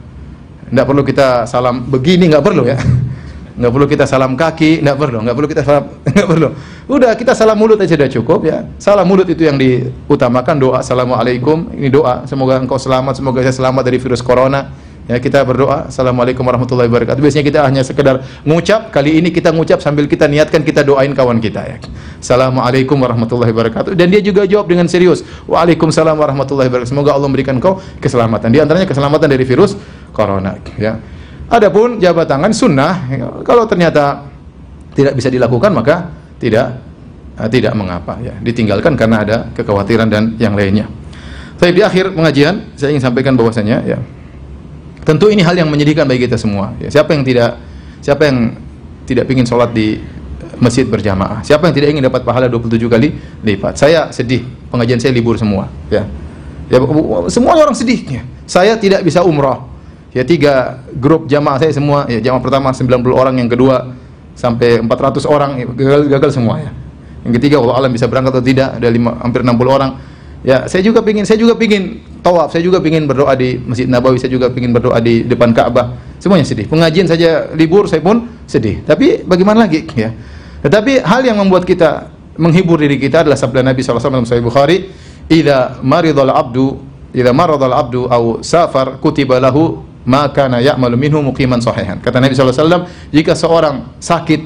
tidak 0.70 0.86
perlu 0.86 1.02
kita 1.02 1.50
salam 1.50 1.90
begini 1.90 2.30
nggak 2.30 2.46
perlu 2.46 2.64
ya 2.70 2.78
nggak 3.60 3.72
perlu 3.76 3.88
kita 3.92 4.08
salam 4.08 4.40
kaki 4.40 4.80
nggak 4.80 4.96
perlu 4.96 5.18
nggak 5.20 5.36
perlu 5.36 5.48
kita 5.52 5.64
salam 5.68 5.84
nggak 6.16 6.28
perlu 6.32 6.48
udah 6.88 7.12
kita 7.20 7.36
salam 7.36 7.60
mulut 7.60 7.76
aja 7.76 8.00
sudah 8.00 8.08
cukup 8.08 8.40
ya 8.48 8.64
salam 8.80 9.04
mulut 9.04 9.28
itu 9.28 9.44
yang 9.44 9.60
diutamakan 9.60 10.56
doa 10.56 10.80
assalamualaikum 10.80 11.68
ini 11.76 11.92
doa 11.92 12.24
semoga 12.24 12.56
engkau 12.56 12.80
selamat 12.80 13.20
semoga 13.20 13.44
saya 13.44 13.56
selamat 13.60 13.84
dari 13.84 14.00
virus 14.00 14.24
corona 14.24 14.72
Ya, 15.10 15.18
kita 15.18 15.42
berdoa, 15.42 15.90
Assalamualaikum 15.90 16.46
warahmatullahi 16.46 16.86
wabarakatuh. 16.86 17.18
Biasanya 17.18 17.42
kita 17.42 17.60
hanya 17.66 17.82
sekedar 17.82 18.22
mengucap, 18.46 18.94
kali 18.94 19.18
ini 19.18 19.34
kita 19.34 19.50
mengucap 19.50 19.82
sambil 19.82 20.06
kita 20.06 20.30
niatkan 20.30 20.62
kita 20.62 20.86
doain 20.86 21.18
kawan 21.18 21.42
kita 21.42 21.66
ya. 21.66 21.78
Assalamualaikum 22.22 22.94
warahmatullahi 22.94 23.50
wabarakatuh. 23.50 23.98
Dan 23.98 24.14
dia 24.14 24.22
juga 24.22 24.46
jawab 24.46 24.70
dengan 24.70 24.86
serius. 24.86 25.26
Waalaikumsalam 25.50 26.14
warahmatullahi 26.14 26.70
wabarakatuh. 26.70 26.94
Semoga 26.94 27.18
Allah 27.18 27.26
memberikan 27.26 27.58
kau 27.58 27.82
keselamatan. 27.98 28.54
Di 28.54 28.62
antaranya 28.62 28.86
keselamatan 28.86 29.34
dari 29.34 29.50
virus 29.50 29.74
corona 30.14 30.62
ya. 30.78 31.02
Adapun 31.50 31.98
jabat 31.98 32.30
tangan 32.30 32.54
sunnah, 32.54 33.10
kalau 33.42 33.66
ternyata 33.66 34.22
tidak 34.94 35.18
bisa 35.18 35.34
dilakukan 35.34 35.74
maka 35.74 36.14
tidak 36.38 36.78
uh, 37.42 37.50
tidak 37.50 37.74
mengapa 37.74 38.22
ya. 38.22 38.38
Ditinggalkan 38.38 38.94
karena 38.94 39.26
ada 39.26 39.38
kekhawatiran 39.58 40.08
dan 40.10 40.38
yang 40.38 40.54
lainnya. 40.54 40.86
Tapi 41.58 41.76
di 41.76 41.82
akhir 41.82 42.14
pengajian 42.14 42.78
saya 42.78 42.94
ingin 42.94 43.04
sampaikan 43.04 43.36
bahwasanya 43.36 43.84
ya 43.84 44.00
Tentu 45.10 45.26
ini 45.34 45.42
hal 45.42 45.58
yang 45.58 45.74
menyedihkan 45.74 46.06
bagi 46.06 46.30
kita 46.30 46.38
semua. 46.38 46.70
Ya, 46.78 46.94
siapa 46.94 47.18
yang 47.18 47.26
tidak 47.26 47.58
siapa 47.98 48.30
yang 48.30 48.54
tidak 49.10 49.26
ingin 49.26 49.48
sholat 49.48 49.74
di 49.74 49.98
masjid 50.62 50.86
berjamaah? 50.86 51.42
Siapa 51.42 51.66
yang 51.66 51.74
tidak 51.74 51.90
ingin 51.98 52.06
dapat 52.06 52.22
pahala 52.22 52.46
27 52.46 52.78
kali 52.86 53.18
lipat? 53.42 53.74
Saya 53.74 54.14
sedih, 54.14 54.46
pengajian 54.70 55.02
saya 55.02 55.10
libur 55.10 55.34
semua, 55.34 55.66
ya. 55.90 56.06
Ya 56.70 56.78
semua 57.34 57.58
orang 57.58 57.74
sedih. 57.74 58.06
Ya. 58.06 58.22
Saya 58.46 58.78
tidak 58.78 59.02
bisa 59.02 59.26
umrah. 59.26 59.66
Ya 60.10 60.26
tiga 60.26 60.82
grup 60.98 61.30
jamaah 61.30 61.62
saya 61.62 61.70
semua, 61.70 62.10
ya 62.10 62.18
jamaah 62.18 62.42
pertama 62.42 62.74
90 62.74 63.14
orang, 63.14 63.38
yang 63.38 63.50
kedua 63.50 63.94
sampai 64.34 64.82
400 64.82 65.28
orang 65.30 65.52
ya, 65.62 65.66
gagal 65.70 66.02
gagal 66.10 66.32
semua 66.34 66.58
ya. 66.58 66.72
Yang 67.28 67.34
ketiga 67.38 67.62
Allah 67.62 67.76
alam 67.78 67.92
bisa 67.94 68.10
berangkat 68.10 68.34
atau 68.34 68.46
tidak, 68.46 68.80
ada 68.82 68.88
lima, 68.90 69.22
hampir 69.22 69.46
60 69.46 69.70
orang. 69.70 69.92
Ya, 70.40 70.66
saya 70.72 70.80
juga 70.80 71.04
pingin, 71.04 71.28
saya 71.28 71.36
juga 71.36 71.60
pingin 71.60 72.00
tawaf, 72.24 72.56
saya 72.56 72.64
juga 72.64 72.80
ingin 72.80 73.04
berdoa 73.06 73.36
di 73.36 73.60
Masjid 73.60 73.92
Nabawi, 73.92 74.16
saya 74.18 74.32
juga 74.32 74.48
ingin 74.56 74.72
berdoa 74.72 74.98
di 75.04 75.28
depan 75.28 75.52
Ka'bah. 75.52 76.00
Semuanya 76.16 76.48
sedih. 76.48 76.64
Pengajian 76.72 77.12
saja 77.12 77.52
libur, 77.52 77.92
saya 77.92 78.00
pun 78.00 78.24
sedih. 78.48 78.80
Tapi 78.88 79.28
bagaimana 79.28 79.68
lagi 79.68 79.84
ya? 80.00 80.16
Tetapi 80.64 81.04
hal 81.04 81.28
yang 81.28 81.38
membuat 81.44 81.68
kita 81.68 82.08
menghibur 82.40 82.80
diri 82.80 82.96
kita 82.96 83.28
adalah 83.28 83.36
sabda 83.36 83.68
Nabi 83.68 83.84
SAW 83.84 84.00
dalam 84.00 84.24
Sahih 84.24 84.44
Bukhari, 84.44 84.88
"Idza 85.28 85.84
maridul 85.84 86.32
abdu, 86.32 86.80
idza 87.12 87.36
maradul 87.36 87.76
abdu 87.76 88.02
au 88.08 88.40
safar 88.40 88.96
kutiba 89.04 89.44
lahu 89.44 89.89
ma 90.08 90.30
kana 90.32 90.64
ya'malu 90.64 90.96
minhu 90.96 91.20
muqiman 91.24 91.60
sahihan." 91.60 92.00
Kata 92.00 92.20
Nabi 92.22 92.36
SAW, 92.36 92.88
jika 93.12 93.36
seorang 93.36 93.98
sakit 94.00 94.42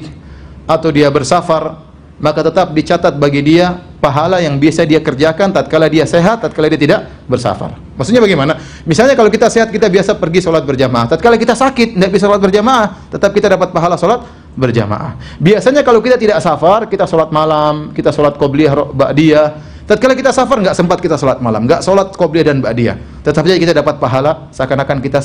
atau 0.64 0.88
dia 0.90 1.10
bersafar, 1.12 1.84
maka 2.18 2.46
tetap 2.46 2.70
dicatat 2.70 3.18
bagi 3.18 3.42
dia 3.42 3.74
pahala 3.98 4.38
yang 4.38 4.60
biasa 4.60 4.84
dia 4.84 5.00
kerjakan 5.00 5.50
tatkala 5.50 5.88
dia 5.88 6.04
sehat, 6.04 6.44
tatkala 6.44 6.68
dia 6.68 6.78
tidak 6.78 7.00
bersafar. 7.26 7.74
Maksudnya 7.96 8.20
bagaimana? 8.20 8.60
Misalnya 8.84 9.16
kalau 9.16 9.32
kita 9.32 9.48
sehat, 9.48 9.72
kita 9.72 9.88
biasa 9.88 10.14
pergi 10.20 10.44
sholat 10.44 10.62
berjamaah. 10.62 11.08
Tatkala 11.16 11.40
kita 11.40 11.56
sakit, 11.56 11.96
tidak 11.96 12.10
bisa 12.12 12.28
sholat 12.28 12.42
berjamaah, 12.42 13.08
tetap 13.08 13.32
kita 13.32 13.48
dapat 13.48 13.72
pahala 13.72 13.96
sholat 13.96 14.43
berjamaah. 14.54 15.18
Biasanya 15.42 15.82
kalau 15.82 15.98
kita 15.98 16.14
tidak 16.14 16.38
safar, 16.38 16.86
kita 16.86 17.04
sholat 17.10 17.34
malam, 17.34 17.90
kita 17.90 18.14
sholat 18.14 18.38
qobliyah, 18.38 18.74
ba'diyah. 18.94 19.48
Tatkala 19.84 20.16
kita 20.16 20.32
safar, 20.32 20.62
nggak 20.64 20.76
sempat 20.78 20.98
kita 21.02 21.18
sholat 21.18 21.42
malam, 21.44 21.68
nggak 21.68 21.84
sholat 21.84 22.14
qobliyah 22.14 22.54
dan 22.54 22.58
ba'diyah. 22.62 22.96
Tetap 23.20 23.44
saja 23.44 23.58
kita 23.58 23.74
dapat 23.76 24.00
pahala, 24.00 24.48
seakan-akan 24.54 25.02
kita 25.04 25.20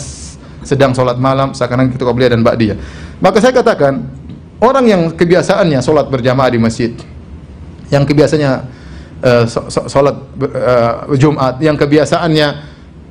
sedang 0.66 0.92
sholat 0.92 1.16
malam, 1.16 1.56
seakan-akan 1.56 1.96
kita 1.96 2.04
qobliyah 2.04 2.36
dan 2.36 2.42
ba'diyah. 2.44 2.76
Maka 3.24 3.38
saya 3.40 3.56
katakan, 3.56 4.04
orang 4.60 4.86
yang 4.90 5.02
kebiasaannya 5.16 5.80
sholat 5.80 6.12
berjamaah 6.12 6.52
di 6.52 6.60
masjid, 6.60 6.92
yang 7.88 8.04
kebiasaannya 8.04 8.52
uh, 9.24 9.46
sholat 9.88 10.16
uh, 10.44 11.08
Jumat, 11.16 11.62
yang 11.64 11.80
kebiasaannya 11.80 12.48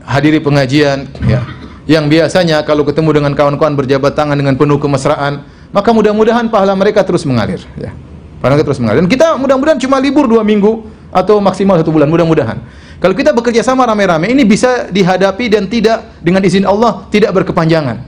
hadiri 0.05 0.45
pengajian, 0.45 1.09
ya, 1.25 1.47
yang 1.89 2.12
biasanya 2.12 2.61
kalau 2.69 2.85
ketemu 2.85 3.23
dengan 3.23 3.33
kawan-kawan 3.33 3.73
berjabat 3.73 4.12
tangan 4.12 4.37
dengan 4.37 4.61
penuh 4.61 4.77
kemesraan, 4.77 5.49
maka 5.75 5.91
mudah-mudahan 5.93 6.49
pahala 6.49 6.73
mereka 6.75 7.05
terus 7.05 7.27
mengalir, 7.29 7.61
ya. 7.77 7.93
Pahala 8.39 8.57
mereka 8.57 8.73
terus 8.73 8.81
mengalir. 8.81 9.05
Dan 9.05 9.11
kita 9.11 9.35
mudah-mudahan 9.37 9.79
cuma 9.83 9.99
libur 9.99 10.31
dua 10.31 10.47
minggu 10.47 10.87
atau 11.11 11.41
maksimal 11.43 11.77
satu 11.81 11.91
bulan, 11.91 12.09
mudah-mudahan. 12.09 12.61
Kalau 12.99 13.14
kita 13.14 13.31
bekerja 13.31 13.62
sama 13.62 13.87
rame-rame, 13.87 14.31
ini 14.31 14.43
bisa 14.43 14.91
dihadapi 14.91 15.47
dan 15.47 15.71
tidak 15.71 16.19
dengan 16.19 16.43
izin 16.43 16.66
Allah 16.66 17.07
tidak 17.14 17.31
berkepanjangan. 17.31 18.03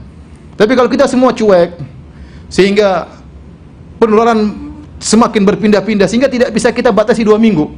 Tapi 0.59 0.71
kalau 0.75 0.91
kita 0.91 1.07
semua 1.07 1.31
cuek, 1.31 1.79
sehingga 2.51 3.07
penularan 4.01 4.71
semakin 5.01 5.41
berpindah-pindah 5.47 6.05
sehingga 6.05 6.29
tidak 6.29 6.53
bisa 6.53 6.69
kita 6.69 6.91
batasi 6.93 7.25
dua 7.25 7.39
minggu. 7.41 7.71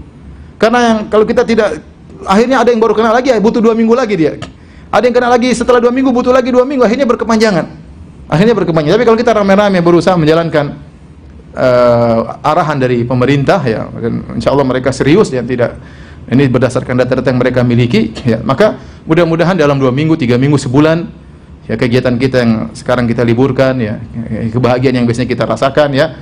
Karena 0.59 0.79
yang 0.81 0.97
kalau 1.07 1.23
kita 1.27 1.43
tidak 1.47 1.79
akhirnya 2.23 2.63
ada 2.63 2.69
yang 2.71 2.79
baru 2.79 2.95
kena 2.95 3.11
lagi 3.11 3.31
butuh 3.39 3.61
dua 3.63 3.75
minggu 3.75 3.93
lagi 3.95 4.15
dia. 4.15 4.39
Ada 4.93 5.09
yang 5.09 5.15
kena 5.15 5.29
lagi 5.31 5.49
setelah 5.55 5.79
dua 5.79 5.91
minggu 5.91 6.09
butuh 6.11 6.31
lagi 6.31 6.49
dua 6.51 6.63
minggu 6.67 6.84
akhirnya 6.84 7.07
berkepanjangan. 7.07 7.82
Akhirnya 8.32 8.55
berkepanjangan. 8.55 8.95
Tapi 8.97 9.05
kalau 9.05 9.19
kita 9.19 9.32
rame-rame 9.36 9.80
berusaha 9.84 10.15
menjalankan 10.15 10.80
uh, 11.53 12.39
arahan 12.41 12.78
dari 12.80 13.03
pemerintah 13.03 13.59
ya, 13.63 13.88
insya 14.34 14.51
Allah 14.55 14.65
mereka 14.65 14.89
serius 14.95 15.30
ya 15.30 15.43
tidak 15.43 15.78
ini 16.32 16.47
berdasarkan 16.47 16.95
data-data 17.03 17.28
yang 17.30 17.39
mereka 17.43 17.67
miliki 17.67 18.15
ya 18.24 18.39
maka 18.39 18.80
mudah-mudahan 19.03 19.59
dalam 19.59 19.76
dua 19.76 19.91
minggu 19.91 20.15
tiga 20.15 20.39
minggu 20.39 20.55
sebulan 20.55 21.03
ya 21.67 21.76
kegiatan 21.76 22.15
kita 22.15 22.38
yang 22.39 22.53
sekarang 22.71 23.11
kita 23.11 23.28
liburkan 23.28 23.76
ya 23.76 23.99
kebahagiaan 24.55 25.03
yang 25.03 25.05
biasanya 25.05 25.28
kita 25.28 25.43
rasakan 25.43 25.91
ya 25.91 26.15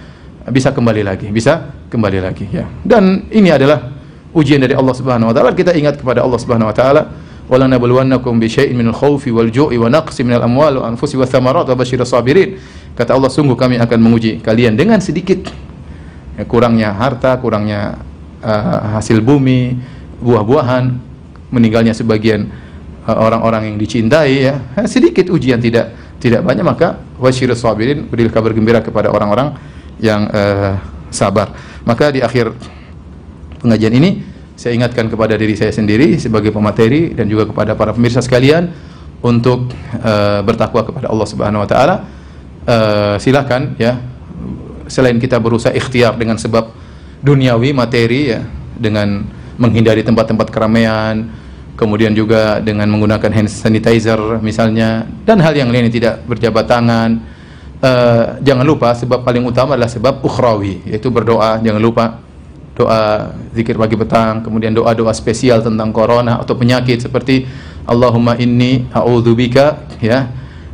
bisa 0.50 0.74
kembali 0.74 1.06
lagi, 1.06 1.30
bisa 1.30 1.70
kembali 1.94 2.18
lagi 2.18 2.50
ya. 2.50 2.66
Dan 2.82 3.30
ini 3.30 3.54
adalah 3.54 3.94
ujian 4.34 4.58
dari 4.58 4.74
Allah 4.74 4.96
Subhanahu 4.98 5.30
wa 5.30 5.36
taala. 5.38 5.54
Kita 5.54 5.76
ingat 5.78 6.02
kepada 6.02 6.26
Allah 6.26 6.40
Subhanahu 6.42 6.74
wa 6.74 6.76
taala, 6.76 7.14
"Wala 7.52 7.68
nabluwannakum 7.68 8.40
bi 8.40 8.48
syai'in 8.48 8.80
khaufi 8.96 9.28
wal 9.36 9.52
ju'i 9.52 9.76
wa 9.76 9.92
wa 11.20 11.28
thamarat 11.28 11.68
sabirin." 12.08 12.56
Kata 12.96 13.12
Allah, 13.12 13.28
sungguh 13.28 13.60
kami 13.60 13.76
akan 13.76 14.00
menguji 14.00 14.40
kalian 14.40 14.80
dengan 14.80 15.04
sedikit 15.04 15.52
ya, 16.40 16.48
kurangnya 16.48 16.96
harta, 16.96 17.36
kurangnya 17.44 18.00
uh, 18.40 19.00
hasil 19.00 19.20
bumi, 19.20 19.76
buah-buahan, 20.24 20.96
meninggalnya 21.52 21.92
sebagian 21.92 22.48
uh, 23.04 23.18
orang-orang 23.20 23.62
uh, 23.64 23.68
yang 23.68 23.78
dicintai 23.80 24.34
ya. 24.48 24.56
Sedikit 24.88 25.28
ujian 25.28 25.60
tidak 25.60 25.92
tidak 26.22 26.46
banyak 26.46 26.64
maka 26.64 27.02
wasyirus 27.18 27.66
sabirin 27.66 28.06
berilah 28.06 28.32
kabar 28.32 28.54
gembira 28.54 28.80
kepada 28.80 29.10
orang-orang 29.10 29.58
yang 30.00 30.30
uh, 30.30 30.80
sabar. 31.12 31.52
Maka 31.84 32.14
di 32.14 32.22
akhir 32.22 32.54
pengajian 33.62 33.94
ini 33.94 34.31
saya 34.56 34.78
ingatkan 34.78 35.10
kepada 35.10 35.34
diri 35.38 35.58
saya 35.58 35.74
sendiri 35.74 36.20
sebagai 36.22 36.54
pemateri 36.54 37.16
dan 37.16 37.26
juga 37.26 37.50
kepada 37.50 37.74
para 37.74 37.92
pemirsa 37.96 38.22
sekalian 38.22 38.70
untuk 39.22 39.70
uh, 40.02 40.42
bertakwa 40.42 40.82
kepada 40.86 41.08
Allah 41.10 41.28
Subhanahu 41.30 41.62
wa 41.64 41.70
taala. 41.70 41.96
Uh, 42.66 43.16
silakan 43.18 43.74
ya. 43.78 43.98
Selain 44.92 45.16
kita 45.18 45.40
berusaha 45.40 45.72
ikhtiar 45.72 46.20
dengan 46.20 46.36
sebab 46.36 46.68
duniawi 47.24 47.72
materi 47.72 48.36
ya 48.36 48.44
dengan 48.76 49.24
menghindari 49.56 50.04
tempat-tempat 50.04 50.52
keramaian 50.52 51.32
kemudian 51.82 52.14
juga 52.14 52.62
dengan 52.62 52.86
menggunakan 52.94 53.34
hand 53.34 53.50
sanitizer 53.50 54.20
misalnya 54.46 55.10
dan 55.26 55.42
hal 55.42 55.58
yang 55.58 55.74
lain 55.74 55.90
tidak 55.90 56.22
berjabat 56.30 56.70
tangan. 56.70 57.18
Uh, 57.82 58.38
jangan 58.46 58.62
lupa 58.62 58.94
sebab 58.94 59.26
paling 59.26 59.42
utama 59.42 59.74
adalah 59.74 59.90
sebab 59.90 60.22
ukhrawi 60.22 60.86
yaitu 60.86 61.10
berdoa. 61.10 61.58
Jangan 61.58 61.82
lupa 61.82 62.22
doa 62.72 63.36
zikir 63.52 63.76
pagi 63.76 64.00
petang 64.00 64.40
kemudian 64.42 64.72
doa-doa 64.72 65.12
spesial 65.12 65.60
tentang 65.60 65.92
corona 65.92 66.40
atau 66.40 66.56
penyakit 66.56 67.04
seperti 67.04 67.44
Allahumma 67.84 68.38
inni 68.40 68.88
a'udzubika 68.94 69.90
ya 70.00 70.30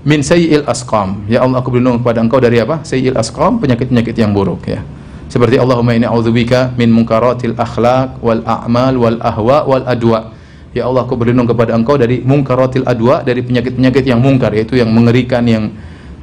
min 0.08 0.24
sayyi'il 0.24 0.64
asqam. 0.68 1.28
Ya 1.28 1.44
Allah 1.44 1.60
aku 1.60 1.74
berlindung 1.74 2.00
kepada 2.00 2.24
engkau 2.24 2.40
dari 2.40 2.62
apa? 2.64 2.84
Sayyi'il 2.84 3.18
asqam 3.20 3.60
penyakit-penyakit 3.60 4.16
yang 4.16 4.32
buruk 4.32 4.70
ya. 4.70 4.84
Seperti 5.28 5.60
Allahumma 5.60 5.92
inni 5.98 6.08
a'udzubika 6.08 6.72
min 6.80 6.94
munkaratil 6.94 7.58
akhlaq 7.60 8.24
wal 8.24 8.40
a'mal 8.48 8.96
wal 8.96 9.20
ahwa 9.20 9.68
wal 9.68 9.84
adwa. 9.84 10.32
Ya 10.72 10.88
Allah 10.88 11.04
aku 11.04 11.20
berlindung 11.20 11.50
kepada 11.50 11.76
engkau 11.76 12.00
dari 12.00 12.24
munkaratil 12.24 12.88
adwa 12.88 13.26
dari 13.26 13.44
penyakit-penyakit 13.44 14.08
yang 14.08 14.22
mungkar 14.24 14.54
yaitu 14.54 14.78
yang 14.80 14.94
mengerikan 14.94 15.44
yang 15.44 15.74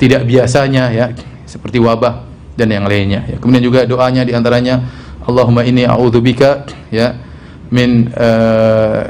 tidak 0.01 0.25
biasanya 0.25 0.89
ya 0.95 1.07
seperti 1.45 1.83
wabah 1.83 2.25
dan 2.57 2.72
yang 2.72 2.87
lainnya 2.89 3.27
ya. 3.29 3.37
Kemudian 3.37 3.61
juga 3.61 3.85
doanya 3.85 4.25
di 4.25 4.33
antaranya 4.33 4.81
Allahumma 5.25 5.64
inni 5.64 5.89
a'udzubika 5.89 6.68
ya 6.93 7.16
min 7.72 8.12
uh, 8.12 9.03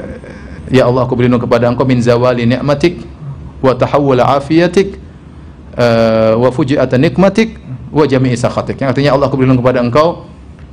ya 0.71 0.87
Allah 0.87 1.03
aku 1.05 1.13
berlindung 1.13 1.43
kepada 1.43 1.67
Engkau 1.67 1.85
min 1.85 1.99
zawali 1.99 2.47
ni'matik 2.47 3.03
wa 3.59 3.75
tahawul 3.75 4.23
afiyatik 4.23 4.97
uh, 5.75 6.39
wa 6.39 6.49
fuji'ata 6.49 6.95
nikmatik 6.97 7.59
wa 7.91 8.03
jami'i 8.07 8.35
sakhatik. 8.35 8.79
Yang 8.79 8.89
artinya 8.95 9.11
Allah 9.15 9.25
aku 9.27 9.35
berlindung 9.37 9.61
kepada 9.61 9.83
Engkau 9.83 10.27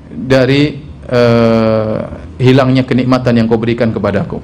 dari 0.08 0.82
uh, 1.10 2.22
hilangnya 2.42 2.82
kenikmatan 2.82 3.38
yang 3.38 3.46
kau 3.46 3.58
berikan 3.58 3.90
kepadaku. 3.94 4.42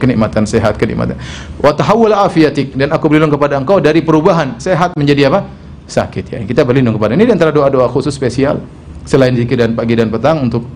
Kenikmatan 0.00 0.48
sehat, 0.48 0.80
kenikmatan. 0.80 1.20
Wa 1.60 1.76
tahawul 1.76 2.16
afiyatik 2.16 2.72
dan 2.72 2.92
aku 2.92 3.12
berlindung 3.12 3.34
kepada 3.36 3.60
Engkau 3.60 3.76
dari 3.80 4.00
perubahan 4.00 4.56
sehat 4.56 4.96
menjadi 4.96 5.28
apa? 5.32 5.44
Sakit 5.86 6.24
ya. 6.32 6.38
Kita 6.42 6.64
berlindung 6.64 6.96
kepada. 6.96 7.12
Ini 7.14 7.28
di 7.28 7.32
antara 7.32 7.52
doa-doa 7.52 7.86
khusus 7.92 8.16
spesial 8.16 8.58
selain 9.06 9.32
zikir 9.32 9.56
dan 9.56 9.72
pagi 9.72 9.94
dan 9.94 10.10
petang 10.10 10.44
untuk 10.44 10.66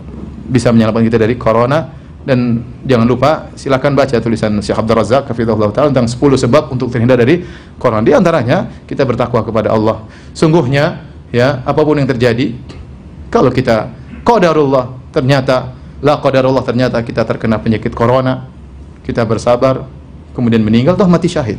bisa 0.51 0.71
menyelamatkan 0.71 1.07
kita 1.11 1.19
dari 1.19 1.35
corona 1.35 2.01
dan 2.21 2.61
jangan 2.85 3.07
lupa 3.09 3.49
silakan 3.57 3.97
baca 3.97 4.17
tulisan 4.21 4.53
Syekh 4.61 4.77
Abdul 4.77 4.97
Razak 5.03 5.33
hafizahullah 5.33 5.73
taala 5.73 5.89
tentang 5.91 6.09
10 6.09 6.47
sebab 6.47 6.69
untuk 6.71 6.93
terhindar 6.93 7.17
dari 7.17 7.43
corona. 7.81 8.05
Di 8.05 8.13
antaranya 8.13 8.85
kita 8.85 9.09
bertakwa 9.09 9.41
kepada 9.41 9.73
Allah. 9.73 10.05
Sungguhnya 10.37 11.01
ya 11.33 11.65
apa 11.65 11.81
pun 11.81 11.97
yang 11.97 12.09
terjadi 12.09 12.55
kalau 13.33 13.49
kita 13.49 13.89
qadarullah 14.23 15.11
ternyata 15.11 15.73
la 16.05 16.21
qadarullah 16.21 16.63
ternyata 16.63 17.01
kita 17.01 17.25
terkena 17.25 17.57
penyakit 17.57 17.97
corona, 17.97 18.47
kita 19.03 19.25
bersabar 19.25 19.89
kemudian 20.37 20.61
meninggal 20.61 21.01
toh 21.01 21.09
mati 21.09 21.27
syahid. 21.27 21.59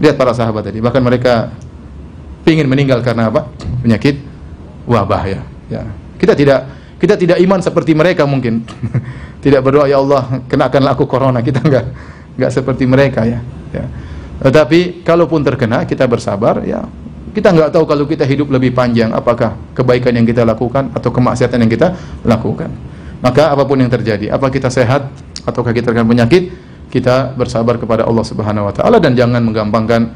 Lihat 0.00 0.16
para 0.16 0.32
sahabat 0.32 0.68
tadi, 0.68 0.80
bahkan 0.80 1.04
mereka 1.04 1.52
ingin 2.48 2.68
meninggal 2.68 3.04
karena 3.04 3.28
apa? 3.28 3.48
Penyakit 3.84 4.16
wabah 4.88 5.24
ya. 5.28 5.40
Ya. 5.70 5.86
Kita 6.18 6.34
tidak 6.36 6.66
kita 7.00 7.16
tidak 7.16 7.38
iman 7.40 7.62
seperti 7.64 7.96
mereka 7.96 8.28
mungkin. 8.28 8.66
tidak 9.44 9.64
berdoa 9.64 9.88
ya 9.88 10.02
Allah 10.02 10.44
kenakanlah 10.50 10.92
aku 10.92 11.08
corona. 11.08 11.40
Kita 11.46 11.64
enggak 11.64 11.86
enggak 12.36 12.52
seperti 12.52 12.84
mereka 12.84 13.24
ya. 13.24 13.40
ya. 13.72 13.86
Tetapi 14.40 15.04
kalaupun 15.06 15.40
terkena 15.46 15.88
kita 15.88 16.04
bersabar 16.04 16.60
ya. 16.66 16.84
Kita 17.30 17.54
enggak 17.54 17.70
tahu 17.70 17.86
kalau 17.86 18.04
kita 18.10 18.26
hidup 18.26 18.50
lebih 18.50 18.74
panjang 18.74 19.14
apakah 19.14 19.54
kebaikan 19.72 20.10
yang 20.18 20.26
kita 20.26 20.42
lakukan 20.42 20.90
atau 20.90 21.14
kemaksiatan 21.14 21.62
yang 21.62 21.70
kita 21.70 21.94
lakukan. 22.26 22.68
Maka 23.22 23.54
apa 23.54 23.62
pun 23.68 23.78
yang 23.78 23.92
terjadi, 23.92 24.32
apa 24.32 24.50
kita 24.50 24.66
sehat 24.72 25.06
ataukah 25.44 25.70
kita 25.70 25.92
terkena 25.92 26.08
penyakit, 26.08 26.50
kita 26.90 27.36
bersabar 27.38 27.78
kepada 27.78 28.02
Allah 28.02 28.26
Subhanahu 28.26 28.66
wa 28.66 28.74
taala 28.74 28.98
dan 28.98 29.14
jangan 29.14 29.38
menggampangkan 29.46 30.10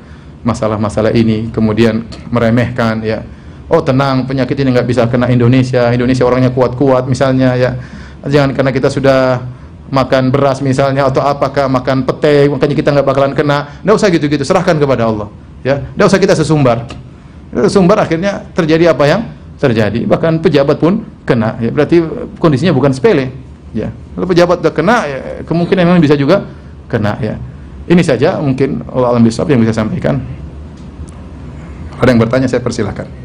masalah-masalah 0.45 1.15
ini 1.15 1.49
kemudian 1.49 2.05
meremehkan 2.29 3.01
ya 3.01 3.25
oh 3.69 3.81
tenang 3.81 4.29
penyakit 4.29 4.57
ini 4.61 4.75
nggak 4.75 4.89
bisa 4.89 5.03
kena 5.09 5.31
Indonesia. 5.31 5.89
Indonesia 5.93 6.25
orangnya 6.27 6.51
kuat-kuat 6.53 7.09
misalnya 7.09 7.57
ya. 7.57 7.71
Jangan 8.25 8.57
karena 8.57 8.73
kita 8.73 8.89
sudah 8.89 9.41
makan 9.93 10.33
beras 10.33 10.65
misalnya 10.65 11.07
atau 11.07 11.21
apakah 11.21 11.69
makan 11.69 12.09
pete 12.09 12.49
makanya 12.49 12.75
kita 12.77 12.89
nggak 12.93 13.07
bakalan 13.07 13.33
kena. 13.33 13.81
Nggak 13.85 13.95
usah 13.97 14.09
gitu-gitu 14.13 14.45
serahkan 14.45 14.77
kepada 14.77 15.09
Allah 15.09 15.29
ya. 15.65 15.81
Nggak 15.97 16.07
usah 16.09 16.21
kita 16.21 16.35
sesumbar. 16.37 16.85
Sesumbar 17.55 18.03
akhirnya 18.05 18.45
terjadi 18.53 18.93
apa 18.93 19.05
yang 19.07 19.21
terjadi? 19.57 20.05
Bahkan 20.05 20.43
pejabat 20.45 20.77
pun 20.81 21.05
kena 21.25 21.57
ya. 21.63 21.71
Berarti 21.73 22.03
kondisinya 22.37 22.75
bukan 22.75 22.93
sepele 22.93 23.33
ya. 23.73 23.89
Kalau 23.89 24.27
pejabat 24.29 24.61
udah 24.61 24.75
kena 24.75 24.97
ya, 25.09 25.19
kemungkinan 25.47 25.83
memang 25.87 26.03
bisa 26.03 26.19
juga 26.19 26.45
kena 26.91 27.17
ya. 27.23 27.39
Ini 27.85 28.01
saja 28.01 28.41
mungkin 28.41 28.81
Allah 28.89 29.13
alam 29.13 29.25
yang 29.25 29.61
bisa 29.61 29.73
sampaikan. 29.77 30.21
Ada 31.95 32.11
yang 32.11 32.21
bertanya 32.21 32.49
saya 32.51 32.61
persilahkan 32.61 33.24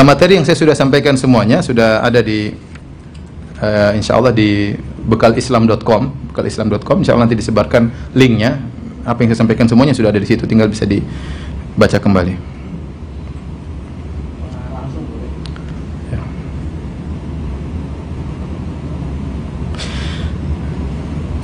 Uh, 0.00 0.06
materi 0.08 0.40
yang 0.40 0.48
saya 0.48 0.56
sudah 0.56 0.72
sampaikan 0.72 1.12
semuanya 1.12 1.60
sudah 1.60 2.00
ada 2.00 2.24
di 2.24 2.48
uh, 3.60 3.92
insya 3.92 4.16
Allah 4.16 4.32
di 4.32 4.72
bekalislam.com 5.04 6.32
bekalislam.com 6.32 7.04
insya 7.04 7.12
Allah 7.12 7.28
nanti 7.28 7.36
disebarkan 7.36 8.16
linknya. 8.16 8.64
Apa 9.04 9.20
yang 9.20 9.36
saya 9.36 9.44
sampaikan 9.44 9.68
semuanya 9.68 9.92
sudah 9.92 10.08
ada 10.08 10.16
di 10.16 10.24
situ 10.24 10.48
tinggal 10.48 10.72
bisa 10.72 10.88
dibaca 10.88 12.00
kembali. 12.00 12.32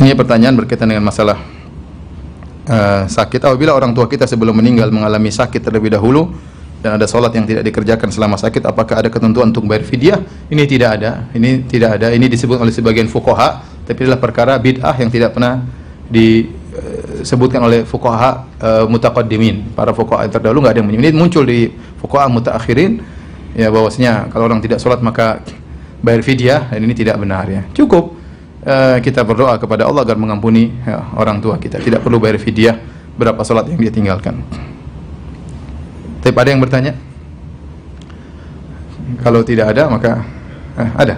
Ini 0.00 0.16
pertanyaan 0.16 0.56
berkaitan 0.56 0.88
dengan 0.88 1.04
masalah 1.04 1.44
uh, 2.72 3.04
sakit. 3.04 3.52
Apabila 3.52 3.76
orang 3.76 3.92
tua 3.92 4.08
kita 4.08 4.24
sebelum 4.24 4.56
meninggal 4.56 4.88
mengalami 4.88 5.28
sakit 5.28 5.60
terlebih 5.60 5.92
dahulu 5.92 6.55
dan 6.86 7.02
ada 7.02 7.10
solat 7.10 7.34
yang 7.34 7.42
tidak 7.42 7.66
dikerjakan 7.66 8.14
selama 8.14 8.38
sakit 8.38 8.62
apakah 8.62 9.02
ada 9.02 9.10
ketentuan 9.10 9.50
untuk 9.50 9.66
bayar 9.66 9.82
fidyah? 9.82 10.22
Ini 10.46 10.62
tidak 10.70 11.02
ada. 11.02 11.26
Ini 11.34 11.66
tidak 11.66 11.98
ada. 11.98 12.14
Ini 12.14 12.30
disebut 12.30 12.62
oleh 12.62 12.70
sebagian 12.70 13.10
fuqaha 13.10 13.82
tapi 13.82 14.06
adalah 14.06 14.22
perkara 14.22 14.54
bid'ah 14.54 14.94
yang 14.94 15.10
tidak 15.10 15.34
pernah 15.34 15.66
disebutkan 16.06 17.58
oleh 17.58 17.82
fuqaha 17.82 18.30
uh, 18.62 18.84
mutaqaddimin. 18.86 19.74
Para 19.74 19.90
yang 19.90 20.30
terdahulu 20.30 20.62
nggak 20.62 20.78
ada 20.78 20.80
yang 20.86 20.94
ini 20.94 21.10
muncul 21.10 21.42
di 21.42 21.66
fuqaha 21.98 22.30
mutaakhirin 22.30 23.02
ya 23.58 23.66
bahwasanya 23.66 24.30
kalau 24.30 24.46
orang 24.46 24.62
tidak 24.62 24.78
solat 24.78 25.02
maka 25.02 25.42
bayar 26.06 26.22
fidyah 26.22 26.70
dan 26.70 26.86
ini 26.86 26.94
tidak 26.94 27.18
benar 27.18 27.50
ya. 27.50 27.66
Cukup 27.74 28.14
uh, 28.62 29.02
kita 29.02 29.26
berdoa 29.26 29.58
kepada 29.58 29.90
Allah 29.90 30.06
agar 30.06 30.14
mengampuni 30.14 30.70
ya, 30.86 31.02
orang 31.18 31.42
tua 31.42 31.58
kita. 31.58 31.82
Tidak 31.82 31.98
perlu 31.98 32.22
bayar 32.22 32.38
fidyah 32.38 32.78
berapa 33.18 33.42
solat 33.42 33.74
yang 33.74 33.82
dia 33.82 33.90
tinggalkan 33.90 34.46
tapi 36.26 36.38
ada 36.42 36.50
yang 36.50 36.58
bertanya? 36.58 36.92
Kalau 39.22 39.46
tidak 39.46 39.70
ada 39.70 39.86
maka 39.86 40.26
eh, 40.74 40.90
ada. 40.98 41.14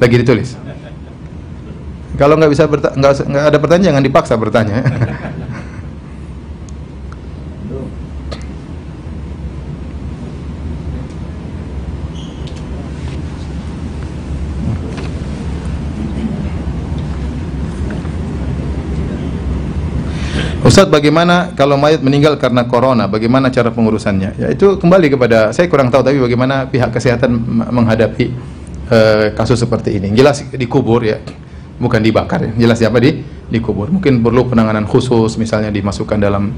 Lagi 0.00 0.16
ditulis. 0.24 0.56
Kalau 2.20 2.40
nggak 2.40 2.48
bisa 2.48 2.64
nggak 2.64 3.44
ada 3.52 3.58
pertanyaan 3.60 3.92
jangan 3.92 4.04
dipaksa 4.08 4.34
bertanya. 4.40 4.80
Ustaz 20.66 20.90
bagaimana 20.90 21.54
kalau 21.54 21.78
mayat 21.78 22.02
meninggal 22.02 22.34
karena 22.42 22.66
corona? 22.66 23.06
Bagaimana 23.06 23.54
cara 23.54 23.70
pengurusannya? 23.70 24.34
Ya 24.34 24.50
itu 24.50 24.74
kembali 24.82 25.14
kepada 25.14 25.54
saya 25.54 25.70
kurang 25.70 25.94
tahu 25.94 26.02
tapi 26.02 26.18
bagaimana 26.18 26.66
pihak 26.66 26.90
kesehatan 26.90 27.38
menghadapi 27.70 28.34
uh, 28.90 29.30
kasus 29.38 29.62
seperti 29.62 30.02
ini. 30.02 30.10
Jelas 30.10 30.42
dikubur 30.50 31.06
ya. 31.06 31.22
Bukan 31.78 32.02
dibakar 32.02 32.50
ya. 32.50 32.66
Jelas 32.66 32.82
siapa 32.82 32.98
di 32.98 33.22
dikubur. 33.46 33.94
Mungkin 33.94 34.26
perlu 34.26 34.50
penanganan 34.50 34.90
khusus 34.90 35.38
misalnya 35.38 35.70
dimasukkan 35.70 36.18
dalam 36.18 36.50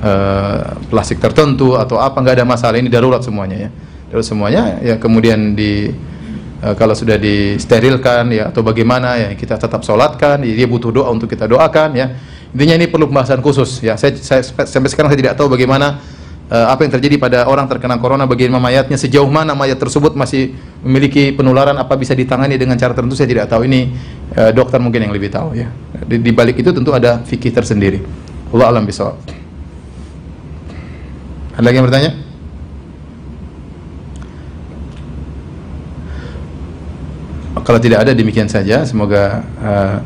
uh, 0.00 0.80
plastik 0.88 1.20
tertentu 1.20 1.76
atau 1.76 2.00
apa. 2.00 2.16
Nggak 2.16 2.40
ada 2.40 2.46
masalah 2.48 2.80
ini 2.80 2.88
darurat 2.88 3.20
semuanya 3.20 3.68
ya. 3.68 3.70
Darurat 4.08 4.24
semuanya 4.24 4.80
ya 4.80 4.96
kemudian 4.96 5.52
di 5.52 5.92
uh, 6.64 6.72
kalau 6.80 6.96
sudah 6.96 7.20
disterilkan 7.20 8.24
ya 8.32 8.48
atau 8.48 8.64
bagaimana 8.64 9.20
ya 9.20 9.28
kita 9.36 9.60
tetap 9.60 9.84
sholatkan 9.84 10.40
ya, 10.48 10.64
dia 10.64 10.64
butuh 10.64 10.88
doa 10.88 11.12
untuk 11.12 11.28
kita 11.28 11.44
doakan 11.44 11.92
ya 11.92 12.08
Intinya 12.50 12.74
ini 12.82 12.86
perlu 12.90 13.06
pembahasan 13.06 13.38
khusus 13.40 13.78
ya. 13.78 13.94
Saya, 13.94 14.18
saya 14.18 14.42
sampai 14.42 14.90
sekarang 14.90 15.08
saya 15.14 15.20
tidak 15.22 15.34
tahu 15.38 15.54
bagaimana 15.54 16.02
uh, 16.50 16.66
apa 16.74 16.82
yang 16.82 16.92
terjadi 16.98 17.16
pada 17.16 17.38
orang 17.46 17.70
terkena 17.70 17.94
corona 18.02 18.26
bagaimana 18.26 18.58
mayatnya 18.58 18.98
sejauh 18.98 19.30
mana 19.30 19.54
mayat 19.54 19.78
tersebut 19.78 20.18
masih 20.18 20.58
memiliki 20.82 21.30
penularan 21.30 21.78
apa 21.78 21.94
bisa 21.94 22.10
ditangani 22.12 22.58
dengan 22.58 22.74
cara 22.74 22.90
tertentu 22.90 23.14
saya 23.14 23.30
tidak 23.30 23.46
tahu 23.46 23.70
ini 23.70 23.94
uh, 24.34 24.50
dokter 24.50 24.82
mungkin 24.82 25.06
yang 25.06 25.14
lebih 25.14 25.30
tahu 25.30 25.54
ya. 25.54 25.70
Di, 26.02 26.18
di 26.18 26.34
balik 26.34 26.58
itu 26.58 26.74
tentu 26.74 26.90
ada 26.90 27.22
fikih 27.22 27.54
tersendiri. 27.54 28.02
Allah 28.50 28.66
alam 28.74 28.82
bisawab. 28.82 29.14
Ada 31.54 31.62
lagi 31.62 31.76
yang 31.78 31.86
bertanya? 31.86 32.10
Kalau 37.62 37.78
tidak 37.78 38.02
ada 38.02 38.12
demikian 38.16 38.50
saja. 38.50 38.82
Semoga 38.82 39.46
uh, 39.62 40.02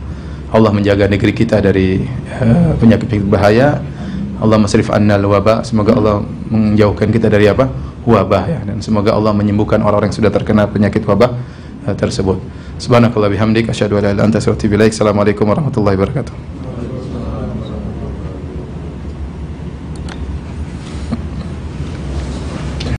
Allah 0.55 0.71
menjaga 0.71 1.11
negeri 1.11 1.35
kita 1.35 1.59
dari 1.59 1.99
uh, 2.39 2.79
penyakit-penyakit 2.79 3.27
bahaya. 3.27 3.83
Allah 4.39 4.55
masrif 4.55 4.87
annal 4.95 5.27
wabah. 5.27 5.67
Semoga 5.67 5.99
Allah 5.99 6.23
menjauhkan 6.47 7.11
kita 7.11 7.27
dari 7.27 7.51
apa? 7.51 7.67
Wabah 8.07 8.45
ya. 8.47 8.61
Dan 8.63 8.79
semoga 8.79 9.19
Allah 9.19 9.35
menyembuhkan 9.35 9.83
orang-orang 9.83 10.15
yang 10.15 10.19
sudah 10.23 10.31
terkena 10.31 10.71
penyakit 10.71 11.03
wabah 11.03 11.35
uh, 11.91 11.95
tersebut. 11.99 12.39
Subhanakallah 12.79 13.35
bihamdik 13.35 13.67
asyhadu 13.67 13.99
an 13.99 14.15
la 14.15 14.23
anta. 14.31 14.39
Assalamualaikum 14.39 15.43
warahmatullahi 15.43 15.99
wabarakatuh. 15.99 16.54